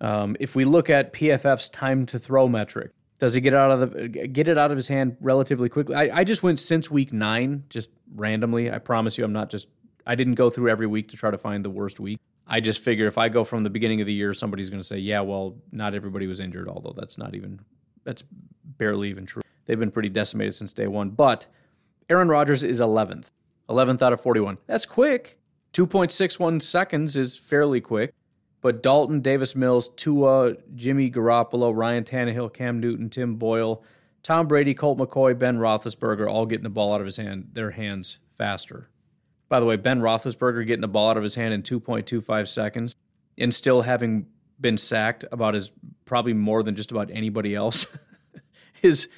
Um, 0.00 0.36
if 0.40 0.56
we 0.56 0.64
look 0.64 0.90
at 0.90 1.12
PFF's 1.12 1.68
time 1.68 2.06
to 2.06 2.18
throw 2.18 2.48
metric, 2.48 2.90
does 3.22 3.34
he 3.34 3.40
get 3.40 3.54
out 3.54 3.70
of 3.70 3.92
the 3.92 4.08
get 4.08 4.48
it 4.48 4.58
out 4.58 4.72
of 4.72 4.76
his 4.76 4.88
hand 4.88 5.16
relatively 5.20 5.68
quickly? 5.68 5.94
I, 5.94 6.18
I 6.18 6.24
just 6.24 6.42
went 6.42 6.58
since 6.58 6.90
week 6.90 7.12
nine, 7.12 7.62
just 7.68 7.88
randomly. 8.16 8.68
I 8.68 8.80
promise 8.80 9.16
you, 9.16 9.24
I'm 9.24 9.32
not 9.32 9.48
just. 9.48 9.68
I 10.04 10.16
didn't 10.16 10.34
go 10.34 10.50
through 10.50 10.70
every 10.70 10.88
week 10.88 11.10
to 11.10 11.16
try 11.16 11.30
to 11.30 11.38
find 11.38 11.64
the 11.64 11.70
worst 11.70 12.00
week. 12.00 12.18
I 12.48 12.58
just 12.58 12.80
figure 12.80 13.06
if 13.06 13.18
I 13.18 13.28
go 13.28 13.44
from 13.44 13.62
the 13.62 13.70
beginning 13.70 14.00
of 14.00 14.08
the 14.08 14.12
year, 14.12 14.34
somebody's 14.34 14.70
going 14.70 14.80
to 14.80 14.84
say, 14.84 14.98
"Yeah, 14.98 15.20
well, 15.20 15.56
not 15.70 15.94
everybody 15.94 16.26
was 16.26 16.40
injured," 16.40 16.68
although 16.68 16.92
that's 16.96 17.16
not 17.16 17.36
even 17.36 17.60
that's 18.02 18.24
barely 18.76 19.10
even 19.10 19.24
true. 19.24 19.42
They've 19.66 19.78
been 19.78 19.92
pretty 19.92 20.08
decimated 20.08 20.56
since 20.56 20.72
day 20.72 20.88
one. 20.88 21.10
But 21.10 21.46
Aaron 22.10 22.26
Rodgers 22.26 22.64
is 22.64 22.80
11th, 22.80 23.26
11th 23.68 24.02
out 24.02 24.12
of 24.12 24.20
41. 24.20 24.58
That's 24.66 24.84
quick. 24.84 25.38
2.61 25.74 26.60
seconds 26.60 27.16
is 27.16 27.36
fairly 27.36 27.80
quick. 27.80 28.12
But 28.62 28.82
Dalton, 28.82 29.20
Davis 29.20 29.54
Mills, 29.54 29.88
Tua, 29.88 30.54
Jimmy 30.74 31.10
Garoppolo, 31.10 31.76
Ryan 31.76 32.04
Tannehill, 32.04 32.54
Cam 32.54 32.80
Newton, 32.80 33.10
Tim 33.10 33.34
Boyle, 33.34 33.82
Tom 34.22 34.46
Brady, 34.46 34.72
Colt 34.72 34.98
McCoy, 34.98 35.36
Ben 35.36 35.58
Roethlisberger, 35.58 36.30
all 36.30 36.46
getting 36.46 36.62
the 36.62 36.70
ball 36.70 36.94
out 36.94 37.00
of 37.00 37.06
his 37.06 37.16
hand, 37.16 37.50
their 37.52 37.72
hands 37.72 38.18
faster. 38.38 38.88
By 39.48 39.60
the 39.60 39.66
way, 39.66 39.76
Ben 39.76 40.00
Roethlisberger 40.00 40.66
getting 40.66 40.80
the 40.80 40.88
ball 40.88 41.10
out 41.10 41.16
of 41.16 41.22
his 41.22 41.34
hand 41.34 41.52
in 41.52 41.62
2.25 41.62 42.48
seconds 42.48 42.94
and 43.36 43.52
still 43.52 43.82
having 43.82 44.26
been 44.60 44.78
sacked 44.78 45.24
about 45.32 45.54
as 45.54 45.72
probably 46.04 46.32
more 46.32 46.62
than 46.62 46.76
just 46.76 46.92
about 46.92 47.10
anybody 47.10 47.54
else 47.54 47.86
is 48.82 49.08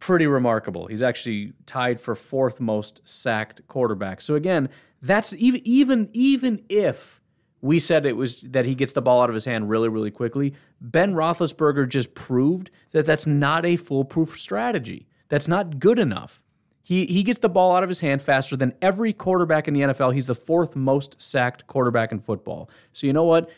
pretty 0.00 0.26
remarkable. 0.26 0.86
He's 0.86 1.02
actually 1.02 1.52
tied 1.64 2.00
for 2.00 2.14
fourth 2.16 2.60
most 2.60 3.00
sacked 3.04 3.66
quarterback. 3.68 4.20
So 4.20 4.34
again, 4.34 4.68
that's 5.00 5.32
even 5.34 5.60
even 5.64 6.10
even 6.12 6.64
if 6.68 7.19
we 7.62 7.78
said 7.78 8.06
it 8.06 8.16
was 8.16 8.40
that 8.42 8.64
he 8.64 8.74
gets 8.74 8.92
the 8.92 9.02
ball 9.02 9.20
out 9.20 9.28
of 9.28 9.34
his 9.34 9.44
hand 9.44 9.68
really, 9.68 9.88
really 9.88 10.10
quickly. 10.10 10.54
Ben 10.80 11.14
Roethlisberger 11.14 11.88
just 11.88 12.14
proved 12.14 12.70
that 12.92 13.04
that's 13.04 13.26
not 13.26 13.66
a 13.66 13.76
foolproof 13.76 14.38
strategy. 14.38 15.06
That's 15.28 15.48
not 15.48 15.78
good 15.78 15.98
enough. 15.98 16.42
He, 16.82 17.06
he 17.06 17.22
gets 17.22 17.38
the 17.38 17.48
ball 17.48 17.76
out 17.76 17.82
of 17.82 17.88
his 17.88 18.00
hand 18.00 18.22
faster 18.22 18.56
than 18.56 18.74
every 18.80 19.12
quarterback 19.12 19.68
in 19.68 19.74
the 19.74 19.80
NFL. 19.80 20.14
He's 20.14 20.26
the 20.26 20.34
fourth 20.34 20.74
most 20.74 21.20
sacked 21.20 21.66
quarterback 21.66 22.10
in 22.10 22.20
football. 22.20 22.70
So, 22.92 23.06
you 23.06 23.12
know 23.12 23.24
what? 23.24 23.50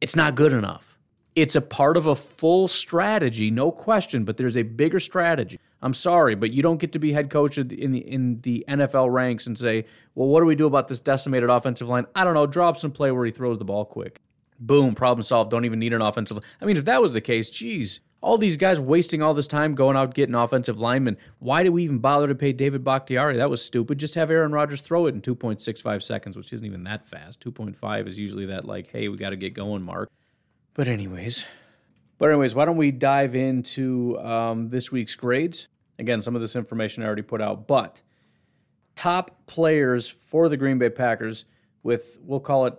It's 0.00 0.16
not 0.16 0.34
good 0.34 0.52
enough. 0.52 0.98
It's 1.36 1.54
a 1.54 1.60
part 1.60 1.96
of 1.96 2.06
a 2.06 2.16
full 2.16 2.66
strategy, 2.66 3.50
no 3.50 3.70
question, 3.70 4.24
but 4.24 4.36
there's 4.36 4.56
a 4.56 4.62
bigger 4.62 4.98
strategy. 4.98 5.60
I'm 5.82 5.94
sorry, 5.94 6.34
but 6.34 6.52
you 6.52 6.62
don't 6.62 6.78
get 6.78 6.92
to 6.92 6.98
be 6.98 7.12
head 7.12 7.30
coach 7.30 7.56
in 7.56 7.68
the 7.68 7.98
in 7.98 8.40
the 8.42 8.64
NFL 8.68 9.12
ranks 9.12 9.46
and 9.46 9.58
say, 9.58 9.86
"Well, 10.14 10.28
what 10.28 10.40
do 10.40 10.46
we 10.46 10.54
do 10.54 10.66
about 10.66 10.88
this 10.88 11.00
decimated 11.00 11.48
offensive 11.48 11.88
line?" 11.88 12.06
I 12.14 12.24
don't 12.24 12.34
know. 12.34 12.46
Drop 12.46 12.76
some 12.76 12.90
play 12.90 13.10
where 13.10 13.24
he 13.24 13.32
throws 13.32 13.58
the 13.58 13.64
ball 13.64 13.84
quick. 13.84 14.20
Boom, 14.58 14.94
problem 14.94 15.22
solved. 15.22 15.50
Don't 15.50 15.64
even 15.64 15.78
need 15.78 15.94
an 15.94 16.02
offensive. 16.02 16.38
I 16.60 16.66
mean, 16.66 16.76
if 16.76 16.84
that 16.84 17.00
was 17.00 17.14
the 17.14 17.22
case, 17.22 17.48
geez, 17.48 18.00
all 18.20 18.36
these 18.36 18.56
guys 18.56 18.78
wasting 18.78 19.22
all 19.22 19.32
this 19.32 19.46
time 19.46 19.74
going 19.74 19.96
out 19.96 20.14
getting 20.14 20.34
offensive 20.34 20.78
linemen. 20.78 21.16
Why 21.38 21.62
did 21.62 21.70
we 21.70 21.84
even 21.84 21.98
bother 21.98 22.28
to 22.28 22.34
pay 22.34 22.52
David 22.52 22.84
Bakhtiari? 22.84 23.38
That 23.38 23.48
was 23.48 23.64
stupid. 23.64 23.98
Just 23.98 24.16
have 24.16 24.30
Aaron 24.30 24.52
Rodgers 24.52 24.82
throw 24.82 25.06
it 25.06 25.14
in 25.14 25.22
2.65 25.22 26.02
seconds, 26.02 26.36
which 26.36 26.52
isn't 26.52 26.66
even 26.66 26.84
that 26.84 27.06
fast. 27.06 27.42
2.5 27.42 28.06
is 28.06 28.18
usually 28.18 28.46
that 28.46 28.66
like, 28.66 28.90
hey, 28.90 29.08
we 29.08 29.16
got 29.16 29.30
to 29.30 29.36
get 29.36 29.54
going, 29.54 29.82
Mark. 29.82 30.10
But 30.74 30.88
anyways, 30.88 31.46
but 32.20 32.28
anyways, 32.28 32.54
why 32.54 32.66
don't 32.66 32.76
we 32.76 32.92
dive 32.92 33.34
into 33.34 34.20
um, 34.20 34.68
this 34.68 34.92
week's 34.92 35.16
grades? 35.16 35.68
Again, 35.98 36.20
some 36.20 36.34
of 36.36 36.42
this 36.42 36.54
information 36.54 37.02
I 37.02 37.06
already 37.06 37.22
put 37.22 37.40
out, 37.40 37.66
but 37.66 38.02
top 38.94 39.46
players 39.46 40.10
for 40.10 40.50
the 40.50 40.58
Green 40.58 40.78
Bay 40.78 40.90
Packers 40.90 41.46
with 41.82 42.18
we'll 42.22 42.40
call 42.40 42.66
it 42.66 42.74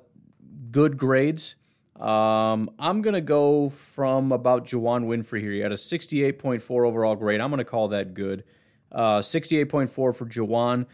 good 0.70 0.96
grades. 0.96 1.56
Um, 2.00 2.70
I'm 2.78 3.02
going 3.02 3.16
to 3.16 3.22
go 3.22 3.70
from 3.70 4.32
about 4.32 4.68
Juwann 4.68 5.06
Winfree 5.06 5.42
here. 5.42 5.52
He 5.52 5.60
had 5.60 5.72
a 5.72 5.76
68.4 5.76 6.88
overall 6.88 7.16
grade. 7.16 7.42
I'm 7.42 7.50
going 7.50 7.58
to 7.58 7.66
call 7.66 7.88
that 7.88 8.14
good. 8.14 8.44
Uh, 8.92 9.20
68.4 9.20 9.90
for 9.90 10.14
Juwann. 10.14 10.86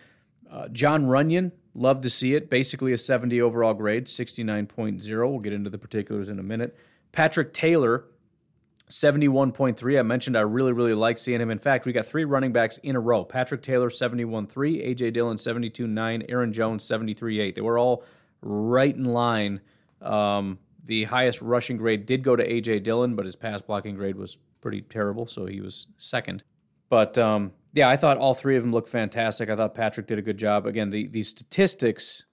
Uh, 0.49 0.69
Jon 0.69 1.05
Runyan, 1.05 1.51
love 1.75 1.99
to 2.01 2.09
see 2.09 2.33
it. 2.33 2.49
Basically 2.49 2.93
a 2.93 2.97
70 2.97 3.41
overall 3.41 3.73
grade, 3.73 4.05
69.0. 4.05 5.29
We'll 5.29 5.39
get 5.39 5.51
into 5.51 5.69
the 5.69 5.77
particulars 5.77 6.29
in 6.29 6.39
a 6.39 6.43
minute. 6.43 6.77
Patrick 7.11 7.53
Taylor, 7.53 8.05
71.3. 8.89 9.99
I 9.99 10.01
mentioned 10.01 10.37
I 10.37 10.41
really, 10.41 10.71
really 10.71 10.93
like 10.93 11.17
seeing 11.17 11.41
him. 11.41 11.51
In 11.51 11.59
fact, 11.59 11.85
we 11.85 11.91
got 11.91 12.07
three 12.07 12.23
running 12.23 12.53
backs 12.53 12.77
in 12.79 12.95
a 12.95 12.99
row. 12.99 13.25
Patrick 13.25 13.61
Taylor, 13.61 13.89
71.3. 13.89 14.85
A.J. 14.87 15.11
Dillon, 15.11 15.37
72.9. 15.37 16.25
Aaron 16.29 16.53
Jones, 16.53 16.87
73.8. 16.87 17.55
They 17.55 17.61
were 17.61 17.77
all 17.77 18.03
right 18.41 18.95
in 18.95 19.03
line. 19.03 19.61
Um, 20.01 20.59
the 20.83 21.03
highest 21.05 21.41
rushing 21.41 21.75
grade 21.77 22.05
did 22.05 22.23
go 22.23 22.35
to 22.35 22.49
A.J. 22.49 22.79
Dillon, 22.79 23.15
but 23.15 23.25
his 23.25 23.35
pass 23.35 23.61
blocking 23.61 23.95
grade 23.95 24.15
was 24.15 24.37
pretty 24.61 24.81
terrible, 24.81 25.27
so 25.27 25.45
he 25.45 25.59
was 25.59 25.87
second. 25.97 26.43
But 26.89 27.17
um, 27.17 27.51
yeah, 27.73 27.89
I 27.89 27.97
thought 27.97 28.17
all 28.17 28.33
three 28.33 28.55
of 28.55 28.63
them 28.63 28.71
looked 28.71 28.87
fantastic. 28.87 29.49
I 29.49 29.55
thought 29.57 29.75
Patrick 29.75 30.07
did 30.07 30.17
a 30.17 30.21
good 30.21 30.37
job. 30.37 30.65
Again, 30.65 30.91
the, 30.91 31.07
the 31.07 31.23
statistics 31.23 32.23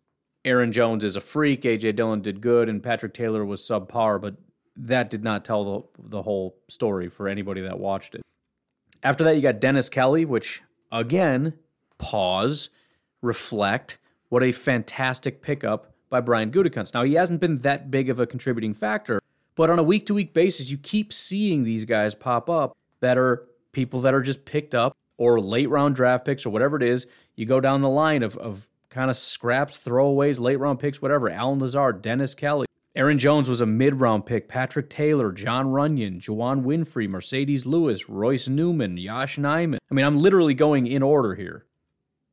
Aaron 0.45 0.73
Jones 0.73 1.05
is 1.05 1.17
a 1.17 1.21
freak, 1.21 1.63
AJ 1.63 1.97
Dillon 1.97 2.21
did 2.21 2.41
good, 2.41 2.69
and 2.69 2.83
Patrick 2.83 3.15
Taylor 3.15 3.45
was 3.45 3.63
subpar, 3.63 4.21
but 4.21 4.37
that 4.77 5.11
did 5.11 5.23
not 5.23 5.45
tell 5.45 5.65
the, 5.65 6.09
the 6.11 6.23
whole 6.23 6.57
story 6.69 7.09
for 7.09 7.29
anybody 7.29 7.61
that 7.61 7.79
watched 7.79 8.15
it. 8.15 8.23
After 9.03 9.25
that, 9.25 9.37
you 9.37 9.43
got 9.43 9.61
Dennis 9.61 9.89
Kelly, 9.89 10.25
which, 10.25 10.63
again, 10.91 11.55
pause, 11.99 12.71
reflect. 13.23 13.99
What 14.29 14.43
a 14.43 14.53
fantastic 14.53 15.43
pickup 15.43 15.93
by 16.09 16.21
Brian 16.21 16.51
Gutekunst. 16.51 16.95
Now, 16.95 17.03
he 17.03 17.15
hasn't 17.15 17.41
been 17.41 17.59
that 17.59 17.91
big 17.91 18.09
of 18.09 18.19
a 18.19 18.27
contributing 18.27 18.75
factor, 18.75 19.21
but 19.55 19.71
on 19.71 19.79
a 19.79 19.83
week 19.83 20.07
to 20.07 20.15
week 20.15 20.33
basis, 20.33 20.71
you 20.71 20.79
keep 20.79 21.13
seeing 21.13 21.65
these 21.65 21.85
guys 21.85 22.15
pop 22.15 22.49
up 22.49 22.77
that 23.01 23.19
are 23.19 23.47
people 23.73 24.01
that 24.01 24.15
are 24.15 24.23
just 24.23 24.45
picked 24.45 24.75
up 24.75 24.97
or 25.19 25.41
late 25.41 25.69
round 25.69 25.95
draft 25.95 26.25
picks 26.25 26.47
or 26.47 26.51
whatever 26.51 26.77
it 26.77 26.83
is. 26.83 27.07
You 27.37 27.47
go 27.47 27.61
down 27.61 27.83
the 27.83 27.89
line 27.89 28.23
of, 28.23 28.37
of 28.39 28.69
kind 28.89 29.11
of 29.11 29.17
scraps, 29.17 29.79
throwaways, 29.79 30.41
late 30.41 30.59
round 30.59 30.79
picks, 30.79 31.03
whatever. 31.03 31.29
Allen 31.29 31.59
Lazard, 31.59 32.01
Dennis 32.01 32.35
Kelly. 32.35 32.67
Aaron 32.97 33.19
Jones 33.19 33.49
was 33.49 33.61
a 33.61 33.67
mid 33.67 33.97
round 33.97 34.25
pick. 34.25 34.49
Patrick 34.49 34.89
Taylor, 34.89 35.33
Jon 35.33 35.67
Runyan, 35.67 36.21
Juwann 36.21 36.63
Winfree, 36.63 37.09
Marcedes 37.09 37.67
Lewis, 37.67 38.09
Royce 38.09 38.49
Newman, 38.49 38.97
Josh 38.97 39.37
Nijman. 39.37 39.79
I 39.91 39.95
mean, 39.95 40.05
I'm 40.05 40.21
literally 40.21 40.55
going 40.55 40.87
in 40.87 41.03
order 41.03 41.35
here. 41.35 41.67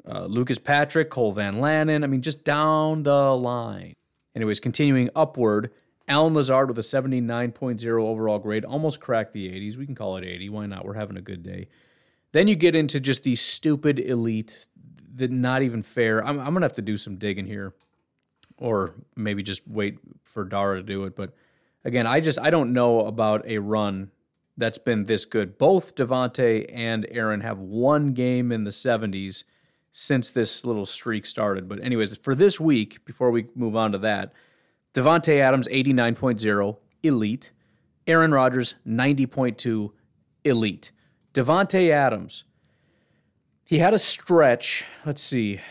Uh, 0.07 0.26
Lucas 0.26 0.59
Patrick, 0.59 1.09
Cole 1.09 1.32
Van 1.32 1.55
Lanen. 1.55 2.03
I 2.03 2.07
mean, 2.07 2.22
just 2.22 2.43
down 2.45 3.03
the 3.03 3.36
line. 3.36 3.95
Anyways, 4.36 4.59
continuing 4.59 5.09
upward, 5.16 5.72
Allen 6.07 6.34
Lazard 6.34 6.68
with 6.68 6.78
a 6.78 6.82
79.0 6.82 8.03
overall 8.03 8.39
grade, 8.39 8.66
almost 8.66 8.99
cracked 8.99 9.34
the 9.34 9.49
80s. 9.49 9.78
We 9.78 9.86
can 9.86 9.95
call 9.95 10.18
it 10.18 10.26
80. 10.26 10.49
Why 10.49 10.66
not? 10.68 10.86
We're 10.86 10.93
having 10.93 11.18
a 11.18 11.22
good 11.22 11.43
day. 11.43 11.68
Then 12.34 12.47
you 12.47 12.55
get 12.55 12.76
into 12.76 12.99
just 12.99 13.24
these 13.24 13.41
stupid 13.41 13.99
elite, 13.99 14.68
that 15.16 15.32
not 15.32 15.64
even 15.64 15.82
fair. 15.82 16.24
I'm, 16.24 16.39
I'm 16.39 16.53
going 16.53 16.62
to 16.62 16.66
have 16.66 16.76
to 16.76 16.82
do 16.82 16.97
some 16.97 17.18
digging 17.18 17.45
here 17.45 17.74
or 18.62 18.95
maybe 19.16 19.43
just 19.43 19.68
wait 19.68 19.97
for 20.24 20.43
Dara 20.43 20.78
to 20.78 20.84
do 20.84 21.03
it. 21.05 21.16
But 21.16 21.34
again, 21.84 22.07
I 22.07 22.20
just 22.20 22.39
I 22.39 22.49
don't 22.49 22.74
know 22.74 23.01
about 23.01 23.45
a 23.45 23.57
run 23.57 24.12
that's 24.57 24.78
been 24.78 25.05
this 25.05 25.26
good. 25.26 25.57
Both 25.57 25.95
Davante 25.95 26.70
and 26.74 27.07
Aaron 27.09 27.41
have 27.41 27.57
one 27.57 28.14
game 28.14 28.51
in 28.51 28.64
the 28.64 28.72
70s 28.72 29.43
since 29.91 30.30
this 30.30 30.64
little 30.64 30.86
streak 30.86 31.26
started. 31.26 31.68
But 31.68 31.84
anyways, 31.84 32.16
for 32.18 32.36
this 32.36 32.59
week, 32.59 33.03
before 33.05 33.32
we 33.32 33.47
move 33.55 33.76
on 33.76 33.91
to 33.91 33.97
that, 33.99 34.32
Davante 34.93 35.39
Adams 35.39 35.68
89.0 35.68 36.78
elite, 37.03 37.51
Aaron 38.07 38.32
Rodgers 38.32 38.76
90.2 38.88 39.91
elite. 40.43 40.91
Davante 41.34 41.89
Adams 41.89 42.43
he 43.72 43.78
had 43.78 43.93
a 43.93 43.99
stretch. 43.99 44.84
Let's 45.05 45.22
see. 45.22 45.62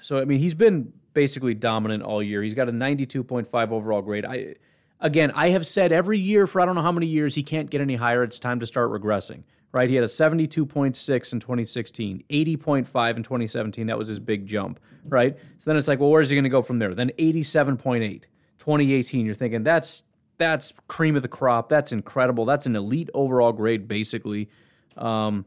So 0.00 0.18
I 0.18 0.24
mean, 0.24 0.40
he's 0.40 0.54
been 0.54 0.94
basically 1.12 1.54
dominant 1.54 2.02
all 2.02 2.22
year. 2.22 2.42
He's 2.42 2.54
got 2.54 2.68
a 2.68 2.72
92.5 2.72 3.70
overall 3.70 4.02
grade. 4.02 4.24
I 4.24 4.54
again, 5.00 5.32
I 5.34 5.50
have 5.50 5.66
said 5.66 5.92
every 5.92 6.18
year 6.18 6.46
for 6.46 6.60
I 6.60 6.66
don't 6.66 6.74
know 6.74 6.82
how 6.82 6.92
many 6.92 7.06
years 7.06 7.34
he 7.34 7.42
can't 7.42 7.70
get 7.70 7.80
any 7.80 7.96
higher. 7.96 8.22
It's 8.22 8.38
time 8.38 8.60
to 8.60 8.66
start 8.66 8.90
regressing. 8.90 9.44
Right? 9.72 9.88
He 9.88 9.94
had 9.94 10.02
a 10.02 10.08
72.6 10.08 11.32
in 11.32 11.40
2016, 11.40 12.24
80.5 12.28 13.16
in 13.16 13.22
2017. 13.22 13.86
That 13.86 13.96
was 13.96 14.08
his 14.08 14.18
big 14.18 14.44
jump, 14.44 14.80
right? 15.04 15.38
So 15.58 15.70
then 15.70 15.76
it's 15.76 15.86
like, 15.86 16.00
well, 16.00 16.10
where's 16.10 16.28
he 16.28 16.34
going 16.34 16.42
to 16.42 16.50
go 16.50 16.60
from 16.60 16.80
there? 16.80 16.92
Then 16.92 17.12
87.8, 17.16 18.24
2018. 18.58 19.24
You're 19.24 19.36
thinking 19.36 19.62
that's 19.62 20.02
that's 20.38 20.74
cream 20.88 21.14
of 21.14 21.22
the 21.22 21.28
crop. 21.28 21.68
That's 21.68 21.92
incredible. 21.92 22.46
That's 22.46 22.66
an 22.66 22.74
elite 22.74 23.10
overall 23.14 23.52
grade, 23.52 23.86
basically. 23.86 24.48
Um, 24.96 25.44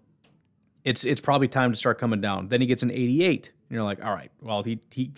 it's 0.84 1.04
it's 1.04 1.22
probably 1.22 1.48
time 1.48 1.72
to 1.72 1.78
start 1.78 1.98
coming 1.98 2.22
down. 2.22 2.48
Then 2.48 2.62
he 2.62 2.68
gets 2.68 2.84
an 2.84 2.92
88. 2.92 3.52
And 3.70 3.76
you're 3.76 3.84
like, 3.84 4.04
all 4.04 4.14
right, 4.14 4.32
well, 4.42 4.64
he 4.64 4.80
he 4.92 5.12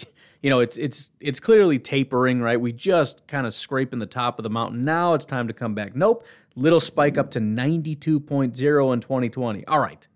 you 0.46 0.52
know, 0.52 0.60
it's 0.60 0.78
it's 0.78 1.10
it's 1.20 1.39
clearly 1.39 1.80
tapering, 1.80 2.39
right? 2.39 2.62
We 2.62 2.72
just 2.72 3.26
kind 3.26 3.48
of 3.48 3.54
scraping 3.56 3.98
the 3.98 4.06
top 4.06 4.38
of 4.38 4.43
the 4.43 4.50
mountain. 4.52 4.86
Now 4.86 5.16
it's 5.16 5.26
time 5.26 5.48
to 5.48 5.56
come 5.56 5.74
back. 5.74 5.96
Nope. 5.96 6.24
Little 6.56 6.80
spike 6.80 7.18
up 7.18 7.32
to 7.32 7.39
92.0 7.39 8.93
in 8.93 9.00
2020. 9.02 9.66
All 9.66 9.80
right. 9.80 10.08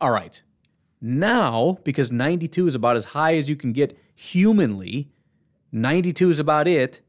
All 0.00 0.10
right. 0.10 0.42
Now, 1.00 1.78
because 1.84 2.10
92 2.10 2.66
is 2.66 2.74
about 2.74 2.96
as 2.96 3.04
high 3.04 3.36
as 3.36 3.48
you 3.48 3.54
can 3.54 3.72
get 3.72 3.96
humanly, 4.12 5.12
92 5.70 6.30
is 6.30 6.40
about 6.40 6.66
it. 6.66 7.00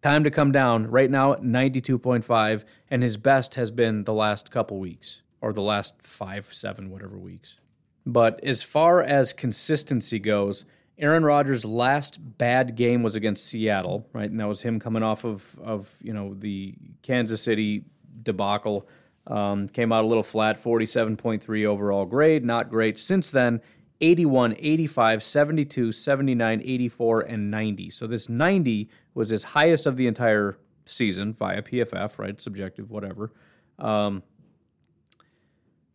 Time 0.00 0.24
to 0.24 0.30
come 0.30 0.50
down. 0.50 0.90
Right 0.90 1.10
now, 1.10 1.34
92.5, 1.34 2.64
and 2.90 3.02
his 3.02 3.18
best 3.18 3.56
has 3.56 3.70
been 3.70 4.04
the 4.04 4.14
last 4.14 4.50
couple 4.50 4.78
weeks 4.78 5.20
or 5.42 5.52
the 5.52 5.60
last 5.60 6.00
five, 6.00 6.54
seven, 6.54 6.88
whatever 6.88 7.18
weeks. 7.18 7.58
But 8.06 8.42
as 8.42 8.62
far 8.62 9.02
as 9.02 9.34
consistency 9.34 10.18
goes, 10.18 10.64
Aaron 10.98 11.24
Rodgers' 11.24 11.64
last 11.64 12.38
bad 12.38 12.74
game 12.74 13.02
was 13.02 13.14
against 13.14 13.46
Seattle, 13.46 14.08
right? 14.12 14.28
And 14.28 14.40
that 14.40 14.48
was 14.48 14.62
him 14.62 14.80
coming 14.80 15.02
off 15.02 15.24
of, 15.24 15.56
of 15.62 15.88
you 16.02 16.12
know, 16.12 16.34
the 16.34 16.74
Kansas 17.02 17.42
City 17.42 17.84
debacle. 18.22 18.88
Um, 19.26 19.68
came 19.68 19.92
out 19.92 20.04
a 20.04 20.08
little 20.08 20.22
flat, 20.22 20.62
47.3 20.62 21.66
overall 21.66 22.06
grade, 22.06 22.44
not 22.44 22.70
great. 22.70 22.98
Since 22.98 23.28
then, 23.28 23.60
81, 24.00 24.56
85, 24.58 25.22
72, 25.22 25.92
79, 25.92 26.62
84, 26.64 27.20
and 27.20 27.50
90. 27.50 27.90
So 27.90 28.06
this 28.06 28.28
90 28.28 28.88
was 29.14 29.30
his 29.30 29.44
highest 29.44 29.86
of 29.86 29.96
the 29.96 30.06
entire 30.06 30.56
season 30.86 31.34
via 31.34 31.62
PFF, 31.62 32.18
right? 32.18 32.40
Subjective, 32.40 32.90
whatever. 32.90 33.32
Um, 33.78 34.22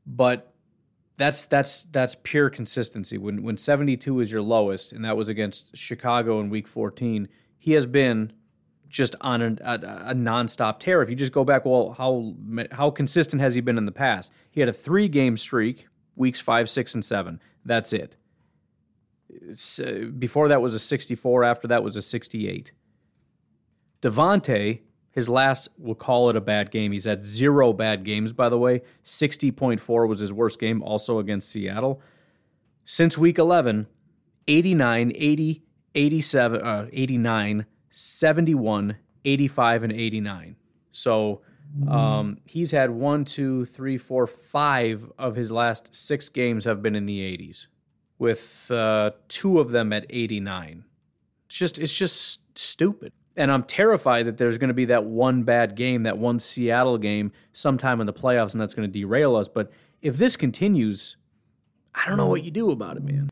but 0.05 0.52
that's 1.17 1.45
that's 1.45 1.83
that's 1.83 2.15
pure 2.23 2.49
consistency. 2.49 3.17
When 3.17 3.43
when 3.43 3.57
72 3.57 4.19
is 4.19 4.31
your 4.31 4.41
lowest, 4.41 4.91
and 4.91 5.05
that 5.05 5.15
was 5.15 5.29
against 5.29 5.75
Chicago 5.77 6.39
in 6.39 6.49
Week 6.49 6.67
14, 6.67 7.27
he 7.57 7.73
has 7.73 7.85
been 7.85 8.33
just 8.89 9.15
on 9.21 9.41
a, 9.41 9.55
a, 9.61 9.73
a 10.09 10.13
nonstop 10.13 10.79
tear. 10.79 11.01
If 11.01 11.09
you 11.09 11.15
just 11.15 11.31
go 11.31 11.43
back, 11.43 11.65
well, 11.65 11.95
how 11.97 12.33
how 12.71 12.89
consistent 12.89 13.41
has 13.41 13.55
he 13.55 13.61
been 13.61 13.77
in 13.77 13.85
the 13.85 13.91
past? 13.91 14.31
He 14.51 14.59
had 14.59 14.69
a 14.69 14.73
three 14.73 15.07
game 15.07 15.37
streak, 15.37 15.87
weeks 16.15 16.39
five, 16.39 16.69
six, 16.69 16.93
and 16.93 17.05
seven. 17.05 17.39
That's 17.65 17.93
it. 17.93 18.17
Uh, 19.79 20.05
before 20.17 20.47
that 20.47 20.61
was 20.61 20.73
a 20.73 20.79
64. 20.79 21.43
After 21.43 21.67
that 21.67 21.83
was 21.83 21.95
a 21.95 22.01
68. 22.01 22.71
Davante 24.01 24.81
his 25.13 25.29
last, 25.29 25.69
we'll 25.77 25.93
call 25.93 26.29
it 26.31 26.35
a 26.35 26.41
bad 26.41 26.71
game. 26.71 26.91
He's 26.91 27.05
had 27.05 27.23
zero 27.23 27.71
bad 27.71 28.03
games, 28.03 28.33
by 28.33 28.49
the 28.49 28.57
way. 28.57 28.81
60.4 29.05 30.07
was 30.07 30.19
his 30.19 30.33
worst 30.33 30.59
game, 30.59 30.81
also 30.81 31.19
against 31.19 31.49
Seattle. 31.49 32.01
Since 32.83 33.15
week 33.15 33.37
11, 33.37 33.87
89, 34.47 35.11
80, 35.13 35.63
87, 35.93 36.61
uh, 36.61 36.87
89, 36.91 37.65
71, 37.91 38.97
85, 39.23 39.83
and 39.83 39.93
89. 39.93 40.55
So 40.91 41.41
um, 41.87 42.39
he's 42.45 42.71
had 42.71 42.89
one, 42.89 43.23
two, 43.23 43.65
three, 43.65 43.99
four, 43.99 44.25
five 44.25 45.11
of 45.19 45.35
his 45.35 45.51
last 45.51 45.93
six 45.93 46.27
games 46.27 46.65
have 46.65 46.81
been 46.81 46.95
in 46.95 47.05
the 47.05 47.19
80s, 47.19 47.67
with 48.17 48.71
uh, 48.71 49.11
two 49.27 49.59
of 49.59 49.69
them 49.69 49.93
at 49.93 50.07
89. 50.09 50.85
It's 51.45 51.57
just, 51.57 51.77
it's 51.77 51.95
just 51.95 52.57
stupid 52.57 53.13
and 53.35 53.51
I'm 53.51 53.63
terrified 53.63 54.25
that 54.27 54.37
there's 54.37 54.57
going 54.57 54.69
to 54.69 54.73
be 54.73 54.85
that 54.85 55.05
one 55.05 55.43
bad 55.43 55.75
game, 55.75 56.03
that 56.03 56.17
one 56.17 56.39
Seattle 56.39 56.97
game 56.97 57.31
sometime 57.51 57.99
in 57.99 58.07
the 58.07 58.13
playoffs, 58.13 58.53
and 58.53 58.61
that's 58.61 58.73
going 58.73 58.87
to 58.91 58.99
derail 58.99 59.35
us. 59.35 59.47
But 59.47 59.71
if 60.01 60.17
this 60.17 60.35
continues, 60.35 61.17
I 61.95 62.07
don't 62.07 62.17
know 62.17 62.27
what 62.27 62.43
you 62.43 62.51
do 62.51 62.71
about 62.71 62.97
it, 62.97 63.03
man. 63.03 63.29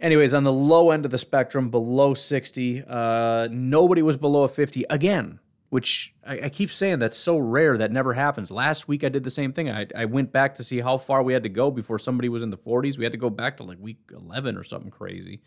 Anyways, 0.00 0.32
on 0.32 0.44
the 0.44 0.52
low 0.52 0.90
end 0.90 1.04
of 1.04 1.10
the 1.10 1.18
spectrum, 1.18 1.70
below 1.70 2.14
60, 2.14 2.84
uh, 2.86 3.48
nobody 3.50 4.02
was 4.02 4.16
below 4.16 4.44
a 4.44 4.48
50 4.48 4.84
again, 4.88 5.40
which 5.68 6.14
I, 6.26 6.40
I, 6.44 6.48
keep 6.48 6.72
saying 6.72 7.00
that's 7.00 7.18
so 7.18 7.36
rare 7.36 7.76
that 7.76 7.92
never 7.92 8.14
happens. 8.14 8.50
Last 8.50 8.88
week 8.88 9.04
I 9.04 9.10
did 9.10 9.24
the 9.24 9.30
same 9.30 9.52
thing. 9.52 9.70
I, 9.70 9.86
I 9.94 10.06
went 10.06 10.32
back 10.32 10.54
to 10.54 10.64
see 10.64 10.80
how 10.80 10.96
far 10.96 11.22
we 11.22 11.34
had 11.34 11.42
to 11.42 11.50
go 11.50 11.70
before 11.70 11.98
somebody 11.98 12.30
was 12.30 12.42
in 12.42 12.48
the 12.48 12.56
40s. 12.56 12.96
We 12.96 13.04
had 13.04 13.12
to 13.12 13.18
go 13.18 13.28
back 13.28 13.58
to 13.58 13.62
like 13.62 13.78
week 13.78 13.98
11 14.10 14.56
or 14.56 14.64
something 14.64 14.90
crazy. 14.90 15.42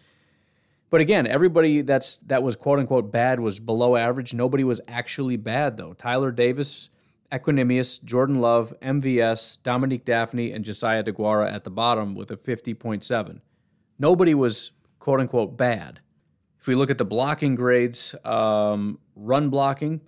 But 0.93 1.01
again, 1.01 1.25
everybody 1.25 1.81
that's 1.81 2.17
that 2.17 2.43
was 2.43 2.55
quote 2.55 2.77
unquote 2.77 3.11
bad 3.11 3.39
was 3.39 3.59
below 3.59 3.95
average. 3.95 4.35
Nobody 4.35 4.63
was 4.63 4.79
actually 4.87 5.37
bad 5.37 5.75
though. 5.75 5.93
Tyler 5.93 6.31
Davis, 6.31 6.89
Equanimeous, 7.31 8.03
Jordan 8.03 8.39
Love, 8.39 8.75
MVS, 8.79 9.63
Dominique 9.63 10.05
Dafney, 10.05 10.53
and 10.53 10.63
Josiah 10.63 11.03
DeGuara 11.03 11.51
at 11.51 11.63
the 11.63 11.71
bottom 11.71 12.13
with 12.13 12.29
a 12.29 12.35
50.7. 12.35 13.41
Nobody 13.97 14.35
was 14.35 14.69
quote 14.99 15.19
unquote 15.19 15.57
bad. 15.57 16.01
If 16.59 16.67
we 16.67 16.75
look 16.75 16.91
at 16.91 16.99
the 16.99 17.05
blocking 17.05 17.55
grades, 17.55 18.13
um, 18.23 18.99
run 19.15 19.49
blocking, 19.49 20.01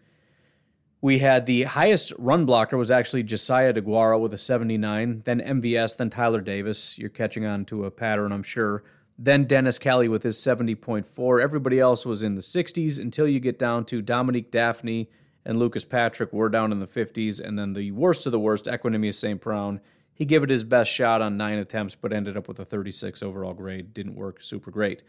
we 1.02 1.18
had 1.18 1.48
the 1.48 1.64
highest 1.64 2.14
run 2.20 2.46
blocker 2.46 2.78
was 2.78 2.92
actually 2.92 3.24
Josiah 3.24 3.74
DeGuara 3.74 4.20
with 4.20 4.36
a 4.36 4.38
79, 4.38 5.24
then 5.26 5.40
MVS, 5.40 5.98
then 5.98 6.12
Tyler 6.12 6.42
Davis. 6.42 7.00
You're 7.00 7.10
catching 7.10 7.44
on 7.44 7.66
to 7.66 7.86
a 7.86 7.90
pattern, 7.90 8.32
I'm 8.32 8.44
sure. 8.44 8.84
Then 9.18 9.46
Dennis 9.46 9.80
Kelly 9.80 10.08
with 10.08 10.24
his 10.24 10.38
70.4. 10.38 11.42
Everybody 11.42 11.80
else 11.80 12.06
was 12.06 12.22
in 12.22 12.36
the 12.36 12.42
60s 12.42 13.00
until 13.00 13.28
you 13.28 13.40
get 13.40 13.58
down 13.58 13.86
to 13.86 14.02
Dominique 14.02 14.52
Dafney 14.52 15.08
and 15.46 15.58
Lucas 15.58 15.86
Patrick 15.86 16.34
were 16.34 16.50
down 16.50 16.72
in 16.72 16.80
the 16.80 16.88
50s. 16.88 17.40
And 17.40 17.58
then 17.58 17.74
the 17.74 17.92
worst 17.92 18.26
of 18.26 18.32
the 18.32 18.40
worst, 18.40 18.66
Equanimeous 18.66 19.16
St. 19.16 19.40
Brown. 19.40 19.80
He 20.14 20.26
gave 20.26 20.44
it 20.44 20.50
his 20.50 20.64
best 20.64 20.92
shot 20.92 21.22
on 21.22 21.38
nine 21.38 21.58
attempts, 21.58 21.96
but 21.96 22.14
ended 22.14 22.38
up 22.38 22.48
with 22.48 22.60
a 22.60 22.66
36 22.66 23.22
overall 23.22 23.54
grade. 23.54 23.94
Didn't 23.94 24.16
work 24.16 24.42
super 24.42 24.72
great. 24.72 25.04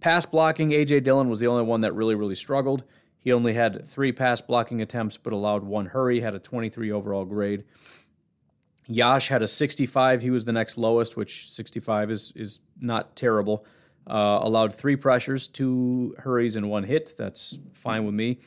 Pass 0.00 0.26
blocking, 0.26 0.72
A.J. 0.72 1.00
Dillon 1.00 1.28
was 1.28 1.40
the 1.40 1.46
only 1.46 1.62
one 1.62 1.80
that 1.80 1.94
really, 1.94 2.14
really 2.14 2.34
struggled. 2.34 2.84
He 3.18 3.32
only 3.32 3.52
had 3.52 3.86
three 3.86 4.12
pass 4.12 4.40
blocking 4.40 4.80
attempts, 4.80 5.18
but 5.18 5.32
allowed 5.32 5.62
one 5.62 5.86
hurry, 5.86 6.20
had 6.20 6.34
a 6.34 6.38
23 6.38 6.90
overall 6.90 7.26
grade. 7.26 7.64
Yosh 8.90 9.28
had 9.28 9.40
a 9.40 9.46
65. 9.46 10.20
He 10.22 10.30
was 10.30 10.44
the 10.44 10.52
next 10.52 10.76
lowest, 10.76 11.16
which 11.16 11.50
65 11.50 12.10
is 12.10 12.32
is 12.34 12.60
not 12.80 13.14
terrible. 13.14 13.64
Uh, 14.06 14.40
allowed 14.42 14.74
three 14.74 14.96
pressures, 14.96 15.46
two 15.46 16.16
hurries, 16.18 16.56
and 16.56 16.68
one 16.68 16.84
hit. 16.84 17.14
That's 17.16 17.58
fine 17.72 18.04
with 18.04 18.14
me. 18.14 18.38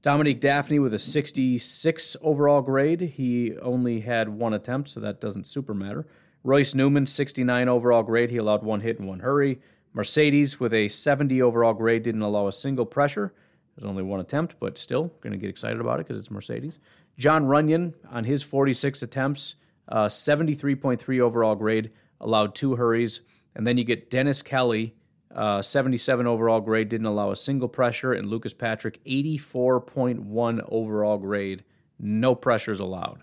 Dominique 0.00 0.40
Dafney 0.40 0.80
with 0.80 0.94
a 0.94 0.98
66 0.98 2.16
overall 2.22 2.62
grade. 2.62 3.00
He 3.00 3.56
only 3.58 4.00
had 4.00 4.28
one 4.28 4.52
attempt, 4.52 4.90
so 4.90 5.00
that 5.00 5.20
doesn't 5.20 5.46
super 5.46 5.74
matter. 5.74 6.06
Royce 6.44 6.74
Newman, 6.74 7.06
69 7.06 7.68
overall 7.68 8.02
grade. 8.02 8.30
He 8.30 8.36
allowed 8.36 8.62
one 8.62 8.80
hit 8.80 8.98
and 8.98 9.08
one 9.08 9.20
hurry. 9.20 9.60
Marcedes 9.96 10.60
with 10.60 10.72
a 10.72 10.88
70 10.88 11.40
overall 11.42 11.74
grade 11.74 12.02
didn't 12.02 12.22
allow 12.22 12.46
a 12.46 12.52
single 12.52 12.86
pressure. 12.86 13.32
There's 13.76 13.88
only 13.88 14.02
one 14.02 14.20
attempt, 14.20 14.56
but 14.60 14.78
still 14.78 15.12
going 15.20 15.32
to 15.32 15.38
get 15.38 15.50
excited 15.50 15.80
about 15.80 16.00
it 16.00 16.06
because 16.06 16.20
it's 16.20 16.28
Marcedes. 16.28 16.78
Jon 17.18 17.44
Runyan 17.46 17.94
on 18.10 18.24
his 18.24 18.42
46 18.42 19.02
attempts 19.02 19.54
uh, 19.92 20.08
73.3 20.08 21.20
overall 21.20 21.54
grade, 21.54 21.90
allowed 22.18 22.54
two 22.54 22.76
hurries. 22.76 23.20
And 23.54 23.66
then 23.66 23.76
you 23.76 23.84
get 23.84 24.10
Dennis 24.10 24.40
Kelly, 24.40 24.94
uh, 25.32 25.60
77 25.60 26.26
overall 26.26 26.62
grade, 26.62 26.88
didn't 26.88 27.06
allow 27.06 27.30
a 27.30 27.36
single 27.36 27.68
pressure. 27.68 28.12
And 28.12 28.28
Lucas 28.28 28.54
Patrick, 28.54 29.04
84.1 29.04 30.66
overall 30.68 31.18
grade, 31.18 31.62
no 31.98 32.34
pressures 32.34 32.80
allowed. 32.80 33.22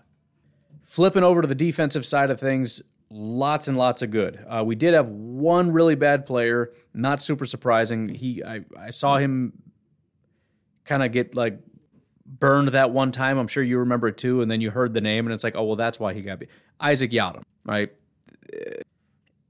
Flipping 0.84 1.24
over 1.24 1.42
to 1.42 1.48
the 1.48 1.56
defensive 1.56 2.06
side 2.06 2.30
of 2.30 2.38
things, 2.38 2.82
lots 3.10 3.66
and 3.66 3.76
lots 3.76 4.00
of 4.00 4.12
good. 4.12 4.44
Uh, 4.48 4.62
we 4.64 4.76
did 4.76 4.94
have 4.94 5.08
one 5.08 5.72
really 5.72 5.96
bad 5.96 6.24
player, 6.24 6.70
not 6.94 7.20
super 7.20 7.46
surprising. 7.46 8.08
He, 8.10 8.44
I, 8.44 8.60
I 8.78 8.90
saw 8.90 9.18
him 9.18 9.54
kind 10.84 11.02
of 11.02 11.10
get 11.10 11.34
like 11.34 11.58
burned 12.38 12.68
that 12.68 12.90
one 12.90 13.12
time. 13.12 13.38
I'm 13.38 13.48
sure 13.48 13.62
you 13.62 13.78
remember 13.78 14.08
it 14.08 14.16
too. 14.16 14.40
And 14.40 14.50
then 14.50 14.60
you 14.60 14.70
heard 14.70 14.94
the 14.94 15.00
name, 15.00 15.26
and 15.26 15.34
it's 15.34 15.44
like, 15.44 15.56
oh 15.56 15.64
well, 15.64 15.76
that's 15.76 15.98
why 15.98 16.14
he 16.14 16.22
got 16.22 16.38
beat. 16.38 16.50
Isaac 16.80 17.10
Yiadom, 17.10 17.42
right? 17.64 17.90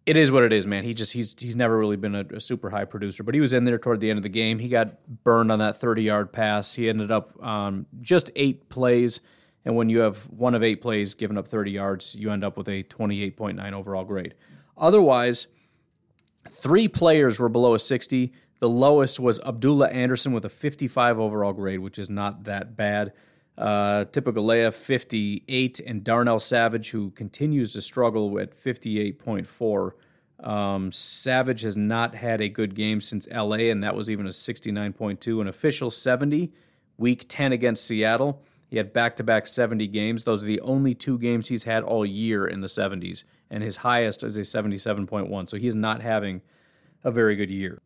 It 0.06 0.16
is 0.16 0.32
what 0.32 0.42
it 0.42 0.52
is, 0.52 0.66
man. 0.66 0.84
He 0.84 0.94
just 0.94 1.12
he's 1.12 1.36
he's 1.38 1.54
never 1.54 1.78
really 1.78 1.96
been 1.96 2.14
a, 2.14 2.24
a, 2.34 2.40
super 2.40 2.70
high 2.70 2.86
producer, 2.86 3.22
but 3.22 3.34
he 3.34 3.40
was 3.40 3.52
in 3.52 3.64
there 3.64 3.78
toward 3.78 4.00
the 4.00 4.10
end 4.10 4.16
of 4.16 4.22
the 4.22 4.30
game. 4.30 4.58
He 4.58 4.68
got 4.68 4.94
burned 5.22 5.52
on 5.52 5.58
that 5.58 5.76
30 5.76 6.02
yard 6.02 6.32
pass. 6.32 6.74
He 6.74 6.88
ended 6.88 7.10
up 7.10 7.36
on 7.40 7.86
just 8.00 8.30
eight 8.34 8.68
plays, 8.70 9.20
and 9.64 9.76
when 9.76 9.88
you 9.88 10.00
have 10.00 10.24
one 10.30 10.54
of 10.54 10.62
eight 10.62 10.80
plays 10.80 11.14
given 11.14 11.36
up 11.36 11.46
30 11.46 11.70
yards, 11.70 12.14
you 12.14 12.30
end 12.30 12.42
up 12.42 12.56
with 12.56 12.68
a 12.68 12.82
28.9 12.84 13.72
overall 13.72 14.04
grade. 14.04 14.34
Otherwise, 14.76 15.48
three 16.48 16.88
players 16.88 17.38
were 17.38 17.50
below 17.50 17.74
a 17.74 17.78
60. 17.78 18.32
The 18.60 18.68
lowest 18.68 19.18
was 19.18 19.40
Abdullah 19.40 19.88
Anderson 19.88 20.32
with 20.32 20.44
a 20.44 20.50
55 20.50 21.18
overall 21.18 21.54
grade, 21.54 21.80
which 21.80 21.98
is 21.98 22.10
not 22.10 22.44
that 22.44 22.76
bad. 22.76 23.12
Uh, 23.56 24.04
Leia 24.04 24.72
58, 24.72 25.80
and 25.80 26.04
Darnell 26.04 26.38
Savage, 26.38 26.90
who 26.90 27.10
continues 27.10 27.72
to 27.72 27.82
struggle 27.82 28.38
at 28.38 28.54
58.4. 28.54 29.92
Um, 30.46 30.92
Savage 30.92 31.62
has 31.62 31.76
not 31.76 32.14
had 32.14 32.40
a 32.40 32.48
good 32.48 32.74
game 32.74 33.00
since 33.00 33.26
LA, 33.28 33.68
and 33.70 33.82
that 33.82 33.96
was 33.96 34.10
even 34.10 34.26
a 34.26 34.30
69.2. 34.30 35.40
An 35.40 35.48
official 35.48 35.90
70, 35.90 36.52
week 36.98 37.26
10 37.28 37.52
against 37.52 37.86
Seattle. 37.86 38.42
He 38.68 38.76
had 38.76 38.92
back 38.92 39.16
to 39.16 39.24
back 39.24 39.46
70 39.46 39.86
games. 39.88 40.24
Those 40.24 40.42
are 40.42 40.46
the 40.46 40.60
only 40.60 40.94
two 40.94 41.18
games 41.18 41.48
he's 41.48 41.64
had 41.64 41.82
all 41.82 42.06
year 42.06 42.46
in 42.46 42.60
the 42.60 42.66
70s, 42.66 43.24
and 43.50 43.62
his 43.62 43.78
highest 43.78 44.22
is 44.22 44.36
a 44.36 44.42
77.1. 44.42 45.48
So 45.48 45.56
he 45.56 45.66
is 45.66 45.76
not 45.76 46.02
having 46.02 46.42
a 47.02 47.10
very 47.10 47.36
good 47.36 47.50
year. 47.50 47.80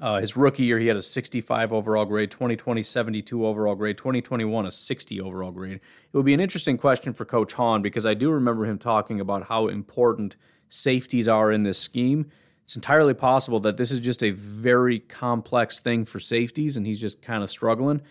Uh, 0.00 0.20
his 0.20 0.36
rookie 0.36 0.64
year, 0.64 0.78
he 0.78 0.86
had 0.86 0.96
a 0.96 1.02
65 1.02 1.72
overall 1.72 2.04
grade, 2.04 2.30
2020, 2.30 2.82
72 2.82 3.44
overall 3.44 3.74
grade, 3.74 3.98
2021, 3.98 4.66
a 4.66 4.70
60 4.70 5.20
overall 5.20 5.50
grade. 5.50 5.74
It 5.74 6.16
would 6.16 6.24
be 6.24 6.34
an 6.34 6.40
interesting 6.40 6.78
question 6.78 7.12
for 7.12 7.24
Coach 7.24 7.54
Hahn 7.54 7.82
because 7.82 8.06
I 8.06 8.14
do 8.14 8.30
remember 8.30 8.64
him 8.64 8.78
talking 8.78 9.18
about 9.20 9.48
how 9.48 9.66
important 9.66 10.36
safeties 10.68 11.26
are 11.26 11.50
in 11.50 11.64
this 11.64 11.80
scheme. 11.80 12.30
It's 12.62 12.76
entirely 12.76 13.14
possible 13.14 13.58
that 13.60 13.76
this 13.76 13.90
is 13.90 13.98
just 13.98 14.22
a 14.22 14.30
very 14.30 15.00
complex 15.00 15.80
thing 15.80 16.04
for 16.04 16.20
safeties 16.20 16.76
and 16.76 16.86
he's 16.86 17.00
just 17.00 17.20
kind 17.20 17.42
of 17.42 17.50
struggling, 17.50 18.02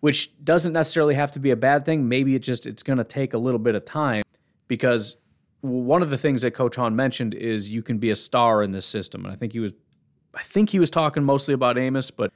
which 0.00 0.42
doesn't 0.42 0.72
necessarily 0.72 1.16
have 1.16 1.32
to 1.32 1.38
be 1.38 1.50
a 1.50 1.56
bad 1.56 1.84
thing. 1.84 2.08
Maybe 2.08 2.34
it 2.34 2.38
just 2.38 2.66
it's 2.66 2.82
going 2.82 2.98
to 2.98 3.04
take 3.04 3.34
a 3.34 3.38
little 3.38 3.58
bit 3.58 3.74
of 3.74 3.84
time 3.84 4.22
because 4.68 5.16
one 5.60 6.02
of 6.02 6.10
the 6.10 6.16
things 6.16 6.42
that 6.42 6.52
Coach 6.52 6.76
Hahn 6.76 6.96
mentioned 6.96 7.34
is 7.34 7.68
you 7.68 7.82
can 7.82 7.98
be 7.98 8.10
a 8.10 8.16
star 8.16 8.62
in 8.62 8.72
this 8.72 8.86
system. 8.86 9.24
And 9.24 9.34
I 9.34 9.36
think 9.36 9.52
he 9.52 9.60
was 9.60 9.74
I 10.36 10.42
think 10.42 10.70
he 10.70 10.78
was 10.78 10.90
talking 10.90 11.24
mostly 11.24 11.54
about 11.54 11.78
Amos, 11.78 12.10
but 12.10 12.30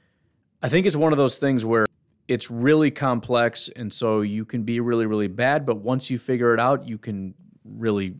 I 0.61 0.69
think 0.69 0.85
it's 0.85 0.95
one 0.95 1.13
of 1.13 1.17
those 1.17 1.37
things 1.37 1.63
where 1.63 1.85
it's 2.27 2.49
really 2.49 2.91
complex. 2.91 3.69
And 3.75 3.93
so 3.93 4.21
you 4.21 4.43
can 4.43 4.63
be 4.63 4.79
really, 4.79 5.05
really 5.05 5.27
bad, 5.27 5.65
but 5.65 5.77
once 5.77 6.09
you 6.09 6.17
figure 6.17 6.53
it 6.53 6.59
out, 6.59 6.87
you 6.87 6.97
can 6.97 7.35
really 7.63 8.15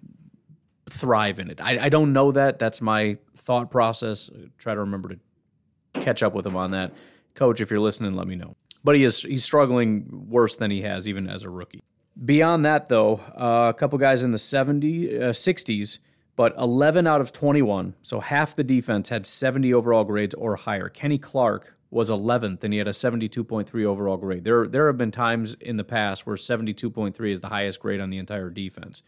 thrive 0.90 1.40
in 1.40 1.50
it. 1.50 1.60
I, 1.60 1.86
I 1.86 1.90
don't 1.90 2.14
know 2.14 2.32
that. 2.32 2.60
That's 2.60 2.82
my 2.82 3.18
thought 3.36 3.72
process. 3.72 4.30
I 4.34 4.50
try 4.58 4.76
to 4.76 4.82
remember 4.82 5.10
to 5.10 6.00
catch 6.00 6.22
up 6.22 6.34
with 6.34 6.46
him 6.46 6.56
on 6.56 6.72
that. 6.72 6.94
Coach, 7.34 7.60
if 7.62 7.72
you're 7.72 7.80
listening, 7.80 8.14
let 8.14 8.28
me 8.28 8.36
know. 8.36 8.56
But 8.84 8.96
he 8.96 9.04
is 9.04 9.22
he's 9.22 9.44
struggling 9.44 10.08
worse 10.30 10.56
than 10.56 10.72
he 10.72 10.82
has 10.82 11.08
even 11.08 11.28
as 11.28 11.44
a 11.44 11.50
rookie. 11.50 11.84
Beyond 12.24 12.66
that, 12.66 12.88
though, 12.88 13.22
uh, 13.38 13.70
a 13.70 13.74
couple 13.74 13.98
guys 13.98 14.24
in 14.24 14.32
the 14.32 14.38
70, 14.38 15.18
uh, 15.18 15.30
60s 15.30 16.00
but 16.42 16.56
11 16.58 17.06
out 17.06 17.22
of 17.22 17.32
21, 17.32 17.94
so 18.02 18.20
half 18.20 18.56
the 18.56 18.64
defense 18.64 19.10
had 19.10 19.28
70 19.28 19.76
overall 19.76 20.04
grades 20.04 20.34
or 20.34 20.56
higher. 20.56 20.90
Kenny 20.90 21.20
Clark 21.20 21.76
was 21.92 22.10
11th 22.10 22.64
and 22.64 22.74
he 22.74 22.80
had 22.80 22.88
a 22.88 22.94
72.3 22.94 23.86
overall 23.86 24.18
grade. 24.18 24.44
There 24.44 24.66
there 24.66 24.88
have 24.88 24.98
been 24.98 25.12
times 25.12 25.54
in 25.54 25.78
the 25.78 25.84
past 25.84 26.26
where 26.26 26.36
72.3 26.36 27.32
is 27.32 27.42
the 27.42 27.50
highest 27.50 27.80
grade 27.80 28.02
on 28.02 28.10
the 28.10 28.18
entire 28.18 28.50
defense. 28.50 29.04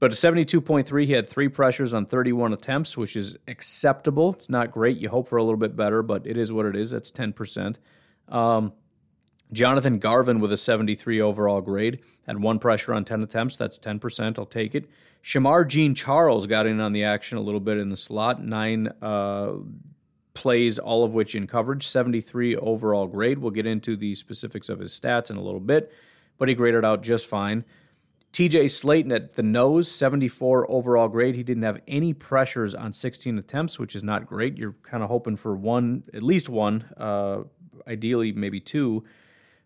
But 0.00 0.12
a 0.12 0.14
72.3, 0.14 1.04
he 1.04 1.12
had 1.12 1.28
three 1.28 1.48
pressures 1.48 1.92
on 1.92 2.06
31 2.06 2.54
attempts, 2.54 2.96
which 2.96 3.14
is 3.14 3.36
acceptable. 3.46 4.32
It's 4.32 4.48
not 4.48 4.70
great. 4.70 4.96
You 4.96 5.10
hope 5.10 5.28
for 5.28 5.36
a 5.36 5.44
little 5.44 5.58
bit 5.58 5.76
better, 5.76 6.02
but 6.02 6.26
it 6.26 6.38
is 6.38 6.50
what 6.50 6.64
it 6.64 6.74
is. 6.74 6.92
That's 6.92 7.12
10%. 7.12 7.76
Um, 8.30 8.72
Jonathan 9.54 9.98
Garvin 9.98 10.40
with 10.40 10.52
a 10.52 10.56
73 10.56 11.20
overall 11.20 11.60
grade 11.60 12.00
had 12.26 12.42
one 12.42 12.58
pressure 12.58 12.92
on 12.92 13.04
10 13.04 13.22
attempts. 13.22 13.56
That's 13.56 13.78
10%. 13.78 14.38
I'll 14.38 14.46
take 14.46 14.74
it. 14.74 14.86
Shemar 15.22 15.66
Jean 15.66 15.94
Charles 15.94 16.46
got 16.46 16.66
in 16.66 16.80
on 16.80 16.92
the 16.92 17.04
action 17.04 17.38
a 17.38 17.40
little 17.40 17.60
bit 17.60 17.78
in 17.78 17.88
the 17.88 17.96
slot. 17.96 18.44
Nine 18.44 18.88
uh, 19.00 19.52
plays, 20.34 20.78
all 20.78 21.04
of 21.04 21.14
which 21.14 21.34
in 21.34 21.46
coverage. 21.46 21.86
73 21.86 22.56
overall 22.56 23.06
grade. 23.06 23.38
We'll 23.38 23.52
get 23.52 23.66
into 23.66 23.96
the 23.96 24.14
specifics 24.14 24.68
of 24.68 24.80
his 24.80 24.98
stats 24.98 25.30
in 25.30 25.36
a 25.36 25.42
little 25.42 25.60
bit, 25.60 25.90
but 26.36 26.48
he 26.48 26.54
graded 26.54 26.84
out 26.84 27.02
just 27.02 27.26
fine. 27.26 27.64
TJ 28.32 28.64
Slaton 28.64 29.14
at 29.14 29.34
the 29.34 29.44
nose, 29.44 29.88
74 29.90 30.68
overall 30.68 31.08
grade. 31.08 31.36
He 31.36 31.44
didn't 31.44 31.62
have 31.62 31.80
any 31.86 32.12
pressures 32.12 32.74
on 32.74 32.92
16 32.92 33.38
attempts, 33.38 33.78
which 33.78 33.94
is 33.94 34.02
not 34.02 34.26
great. 34.26 34.58
You're 34.58 34.74
kind 34.82 35.04
of 35.04 35.08
hoping 35.08 35.36
for 35.36 35.54
one, 35.54 36.02
at 36.12 36.24
least 36.24 36.48
one, 36.48 36.84
uh, 36.96 37.44
ideally 37.86 38.32
maybe 38.32 38.58
two 38.58 39.04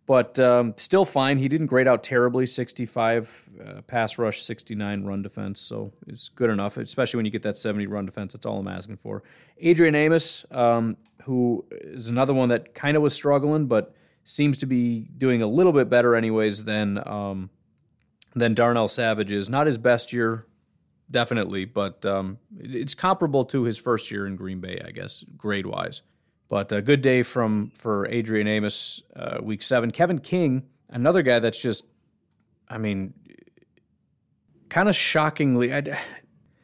but 0.09 0.41
um, 0.41 0.73
still 0.79 1.05
fine. 1.05 1.37
He 1.37 1.49
didn't 1.49 1.67
grade 1.67 1.87
out 1.87 2.03
terribly 2.03 2.47
65 2.47 3.51
uh, 3.63 3.83
pass 3.83 4.17
rush, 4.17 4.41
69 4.41 5.05
run 5.05 5.21
defense. 5.21 5.61
So 5.61 5.93
it's 6.07 6.31
good 6.31 6.49
enough, 6.49 6.79
especially 6.79 7.19
when 7.19 7.27
you 7.27 7.31
get 7.31 7.43
that 7.43 7.59
70 7.59 7.87
run 7.87 8.07
defense. 8.07 8.33
That's 8.33 8.47
all 8.47 8.59
I'm 8.59 8.69
asking 8.69 8.97
for. 8.97 9.23
Adrian 9.59 9.95
Amos, 9.95 10.47
um, 10.51 10.97
who 11.25 11.67
is 11.71 12.09
another 12.09 12.33
one 12.33 12.49
that 12.49 12.75
kind 12.75 12.97
of 12.97 13.03
was 13.03 13.13
struggling, 13.13 13.67
but 13.67 13.95
seems 14.25 14.57
to 14.59 14.67
be 14.67 15.11
doing 15.19 15.43
a 15.43 15.47
little 15.47 15.75
bit 15.75 15.91
better, 15.91 16.17
anyways, 16.17 16.65
than, 16.65 17.07
um, 17.07 17.51
than 18.35 18.55
Darnell 18.55 18.89
Savage 18.89 19.31
is. 19.31 19.51
Not 19.51 19.67
his 19.67 19.77
best 19.77 20.11
year, 20.15 20.47
definitely, 21.11 21.67
but 21.67 22.07
um, 22.07 22.39
it's 22.59 22.95
comparable 22.95 23.45
to 23.45 23.65
his 23.65 23.77
first 23.77 24.11
year 24.11 24.27
in 24.27 24.37
Green 24.37 24.61
Bay, 24.61 24.81
I 24.83 24.91
guess, 24.91 25.23
grade 25.37 25.67
wise. 25.67 26.01
But 26.49 26.73
a 26.73 26.81
good 26.81 27.03
day 27.03 27.23
from 27.23 27.73
for 27.75 28.07
Adrian 28.07 28.47
Amos, 28.47 29.03
uh, 29.15 29.39
week 29.43 29.63
seven. 29.63 29.91
Kevin 29.91 30.19
King, 30.19 30.65
another 30.89 31.23
guy 31.23 31.39
that's 31.39 31.61
just, 31.61 31.87
I 32.69 32.79
mean, 32.79 33.13
kind 34.71 34.89
of 34.89 34.97
shockingly, 34.97 35.73
I'd, 35.73 35.99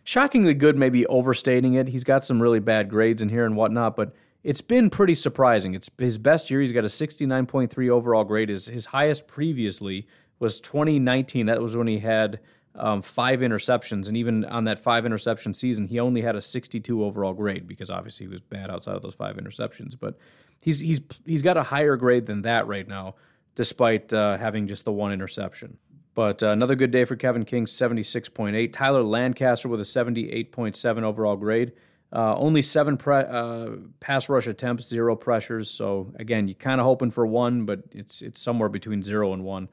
shockingly 0.03 0.55
good, 0.55 0.77
maybe 0.77 1.07
overstating 1.07 1.75
it. 1.75 1.89
He's 1.89 2.05
got 2.05 2.25
some 2.25 2.41
really 2.41 2.61
bad 2.61 2.89
grades 2.89 3.21
in 3.21 3.29
here 3.29 3.45
and 3.45 3.57
whatnot, 3.57 3.95
but 3.95 4.15
it's 4.43 4.63
been 4.63 4.89
pretty 4.89 5.15
surprising. 5.15 5.75
It's 5.75 5.91
his 5.99 6.17
best 6.19 6.51
year. 6.51 6.61
He's 6.61 6.73
got 6.73 6.85
a 6.85 6.89
69.3 6.89 7.91
overall 7.91 8.25
grade. 8.25 8.49
His, 8.49 8.67
his 8.67 8.87
highest 8.87 9.27
previously 9.27 10.07
was 10.39 10.61
2019. 10.61 11.47
That 11.47 11.61
was 11.61 11.77
when 11.77 11.87
he 11.87 11.99
had 11.99 12.41
um, 12.77 13.03
five 13.03 13.41
interceptions. 13.41 14.09
And 14.09 14.17
even 14.17 14.45
on 14.45 14.65
that 14.65 14.79
five 14.79 15.07
interception 15.07 15.55
season, 15.55 15.89
he 15.89 15.99
only 15.99 16.23
had 16.23 16.37
a 16.37 16.41
62 16.41 17.05
overall 17.05 17.33
grade 17.33 17.67
because 17.67 17.91
obviously 17.91 18.27
he 18.27 18.31
was 18.31 18.41
bad 18.41 18.71
outside 18.71 18.97
of 18.97 19.03
those 19.03 19.15
five 19.15 19.37
interceptions. 19.37 19.95
But 19.99 20.17
he's, 20.63 20.81
he's, 20.81 21.01
he's 21.25 21.43
got 21.43 21.57
a 21.57 21.65
higher 21.65 21.97
grade 21.97 22.27
than 22.27 22.43
that 22.43 22.67
right 22.67 22.87
now, 22.87 23.15
despite 23.55 24.13
uh, 24.13 24.39
having 24.39 24.67
just 24.67 24.85
the 24.85 24.93
one 24.93 25.13
interception. 25.13 25.79
But 26.15 26.43
uh, 26.43 26.49
another 26.49 26.77
good 26.77 26.91
day 26.91 27.05
for 27.05 27.17
Kevin 27.17 27.45
King, 27.45 27.67
76.8. 27.67 28.73
Tyler 28.73 29.03
Lancaster 29.03 29.69
with 29.69 29.81
a 29.81 29.85
78.7 29.85 31.03
overall 31.03 31.37
grade. 31.37 31.73
Uh, 32.13 32.37
only 32.37 32.63
seven 32.63 32.97
pre- 32.97 33.25
uh, 33.25 33.71
pass 33.99 34.29
rush 34.29 34.47
attempts, 34.47 34.89
zero 34.89 35.17
pressures. 35.17 35.69
So 35.69 36.13
again, 36.17 36.47
you're 36.47 36.55
kind 36.55 36.81
of 36.81 36.87
hoping 36.87 37.11
for 37.11 37.27
one, 37.27 37.65
but 37.67 37.83
it's 37.91 38.23
it's 38.23 38.41
somewhere 38.41 38.69
between 38.69 39.03
zero 39.03 39.33
and 39.33 39.43
one. 39.43 39.69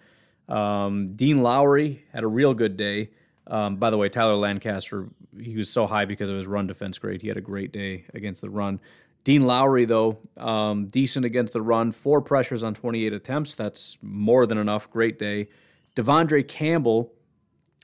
Um, 0.48 1.16
Dean 1.16 1.42
Lowry 1.42 2.04
had 2.14 2.24
a 2.24 2.28
real 2.28 2.54
good 2.54 2.78
day. 2.78 3.10
Um, 3.48 3.78
by 3.78 3.90
the 3.90 3.98
way, 3.98 4.10
Tyler 4.10 4.36
Lancaster, 4.36 5.10
he 5.40 5.58
was 5.58 5.70
so 5.70 5.88
high 5.88 6.06
because 6.06 6.30
of 6.30 6.36
his 6.36 6.48
run 6.48 6.68
defense 6.68 6.98
grade. 6.98 7.22
He 7.22 7.28
had 7.28 7.38
a 7.38 7.42
great 7.42 7.72
day 7.72 8.06
against 8.14 8.42
the 8.42 8.50
run. 8.50 8.80
Dean 9.24 9.46
Lowry, 9.46 9.86
though, 9.86 10.18
um, 10.38 10.88
decent 10.88 11.26
against 11.26 11.54
the 11.54 11.62
run, 11.62 11.92
four 11.92 12.22
pressures 12.22 12.64
on 12.64 12.74
28 12.74 13.14
attempts. 13.14 13.56
That's 13.56 13.98
more 14.02 14.46
than 14.46 14.58
enough. 14.58 14.90
Great 14.90 15.20
day. 15.20 15.48
De'Vondre 15.96 16.48
Campbell 16.48 17.12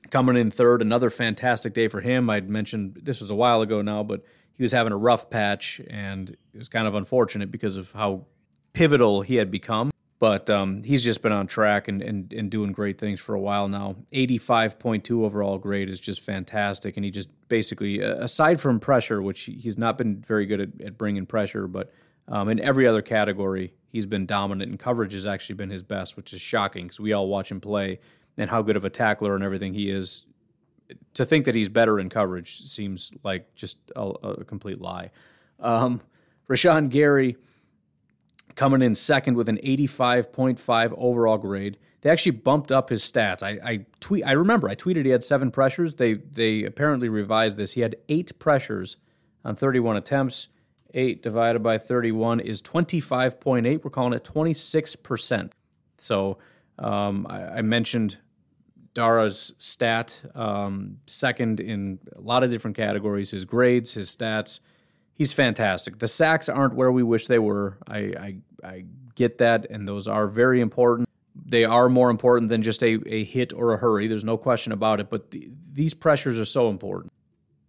coming 0.10 0.36
in 0.36 0.50
third, 0.50 0.82
another 0.82 1.10
fantastic 1.10 1.74
day 1.74 1.88
for 1.88 2.02
him. 2.02 2.30
I'd 2.30 2.50
mentioned 2.50 3.02
this 3.04 3.22
was 3.22 3.30
a 3.30 3.36
while 3.36 3.62
ago 3.62 3.82
now, 3.82 4.04
but 4.04 4.24
he 4.54 4.64
was 4.64 4.72
having 4.72 4.94
a 4.94 4.98
rough 4.98 5.30
patch, 5.30 5.80
and 5.90 6.32
it 6.32 6.58
was 6.58 6.70
kind 6.70 6.88
of 6.88 6.96
unfortunate 6.96 7.52
because 7.52 7.78
of 7.78 7.92
how 7.92 8.26
pivotal 8.74 9.22
he 9.22 9.36
had 9.36 9.52
become. 9.52 9.92
But 10.20 10.50
um, 10.50 10.82
he's 10.82 11.04
just 11.04 11.22
been 11.22 11.32
on 11.32 11.46
track 11.46 11.88
and, 11.88 12.02
and, 12.02 12.34
and 12.34 12.50
doing 12.50 12.72
great 12.72 12.98
things 12.98 13.20
for 13.20 13.36
a 13.36 13.40
while 13.40 13.68
now. 13.68 13.98
85.2 14.12 15.24
overall 15.24 15.60
grade 15.60 15.90
is 15.90 16.00
just 16.00 16.22
fantastic. 16.22 16.98
And 16.98 17.06
he 17.06 17.12
just 17.12 17.32
basically, 17.50 18.00
aside 18.00 18.60
from 18.60 18.80
pressure, 18.80 19.22
which 19.22 19.42
he's 19.42 19.78
not 19.78 19.98
been 19.98 20.22
very 20.22 20.48
good 20.48 20.60
at, 20.60 20.82
at 20.82 20.98
bringing 20.98 21.28
pressure, 21.28 21.68
but 21.68 21.94
um, 22.28 22.50
in 22.50 22.60
every 22.60 22.88
other 22.88 23.04
category, 23.04 23.74
he's 23.90 24.08
been 24.08 24.26
dominant. 24.26 24.72
And 24.72 24.80
coverage 24.80 25.14
has 25.14 25.28
actually 25.28 25.56
been 25.56 25.70
his 25.70 25.84
best, 25.84 26.18
which 26.18 26.34
is 26.34 26.42
shocking 26.42 26.86
because 26.86 27.00
we 27.00 27.14
all 27.14 27.28
watch 27.28 27.52
him 27.52 27.62
play 27.62 28.00
and 28.38 28.50
how 28.50 28.64
good 28.64 28.76
of 28.76 28.84
a 28.84 28.90
tackler 28.90 29.36
and 29.36 29.44
everything 29.44 29.76
he 29.76 29.90
is 29.90 30.26
to 31.14 31.26
think 31.26 31.46
that 31.46 31.56
he's 31.56 31.70
better 31.70 32.00
in 32.00 32.10
coverage 32.10 32.62
seems 32.62 33.12
like 33.24 33.54
just 33.56 33.92
a, 33.96 34.02
a 34.02 34.44
complete 34.46 34.80
lie. 34.80 35.12
Um, 35.60 36.02
Rashan 36.50 36.90
Gary 36.90 37.38
coming 38.58 38.82
in 38.82 38.96
second 38.96 39.38
with 39.38 39.48
an 39.48 39.58
85.5 39.64 40.94
overall 40.98 41.38
grade. 41.38 41.78
They 42.02 42.10
actually 42.10 42.34
bumped 42.34 42.72
up 42.72 42.90
his 42.90 43.02
stats. 43.04 43.42
I, 43.42 43.60
I 43.64 43.86
tweet. 44.02 44.26
I 44.26 44.34
remember 44.34 44.68
I 44.68 44.76
tweeted 44.76 45.06
he 45.06 45.12
had 45.12 45.24
seven 45.24 45.52
pressures. 45.52 45.96
They 45.96 46.16
they 46.16 46.64
apparently 46.64 47.08
revised 47.08 47.58
this. 47.58 47.74
He 47.74 47.82
had 47.82 47.96
eight 48.10 48.38
pressures 48.40 48.98
on 49.46 49.56
31 49.56 49.96
attempts. 49.98 50.50
Eight 50.94 51.22
divided 51.22 51.62
by 51.62 51.78
31 51.78 52.40
is 52.40 52.62
25.8. 52.62 53.84
We're 53.84 53.90
calling 53.90 54.14
it 54.14 54.24
26 54.24 54.96
percent. 54.98 55.54
So 55.98 56.38
um, 56.78 57.26
I, 57.30 57.58
I 57.58 57.62
mentioned 57.62 58.18
Dara's 58.94 59.54
stat, 59.58 60.24
um, 60.34 60.98
second 61.08 61.60
in 61.60 62.00
a 62.16 62.22
lot 62.22 62.44
of 62.44 62.52
different 62.52 62.78
categories. 62.78 63.32
His 63.32 63.46
grades, 63.46 63.94
his 63.94 64.16
stats, 64.16 64.60
he's 65.18 65.34
fantastic. 65.34 65.98
The 65.98 66.08
sacks 66.08 66.48
aren't 66.48 66.76
where 66.76 66.92
we 66.92 67.04
wish 67.04 67.28
they 67.28 67.40
were. 67.40 67.78
I, 67.88 67.98
I, 67.98 68.36
I 68.64 68.86
get 69.16 69.40
that, 69.40 69.68
and 69.70 69.88
those 69.88 70.08
are 70.08 70.28
very 70.28 70.62
important. 70.62 71.10
They 71.36 71.66
are 71.66 71.90
more 71.90 72.10
important 72.10 72.50
than 72.50 72.62
just 72.62 72.84
a, 72.84 73.00
a 73.08 73.24
hit 73.24 73.54
or 73.54 73.74
a 73.74 73.78
hurry. 73.78 74.08
There's 74.08 74.24
no 74.24 74.38
question 74.38 74.72
about 74.72 75.00
it. 75.00 75.10
But 75.10 75.32
the, 75.32 75.50
these 75.72 75.94
pressures 75.94 76.40
are 76.40 76.46
so 76.46 76.70
important. 76.70 77.12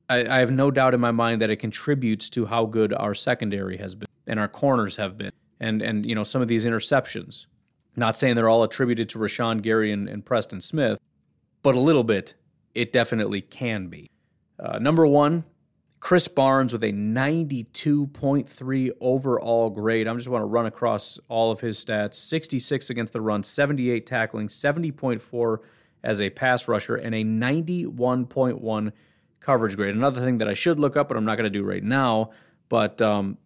I, 0.08 0.24
I 0.24 0.38
have 0.38 0.50
no 0.50 0.70
doubt 0.70 0.94
in 0.94 1.00
my 1.00 1.10
mind 1.10 1.40
that 1.40 1.50
it 1.50 1.56
contributes 1.56 2.28
to 2.30 2.46
how 2.46 2.66
good 2.66 2.92
our 2.92 3.14
secondary 3.14 3.76
has 3.78 3.94
been 3.94 4.08
and 4.26 4.38
our 4.38 4.48
corners 4.48 4.96
have 4.96 5.18
been, 5.18 5.32
and 5.58 5.82
and 5.82 6.06
you 6.06 6.14
know 6.14 6.22
some 6.22 6.42
of 6.42 6.48
these 6.48 6.66
interceptions. 6.66 7.46
Not 7.96 8.16
saying 8.16 8.36
they're 8.36 8.48
all 8.48 8.62
attributed 8.62 9.08
to 9.10 9.18
Rashan 9.18 9.60
Gary 9.60 9.90
and, 9.90 10.08
and 10.08 10.24
Preston 10.24 10.60
Smith, 10.60 11.00
but 11.62 11.74
a 11.74 11.80
little 11.80 12.04
bit, 12.04 12.34
it 12.74 12.92
definitely 12.92 13.40
can 13.40 13.88
be. 13.88 14.08
Uh, 14.60 14.78
number 14.78 15.04
one, 15.04 15.44
Krys 16.00 16.32
Barnes 16.32 16.72
with 16.72 16.84
a 16.84 16.92
92.3 16.92 18.90
overall 19.00 19.70
grade. 19.70 20.06
I 20.06 20.14
just 20.14 20.28
want 20.28 20.42
to 20.42 20.46
run 20.46 20.66
across 20.66 21.18
all 21.28 21.50
of 21.50 21.60
his 21.60 21.84
stats 21.84 22.14
66 22.14 22.90
against 22.90 23.12
the 23.12 23.20
run, 23.20 23.42
78 23.42 24.06
tackling, 24.06 24.48
70.4 24.48 25.58
as 26.04 26.20
a 26.20 26.30
pass 26.30 26.68
rusher, 26.68 26.94
and 26.96 27.14
a 27.14 27.24
91.1 27.24 28.92
coverage 29.40 29.76
grade. 29.76 29.94
Another 29.94 30.20
thing 30.20 30.38
that 30.38 30.48
I 30.48 30.54
should 30.54 30.78
look 30.78 30.96
up, 30.96 31.08
but 31.08 31.16
I'm 31.16 31.24
not 31.24 31.36
going 31.36 31.50
to 31.52 31.58
do 31.58 31.64
right 31.64 31.82
now. 31.82 32.30
But 32.68 33.02
um, 33.02 33.38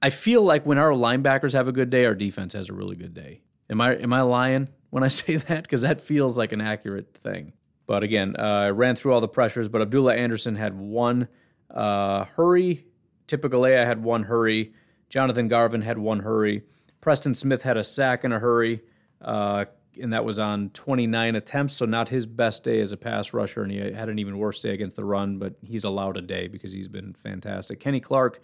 I 0.00 0.10
feel 0.10 0.42
like 0.42 0.64
when 0.64 0.78
our 0.78 0.90
linebackers 0.90 1.54
have 1.54 1.66
a 1.66 1.72
good 1.72 1.90
day, 1.90 2.04
our 2.06 2.14
defense 2.14 2.52
has 2.52 2.68
a 2.68 2.72
really 2.72 2.96
good 2.96 3.14
day. 3.14 3.40
Am 3.68 3.80
I 3.80 3.94
am 3.96 4.12
I 4.12 4.22
lying? 4.22 4.68
when 4.92 5.02
I 5.02 5.08
say 5.20 5.36
that 5.36 5.64
because 5.64 5.80
that 5.80 6.00
feels 6.00 6.38
like 6.38 6.52
an 6.52 6.60
accurate 6.60 7.16
thing. 7.16 7.54
But 7.86 8.02
again, 8.02 8.36
uh, 8.38 8.42
I 8.42 8.70
ran 8.70 8.94
through 8.94 9.12
all 9.12 9.20
the 9.20 9.28
pressures, 9.28 9.68
but 9.68 9.82
Abdullah 9.82 10.14
Anderson 10.14 10.56
had 10.56 10.78
one 10.78 11.28
uh, 11.70 12.24
hurry. 12.36 12.86
Tipa 13.26 13.48
Galeai 13.48 13.84
had 13.84 14.02
one 14.02 14.24
hurry. 14.24 14.72
Jonathan 15.08 15.48
Garvin 15.48 15.82
had 15.82 15.98
one 15.98 16.20
hurry. 16.20 16.62
Preston 17.00 17.34
Smith 17.34 17.62
had 17.62 17.76
a 17.76 17.84
sack 17.84 18.24
and 18.24 18.32
a 18.32 18.38
hurry, 18.38 18.82
uh, 19.20 19.64
and 20.00 20.12
that 20.12 20.24
was 20.24 20.38
on 20.38 20.70
29 20.70 21.34
attempts, 21.34 21.74
so 21.74 21.84
not 21.84 22.08
his 22.08 22.26
best 22.26 22.64
day 22.64 22.80
as 22.80 22.92
a 22.92 22.96
pass 22.96 23.34
rusher, 23.34 23.62
and 23.62 23.72
he 23.72 23.78
had 23.78 24.08
an 24.08 24.18
even 24.18 24.38
worse 24.38 24.60
day 24.60 24.70
against 24.70 24.96
the 24.96 25.04
run, 25.04 25.38
but 25.38 25.54
he's 25.62 25.84
allowed 25.84 26.16
a 26.16 26.22
day 26.22 26.46
because 26.46 26.72
he's 26.72 26.88
been 26.88 27.12
fantastic. 27.12 27.80
Kenny 27.80 28.00
Clark 28.00 28.40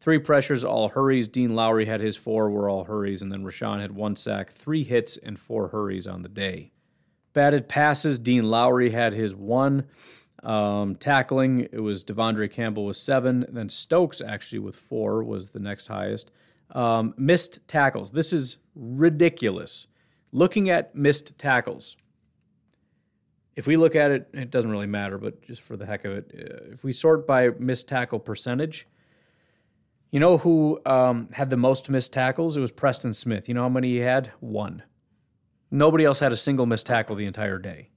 Three 0.00 0.18
pressures, 0.18 0.64
all 0.64 0.88
hurries. 0.88 1.28
Dean 1.28 1.54
Lowry 1.54 1.84
had 1.84 2.00
his 2.00 2.16
four, 2.16 2.50
were 2.50 2.70
all 2.70 2.84
hurries. 2.84 3.20
And 3.20 3.30
then 3.30 3.44
Rashan 3.44 3.80
had 3.80 3.92
one 3.92 4.16
sack, 4.16 4.50
three 4.50 4.82
hits, 4.82 5.18
and 5.18 5.38
four 5.38 5.68
hurries 5.68 6.06
on 6.06 6.22
the 6.22 6.28
day. 6.28 6.72
Batted 7.32 7.68
passes, 7.68 8.18
Dean 8.18 8.42
Lowry 8.42 8.90
had 8.90 9.12
his 9.12 9.34
one. 9.34 9.84
Um, 10.42 10.96
tackling, 10.96 11.68
it 11.72 11.80
was 11.80 12.02
De'Vondre 12.02 12.50
Campbell 12.50 12.86
with 12.86 12.96
seven. 12.96 13.46
Then 13.48 13.68
Stokes, 13.68 14.20
actually, 14.20 14.58
with 14.60 14.74
four, 14.74 15.22
was 15.22 15.50
the 15.50 15.60
next 15.60 15.88
highest. 15.88 16.30
Um, 16.72 17.14
missed 17.16 17.66
tackles. 17.68 18.12
This 18.12 18.32
is 18.32 18.58
ridiculous. 18.74 19.86
Looking 20.32 20.70
at 20.70 20.94
missed 20.94 21.38
tackles, 21.38 21.96
if 23.56 23.66
we 23.66 23.76
look 23.76 23.94
at 23.94 24.10
it, 24.10 24.28
it 24.32 24.50
doesn't 24.50 24.70
really 24.70 24.86
matter, 24.86 25.18
but 25.18 25.42
just 25.42 25.60
for 25.60 25.76
the 25.76 25.84
heck 25.84 26.04
of 26.04 26.12
it, 26.12 26.32
uh, 26.34 26.72
if 26.72 26.84
we 26.84 26.92
sort 26.92 27.26
by 27.26 27.50
missed 27.50 27.88
tackle 27.88 28.18
percentage, 28.18 28.86
you 30.10 30.18
know 30.18 30.38
who 30.38 30.80
um, 30.86 31.28
had 31.32 31.50
the 31.50 31.56
most 31.56 31.90
missed 31.90 32.12
tackles? 32.12 32.56
It 32.56 32.60
was 32.60 32.72
Preston 32.72 33.12
Smith. 33.12 33.48
You 33.48 33.54
know 33.54 33.62
how 33.62 33.68
many 33.68 33.90
he 33.90 33.98
had? 33.98 34.32
One. 34.40 34.82
Nobody 35.70 36.04
else 36.04 36.20
had 36.20 36.32
a 36.32 36.36
single 36.36 36.66
missed 36.66 36.86
tackle 36.86 37.16
the 37.16 37.26
entire 37.26 37.58
day. 37.58 37.90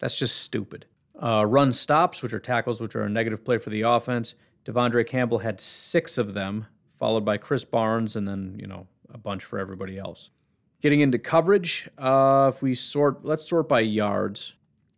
That's 0.00 0.18
just 0.18 0.40
stupid. 0.40 0.86
Uh, 1.20 1.44
run 1.46 1.72
stops, 1.72 2.22
which 2.22 2.32
are 2.32 2.40
tackles, 2.40 2.80
which 2.80 2.96
are 2.96 3.04
a 3.04 3.08
negative 3.08 3.44
play 3.44 3.58
for 3.58 3.70
the 3.70 3.82
offense. 3.82 4.34
De'Vondre 4.64 5.06
Campbell 5.06 5.38
had 5.38 5.60
six 5.60 6.18
of 6.18 6.34
them, 6.34 6.66
followed 6.98 7.24
by 7.24 7.38
Krys 7.38 7.68
Barnes, 7.68 8.16
and 8.16 8.26
then 8.26 8.56
you 8.58 8.66
know 8.66 8.86
a 9.12 9.18
bunch 9.18 9.44
for 9.44 9.58
everybody 9.58 9.98
else. 9.98 10.30
Getting 10.80 11.00
into 11.00 11.18
coverage, 11.18 11.88
uh, 11.96 12.50
if 12.52 12.60
we 12.60 12.74
sort, 12.74 13.24
let's 13.24 13.48
sort 13.48 13.68
by 13.68 13.80
yards. 13.80 14.54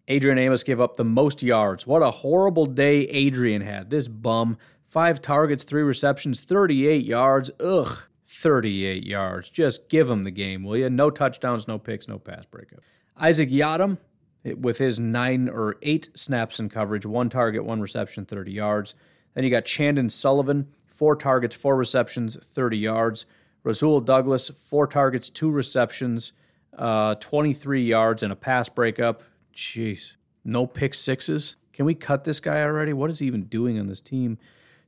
Adrian 0.09 0.39
Amos 0.39 0.62
gave 0.62 0.81
up 0.81 0.97
the 0.97 1.05
most 1.05 1.43
yards. 1.43 1.87
What 1.87 2.03
a 2.03 2.11
horrible 2.11 2.66
day 2.66 3.03
Adrian 3.09 3.62
had. 3.62 3.91
This 3.91 4.07
bum 4.07 4.59
Five 4.95 5.20
targets, 5.22 5.64
three 5.64 5.83
receptions, 5.83 6.41
38 6.43 7.05
yards. 7.05 7.51
Ugh, 7.59 8.07
38 8.35 9.05
yards. 9.05 9.49
Just 9.49 9.89
give 9.89 10.11
him 10.11 10.24
the 10.24 10.30
game, 10.30 10.64
will 10.64 10.76
you? 10.76 10.91
No 10.91 11.11
touchdowns, 11.11 11.68
no 11.68 11.78
picks, 11.78 12.09
no 12.09 12.18
pass 12.18 12.45
breakup. 12.47 12.80
Isaac 13.16 13.49
Yiadom, 13.49 13.99
with 14.59 14.78
his 14.78 14.99
nine 14.99 15.49
or 15.49 15.76
eight 15.82 16.11
snaps 16.14 16.59
in 16.59 16.68
coverage, 16.68 17.07
one 17.07 17.30
target, 17.30 17.64
one 17.64 17.80
reception, 17.80 18.24
30 18.24 18.53
yards. 18.53 18.95
Then 19.35 19.45
you 19.45 19.51
got 19.51 19.64
Chandon 19.64 20.11
Sullivan, 20.11 20.68
four 20.87 21.16
targets, 21.16 21.55
four 21.55 21.76
receptions, 21.76 22.37
30 22.37 22.76
yards. 22.76 23.26
Rasul 23.62 24.01
Douglas, 24.01 24.51
four 24.51 24.87
targets, 24.87 25.30
two 25.30 25.51
receptions, 25.51 26.32
uh, 26.76 27.14
23 27.16 27.85
yards, 27.85 28.22
and 28.22 28.32
a 28.32 28.37
pass 28.37 28.68
breakup. 28.68 29.22
Jeez. 29.55 30.12
No 30.45 30.66
pick 30.66 30.95
sixes. 30.95 31.57
Can 31.72 31.87
we 31.87 31.95
cut 31.95 32.24
this 32.24 32.41
guy 32.41 32.62
already? 32.62 32.93
What 32.93 33.11
is 33.11 33.20
he 33.20 33.26
even 33.26 33.45
doing 33.45 33.78
on 33.78 33.87
this 33.87 34.01
team? 34.01 34.39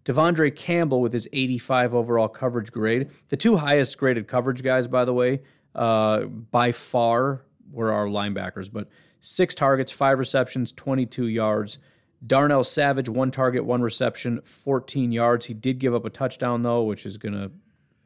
De'Vondre 0.07 0.55
Campbell 0.55 1.01
with 1.01 1.13
his 1.13 1.29
85 1.33 1.95
overall 1.95 2.29
coverage 2.29 2.73
grade. 2.73 3.11
The 3.29 3.37
two 3.37 3.57
highest 3.57 3.99
graded 3.99 4.29
coverage 4.29 4.63
guys, 4.63 4.87
by 4.87 5.05
the 5.05 5.13
way, 5.13 5.41
uh, 5.75 6.21
by 6.23 6.73
far 6.73 7.43
were 7.71 7.93
our 7.93 8.07
linebackers, 8.07 8.73
but 8.73 8.89
six 9.21 9.55
targets, 9.55 9.91
five 9.93 10.19
receptions, 10.19 10.73
22 10.73 11.27
yards. 11.27 11.79
Darnell 12.25 12.65
Savage, 12.65 13.09
one 13.09 13.31
target, 13.31 13.65
one 13.65 13.83
reception, 13.83 14.41
14 14.43 15.13
yards. 15.13 15.47
He 15.47 15.55
did 15.55 15.79
give 15.79 15.95
up 15.95 16.05
a 16.05 16.11
touchdown, 16.11 16.63
though, 16.63 16.85
which 16.85 17.05
is 17.05 17.19
going 17.19 17.35
to 17.35 17.51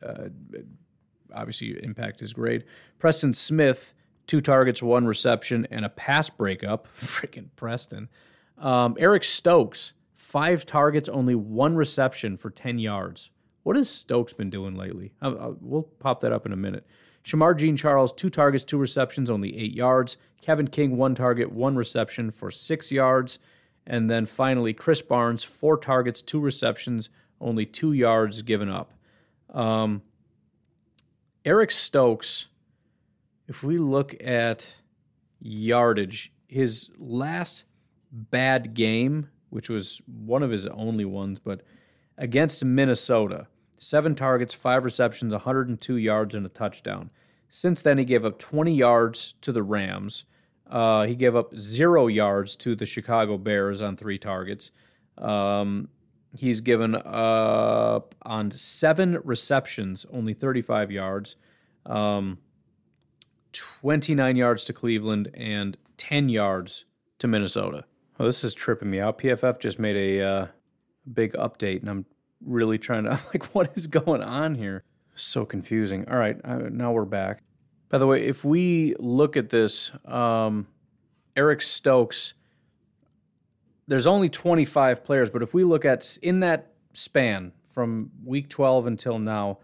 uh, 0.08 0.28
obviously 1.32 1.78
impact 1.82 2.20
his 2.20 2.32
grade. 2.32 2.64
Preston 2.98 3.34
Smith, 3.34 3.94
two 4.26 4.40
targets, 4.40 4.82
one 4.82 5.06
reception, 5.06 5.66
and 5.70 5.84
a 5.84 5.88
pass 5.88 6.30
breakup. 6.30 6.88
Freaking 6.96 7.48
Preston. 7.56 8.08
Um, 8.58 8.96
Eric 8.98 9.24
Stokes, 9.24 9.92
five 10.30 10.64
targets, 10.64 11.08
only 11.08 11.34
one 11.34 11.74
reception 11.74 12.36
for 12.36 12.50
10 12.50 12.78
yards. 12.78 13.30
What 13.64 13.74
has 13.74 13.90
Stokes 13.90 14.32
been 14.32 14.48
doing 14.48 14.76
lately? 14.76 15.12
I'll, 15.20 15.38
I'll, 15.40 15.56
we'll 15.60 15.82
pop 15.82 16.20
that 16.20 16.32
up 16.32 16.46
in 16.46 16.52
a 16.52 16.56
minute. 16.56 16.86
Shemar 17.24 17.56
Jean 17.56 17.76
Charles, 17.76 18.12
two 18.12 18.30
targets, 18.30 18.62
two 18.62 18.78
receptions, 18.78 19.28
only 19.28 19.58
eight 19.58 19.74
yards. 19.74 20.18
Kevin 20.40 20.68
King, 20.68 20.96
one 20.96 21.16
target, 21.16 21.50
one 21.50 21.74
reception 21.74 22.30
for 22.30 22.50
six 22.50 22.92
yards. 22.92 23.40
And 23.84 24.08
then 24.08 24.24
finally, 24.24 24.72
Krys 24.72 25.06
Barnes, 25.06 25.42
four 25.42 25.76
targets, 25.76 26.22
two 26.22 26.38
receptions, 26.38 27.10
only 27.40 27.66
two 27.66 27.92
yards 27.92 28.42
given 28.42 28.68
up. 28.68 28.92
Um, 29.52 30.02
Eric 31.44 31.72
Stokes, 31.72 32.46
if 33.48 33.64
we 33.64 33.78
look 33.78 34.14
at 34.22 34.76
yardage, 35.40 36.32
his 36.46 36.88
last 36.98 37.64
bad 38.12 38.74
game, 38.74 39.28
which 39.50 39.68
was 39.68 40.00
one 40.06 40.42
of 40.42 40.50
his 40.50 40.66
only 40.66 41.04
ones, 41.04 41.38
but 41.38 41.62
against 42.16 42.64
Minnesota, 42.64 43.46
seven 43.76 44.14
targets, 44.14 44.54
five 44.54 44.84
receptions, 44.84 45.32
102 45.32 45.96
yards, 45.96 46.34
and 46.34 46.46
a 46.46 46.48
touchdown. 46.48 47.10
Since 47.48 47.82
then, 47.82 47.98
he 47.98 48.04
gave 48.04 48.24
up 48.24 48.38
20 48.38 48.72
yards 48.72 49.34
to 49.40 49.52
the 49.52 49.62
Rams. 49.62 50.24
Uh, 50.68 51.04
he 51.04 51.16
gave 51.16 51.34
up 51.34 51.56
zero 51.56 52.06
yards 52.06 52.54
to 52.56 52.76
the 52.76 52.86
Chicago 52.86 53.36
Bears 53.36 53.82
on 53.82 53.96
three 53.96 54.18
targets. 54.18 54.70
Um, 55.18 55.88
he's 56.36 56.60
given 56.60 56.94
up 56.94 58.14
on 58.22 58.52
seven 58.52 59.18
receptions, 59.24 60.06
only 60.12 60.32
35 60.32 60.92
yards, 60.92 61.36
um, 61.86 62.38
29 63.52 64.36
yards 64.36 64.64
to 64.64 64.72
Cleveland, 64.72 65.30
and 65.34 65.76
10 65.96 66.28
yards 66.28 66.84
to 67.18 67.26
Minnesota. 67.26 67.84
Oh, 68.20 68.24
this 68.26 68.44
is 68.44 68.52
tripping 68.52 68.90
me 68.90 69.00
out. 69.00 69.18
PFF 69.18 69.58
just 69.58 69.78
made 69.78 69.96
a 69.96 70.22
uh, 70.22 70.46
big 71.10 71.32
update, 71.32 71.80
and 71.80 71.88
I'm 71.88 72.04
really 72.44 72.76
trying 72.76 73.04
to 73.04 73.12
like, 73.32 73.46
what 73.54 73.72
is 73.76 73.86
going 73.86 74.22
on 74.22 74.56
here? 74.56 74.84
So 75.14 75.46
confusing. 75.46 76.06
All 76.06 76.18
right, 76.18 76.36
uh, 76.44 76.68
now 76.70 76.92
we're 76.92 77.06
back. 77.06 77.42
By 77.88 77.96
the 77.96 78.06
way, 78.06 78.22
if 78.26 78.44
we 78.44 78.94
look 78.98 79.38
at 79.38 79.48
this, 79.48 79.90
um, 80.04 80.66
Eric 81.34 81.62
Stokes, 81.62 82.34
there's 83.88 84.06
only 84.06 84.28
25 84.28 85.02
players, 85.02 85.30
but 85.30 85.42
if 85.42 85.54
we 85.54 85.64
look 85.64 85.86
at 85.86 86.18
in 86.20 86.40
that 86.40 86.74
span 86.92 87.52
from 87.72 88.10
week 88.22 88.50
12 88.50 88.86
until 88.86 89.18
now, 89.18 89.60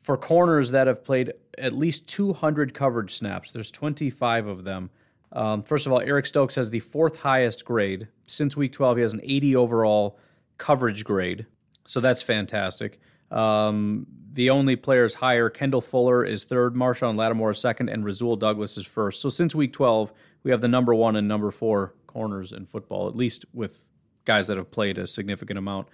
for 0.00 0.16
corners 0.16 0.70
that 0.70 0.86
have 0.86 1.04
played 1.04 1.34
at 1.58 1.74
least 1.74 2.08
200 2.08 2.72
coverage 2.72 3.14
snaps, 3.14 3.52
there's 3.52 3.70
25 3.70 4.46
of 4.46 4.64
them. 4.64 4.88
Um, 5.32 5.62
first 5.62 5.86
of 5.86 5.92
all, 5.92 6.00
Eric 6.00 6.26
Stokes 6.26 6.54
has 6.54 6.70
the 6.70 6.80
fourth 6.80 7.16
highest 7.16 7.64
grade. 7.64 8.08
Since 8.26 8.56
week 8.56 8.72
12, 8.72 8.98
he 8.98 9.02
has 9.02 9.12
an 9.12 9.20
80 9.22 9.56
overall 9.56 10.18
coverage 10.56 11.04
grade. 11.04 11.46
So 11.86 12.00
that's 12.00 12.22
fantastic. 12.22 12.98
Um, 13.30 14.06
the 14.32 14.50
only 14.50 14.76
players 14.76 15.14
higher, 15.14 15.50
Kendall 15.50 15.80
Fuller 15.80 16.24
is 16.24 16.44
third, 16.44 16.74
Marshon 16.74 17.16
Lattimore 17.16 17.50
is 17.50 17.58
second, 17.58 17.88
and 17.88 18.04
Rasul 18.04 18.36
Douglas 18.36 18.78
is 18.78 18.86
first. 18.86 19.20
So 19.20 19.28
since 19.28 19.54
week 19.54 19.72
12, 19.72 20.12
we 20.42 20.50
have 20.50 20.60
the 20.60 20.68
number 20.68 20.94
one 20.94 21.16
and 21.16 21.26
number 21.26 21.50
four 21.50 21.94
corners 22.06 22.52
in 22.52 22.64
football, 22.66 23.08
at 23.08 23.16
least 23.16 23.44
with 23.52 23.86
guys 24.24 24.46
that 24.46 24.56
have 24.56 24.70
played 24.70 24.98
a 24.98 25.06
significant 25.06 25.58
amount. 25.58 25.88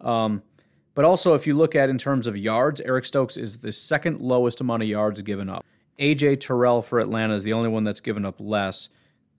Um, 0.00 0.42
but 0.94 1.04
also, 1.04 1.34
if 1.34 1.46
you 1.46 1.54
look 1.54 1.74
at 1.76 1.88
in 1.88 1.98
terms 1.98 2.26
of 2.26 2.36
yards, 2.36 2.80
Eric 2.80 3.04
Stokes 3.04 3.36
is 3.36 3.58
the 3.58 3.72
second 3.72 4.20
lowest 4.20 4.60
amount 4.60 4.82
of 4.82 4.88
yards 4.88 5.22
given 5.22 5.48
up. 5.48 5.64
AJ 6.00 6.40
Terrell 6.40 6.82
for 6.82 6.98
Atlanta 6.98 7.34
is 7.34 7.44
the 7.44 7.52
only 7.52 7.68
one 7.68 7.84
that's 7.84 8.00
given 8.00 8.24
up 8.24 8.36
less. 8.38 8.88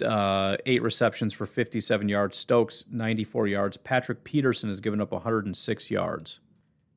Uh, 0.03 0.57
eight 0.65 0.81
receptions 0.81 1.33
for 1.33 1.45
57 1.45 2.07
yards. 2.07 2.37
Stokes, 2.37 2.85
94 2.89 3.47
yards. 3.47 3.77
Patrick 3.77 4.23
Peterson 4.23 4.69
has 4.69 4.79
given 4.79 5.01
up 5.01 5.11
106 5.11 5.91
yards. 5.91 6.39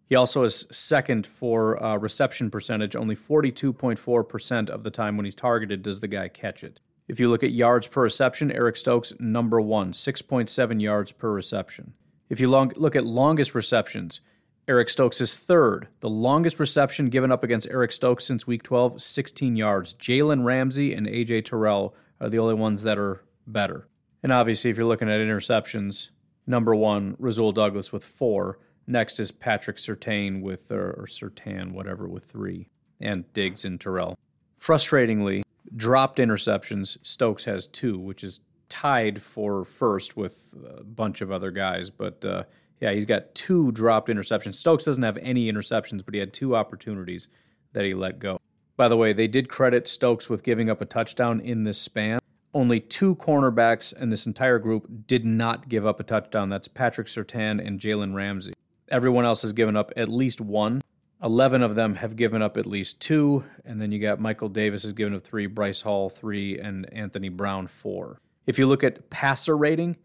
He 0.07 0.15
also 0.15 0.45
is 0.45 0.67
second 0.71 1.27
for 1.27 1.83
uh, 1.83 1.97
reception 1.97 2.51
percentage. 2.51 2.95
Only 2.95 3.17
42.4% 3.17 4.69
of 4.69 4.85
the 4.85 4.91
time 4.91 5.17
when 5.17 5.25
he's 5.25 5.35
targeted 5.35 5.83
does 5.83 6.01
the 6.01 6.09
guy 6.09 6.29
catch 6.29 6.63
it. 6.63 6.81
If 7.09 7.21
you 7.21 7.29
look 7.29 7.43
at 7.43 7.53
yards 7.53 7.87
per 7.87 8.03
reception, 8.03 8.53
Eric 8.53 8.77
Stokes, 8.77 9.13
number 9.19 9.61
one, 9.61 9.93
6.7 9.93 10.81
yards 10.81 11.13
per 11.13 11.31
reception. 11.31 11.95
If 12.31 12.41
you 12.41 12.49
long, 12.49 12.73
look 12.77 12.97
at 12.97 13.05
longest 13.05 13.55
receptions, 13.55 14.21
Eric 14.67 14.89
Stokes 14.89 15.21
is 15.21 15.37
third. 15.37 15.89
The 16.01 16.09
longest 16.09 16.59
reception 16.59 17.11
given 17.11 17.31
up 17.31 17.45
against 17.45 17.69
Eric 17.71 17.93
Stokes 17.93 18.25
since 18.25 18.47
week 18.47 18.63
12, 18.63 19.03
16 19.03 19.57
yards. 19.57 19.93
Jalen 19.95 20.45
Ramsey 20.45 20.95
and 20.95 21.07
AJ 21.07 21.47
Terrell 21.47 21.95
are 22.19 22.31
the 22.31 22.39
only 22.39 22.55
ones 22.55 22.83
that 22.83 22.99
are 22.99 23.23
better. 23.47 23.89
And 24.23 24.33
obviously, 24.33 24.71
if 24.71 24.79
you're 24.79 24.87
looking 24.87 25.11
at 25.11 25.21
interceptions, 25.21 26.09
number 26.47 26.75
one, 26.75 27.15
Rasul 27.19 27.53
Douglas 27.53 27.93
with 27.93 28.05
four. 28.05 28.59
Next 28.87 29.21
is 29.21 29.31
Patrick 29.31 29.77
Surtain 29.77 30.41
with, 30.41 30.71
or, 30.71 31.07
Surtain, 31.09 31.73
whatever, 31.73 32.09
with 32.09 32.25
three. 32.25 32.69
And 32.99 33.31
Diggs 33.35 33.67
and 33.67 33.79
Terrell. 33.79 34.17
Frustratingly, 34.59 35.43
dropped 35.77 36.19
interceptions, 36.19 36.97
Stokes 37.03 37.45
has 37.45 37.67
two, 37.67 37.99
which 37.99 38.25
is 38.25 38.41
tied 38.71 39.23
for 39.23 39.65
first 39.65 40.17
with 40.17 40.55
a 40.79 40.83
bunch 40.83 41.21
of 41.21 41.31
other 41.31 41.51
guys. 41.51 41.91
But 41.91 42.25
uh, 42.25 42.45
yeah, 42.81 42.93
he's 42.93 43.05
got 43.05 43.35
two 43.35 43.73
dropped 43.73 44.09
interceptions. 44.09 44.57
Stokes 44.57 44.85
doesn't 44.85 45.03
have 45.03 45.19
any 45.19 45.51
interceptions, 45.51 46.05
but 46.05 46.15
he 46.15 46.21
had 46.21 46.33
two 46.33 46.57
opportunities 46.57 47.29
that 47.73 47.85
he 47.85 47.95
let 47.95 48.19
go. 48.19 48.39
By 48.77 48.89
the 48.89 48.97
way, 48.97 49.13
they 49.13 49.29
did 49.29 49.49
credit 49.49 49.87
Stokes 49.87 50.29
with 50.29 50.43
giving 50.43 50.69
up 50.69 50.81
a 50.81 50.85
touchdown 50.85 51.41
in 51.41 51.65
this 51.65 51.81
span. 51.81 52.19
Only 52.53 52.81
two 52.81 53.17
cornerbacks 53.17 53.97
in 53.97 54.11
this 54.11 54.27
entire 54.27 54.59
group 54.59 55.07
did 55.07 55.25
not 55.25 55.69
give 55.69 55.87
up 55.87 56.01
a 56.01 56.05
touchdown. 56.05 56.49
That's 56.49 56.69
Patrick 56.69 57.09
Surtain 57.09 57.65
and 57.65 57.81
Jalen 57.81 58.15
Ramsey. 58.15 58.55
Everyone 58.91 59.25
else 59.25 59.43
has 59.43 59.53
given 59.53 59.77
up 59.77 59.93
at 59.97 60.09
least 60.09 60.41
one. 60.41 60.83
11 61.23 61.63
of 61.63 61.75
them 61.75 61.97
have 61.97 62.17
given 62.17 62.43
up 62.43 62.57
at 62.57 62.67
least 62.67 63.01
two. 63.01 63.45
And 63.65 63.81
then 63.81 63.93
you 63.93 63.99
got 63.99 64.21
Michael 64.21 64.49
Davis 64.49 64.83
has 64.83 64.93
given 64.93 65.15
up 65.15 65.25
three, 65.25 65.47
Bryce 65.47 65.83
Hall 65.83 66.09
three, 66.09 66.59
and 66.59 66.93
Anthony 66.93 67.29
Brown 67.29 67.67
four. 67.67 68.21
If 68.47 68.59
you 68.59 68.67
look 68.67 68.85
at 68.85 69.09
passer 69.11 69.57
rating, 69.57 69.97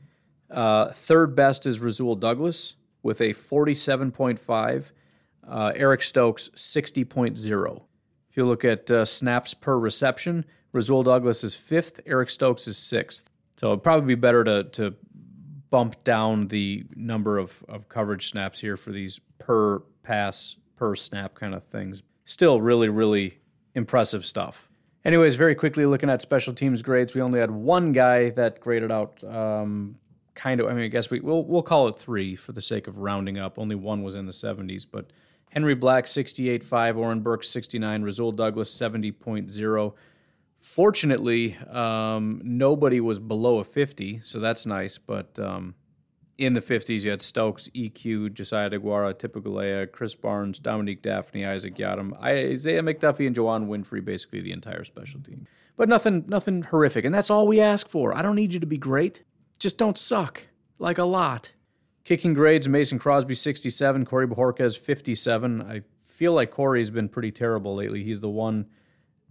uh, 0.52 0.92
third 0.94 1.36
best 1.36 1.66
is 1.66 1.80
Rasul 1.80 2.16
Douglas 2.16 2.76
with 3.04 3.22
a 3.22 3.34
47.5. 3.34 4.92
Uh, 5.48 5.72
Eric 5.76 6.02
Stokes, 6.04 6.50
60.0. 6.50 7.82
If 8.30 8.38
you 8.38 8.46
look 8.46 8.64
at 8.64 8.92
uh, 8.92 9.06
snaps 9.06 9.54
per 9.54 9.78
reception, 9.78 10.46
Rasul 10.72 11.04
Douglas 11.04 11.44
is 11.44 11.56
fifth, 11.56 12.00
Eric 12.06 12.30
Stokes 12.30 12.68
is 12.68 12.78
sixth. 12.78 13.30
So 13.58 13.70
it'd 13.70 13.84
probably 13.84 14.08
be 14.08 14.20
better 14.20 14.44
to, 14.44 14.64
to 14.64 14.96
bump 15.70 16.04
down 16.04 16.48
the 16.48 16.86
number 16.96 17.38
of, 17.38 17.64
of 17.68 17.90
coverage 17.90 18.30
snaps 18.30 18.60
here 18.60 18.78
for 18.78 18.92
these 18.92 19.20
per 19.38 19.80
pass, 20.04 20.56
per 20.76 20.96
snap 20.96 21.36
kind 21.36 21.54
of 21.54 21.64
things. 21.66 22.04
Still 22.26 22.62
really, 22.62 22.90
really 22.90 23.40
impressive 23.74 24.26
stuff. 24.26 24.70
Anyways, 25.04 25.36
very 25.36 25.56
quickly 25.56 25.86
looking 25.86 26.10
at 26.10 26.22
special 26.22 26.54
teams 26.54 26.82
grades, 26.82 27.16
we 27.16 27.22
only 27.22 27.40
had 27.40 27.52
one 27.52 27.92
guy 27.92 28.30
that 28.32 28.60
graded 28.60 28.92
out 28.92 29.24
um, 29.24 29.96
kind 30.40 30.62
of. 30.62 30.68
I 30.68 30.74
mean, 30.74 30.86
I 30.86 30.88
guess 30.88 31.10
we 31.10 31.20
we'll 31.20 31.44
we'll 31.44 31.62
call 31.62 31.88
it 31.88 31.96
three 31.96 32.36
for 32.36 32.54
the 32.54 32.62
sake 32.62 32.88
of 32.88 32.98
rounding 32.98 33.38
up. 33.38 33.60
Only 33.60 33.76
one 33.76 34.04
was 34.04 34.16
in 34.16 34.26
the 34.26 34.32
70s, 34.32 34.86
but 34.90 35.12
Henry 35.52 35.76
Black 35.76 36.06
68.5, 36.06 36.98
Oren 36.98 37.22
Burks 37.22 37.50
69, 37.50 38.04
Rasul 38.04 38.32
Douglas 38.32 38.74
70.0. 38.74 39.94
Fortunately, 40.60 41.58
um, 41.70 42.42
nobody 42.44 43.00
was 43.00 43.20
below 43.20 43.60
a 43.60 43.64
50, 43.64 44.22
so 44.24 44.40
that's 44.40 44.66
nice. 44.66 44.98
But 44.98 45.38
um, 45.40 45.76
in 46.38 46.54
the 46.54 46.62
50s, 46.62 47.04
you 47.04 47.12
had 47.12 47.22
Stokes, 47.22 47.70
EQ, 47.70 48.34
Josiah 48.34 48.70
DeGuara, 48.70 49.14
Tipigalea, 49.14 49.88
Krys 49.88 50.20
Barnes, 50.20 50.60
Dominique 50.60 51.02
Dafney, 51.02 51.48
Isaac 51.48 51.76
Yiadom, 51.76 52.18
Isaiah 52.22 52.84
McDuffie, 52.84 53.26
and 53.26 53.36
Juwann 53.36 53.68
Winfree, 53.68 54.06
basically 54.06 54.42
the 54.42 54.52
entire 54.52 54.84
special 54.84 55.20
team. 55.20 55.48
But 55.76 55.90
nothing, 55.90 56.26
nothing 56.28 56.64
horrific, 56.64 57.06
and 57.06 57.16
that's 57.16 57.30
all 57.30 57.48
we 57.48 57.60
ask 57.60 57.90
for. 57.90 58.16
I 58.16 58.22
don't 58.22 58.36
need 58.36 58.54
you 58.54 58.60
to 58.60 58.66
be 58.66 58.78
great. 58.78 59.24
Just 59.60 59.78
don't 59.78 59.98
suck, 59.98 60.48
like 60.80 60.98
a 60.98 61.04
lot. 61.04 61.52
Kicking 62.06 62.34
grades, 62.34 62.68
Mason 62.68 62.98
Crosby 62.98 63.36
67, 63.36 64.06
Corey 64.06 64.28
Bojorquez 64.28 64.78
57. 64.78 65.62
I 65.62 65.82
feel 66.06 66.34
like 66.34 66.50
Corey's 66.50 66.90
been 66.90 67.10
pretty 67.10 67.32
terrible 67.32 67.76
lately. 67.76 68.04
He's 68.04 68.22
the 68.22 68.30
one 68.30 68.68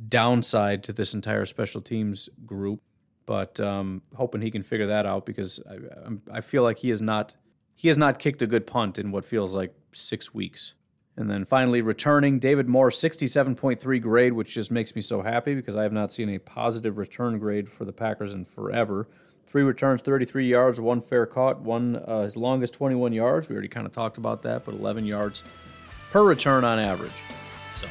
downside 0.06 0.84
to 0.84 0.92
this 0.92 1.14
entire 1.14 1.44
special 1.44 1.80
teams 1.80 2.28
group, 2.46 2.80
but 3.26 3.58
um, 3.58 4.02
hoping 4.14 4.42
he 4.42 4.50
can 4.50 4.62
figure 4.62 4.86
that 4.86 5.06
out 5.06 5.26
because 5.26 5.60
I, 5.68 6.36
I 6.38 6.40
feel 6.40 6.62
like 6.62 6.78
he 6.78 6.90
is 6.90 7.02
not 7.02 7.34
he 7.74 7.88
has 7.88 7.96
not 7.96 8.18
kicked 8.18 8.42
a 8.42 8.46
good 8.46 8.66
punt 8.66 8.98
in 8.98 9.12
what 9.12 9.24
feels 9.24 9.54
like 9.54 9.72
six 9.92 10.34
weeks. 10.34 10.74
And 11.16 11.30
then 11.30 11.44
finally, 11.44 11.80
returning 11.80 12.38
David 12.38 12.68
Moore, 12.68 12.90
67.3 12.90 14.02
grade, 14.02 14.32
which 14.32 14.54
just 14.54 14.70
makes 14.72 14.96
me 14.96 15.02
so 15.02 15.22
happy 15.22 15.54
because 15.54 15.76
I 15.76 15.82
have 15.84 15.92
not 15.92 16.12
seen 16.12 16.28
a 16.28 16.38
positive 16.38 16.98
return 16.98 17.38
grade 17.38 17.68
for 17.68 17.84
the 17.84 17.92
Packers 17.92 18.32
in 18.32 18.44
forever. 18.44 19.08
Three 19.50 19.62
returns, 19.62 20.02
33 20.02 20.46
yards, 20.46 20.80
one 20.80 21.00
fair 21.00 21.24
caught, 21.24 21.60
one 21.60 21.96
uh, 21.96 22.22
his 22.22 22.36
longest 22.36 22.74
21 22.74 23.12
yards. 23.12 23.48
We 23.48 23.54
already 23.54 23.68
kind 23.68 23.86
of 23.86 23.92
talked 23.92 24.18
about 24.18 24.42
that, 24.42 24.64
but 24.66 24.74
11 24.74 25.06
yards 25.06 25.42
per 26.10 26.22
return 26.22 26.64
on 26.64 26.78
average. 26.78 27.22
So, 27.74 27.86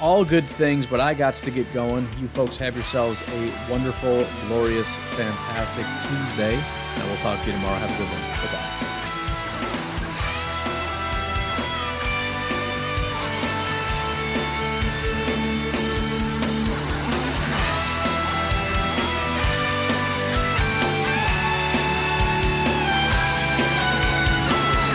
all 0.00 0.24
good 0.24 0.46
things, 0.46 0.84
but 0.84 1.00
I 1.00 1.14
got 1.14 1.34
to 1.34 1.50
get 1.50 1.72
going. 1.72 2.06
You 2.20 2.28
folks 2.28 2.56
have 2.58 2.74
yourselves 2.74 3.22
a 3.28 3.70
wonderful, 3.70 4.26
glorious, 4.46 4.96
fantastic 5.12 5.86
Tuesday, 6.00 6.56
and 6.56 7.04
we'll 7.08 7.16
talk 7.18 7.40
to 7.42 7.46
you 7.46 7.56
tomorrow. 7.56 7.78
Have 7.78 7.90
a 7.90 7.96
good 7.96 8.08
one. 8.08 8.20
Bye 8.20 8.52
bye. 8.52 8.83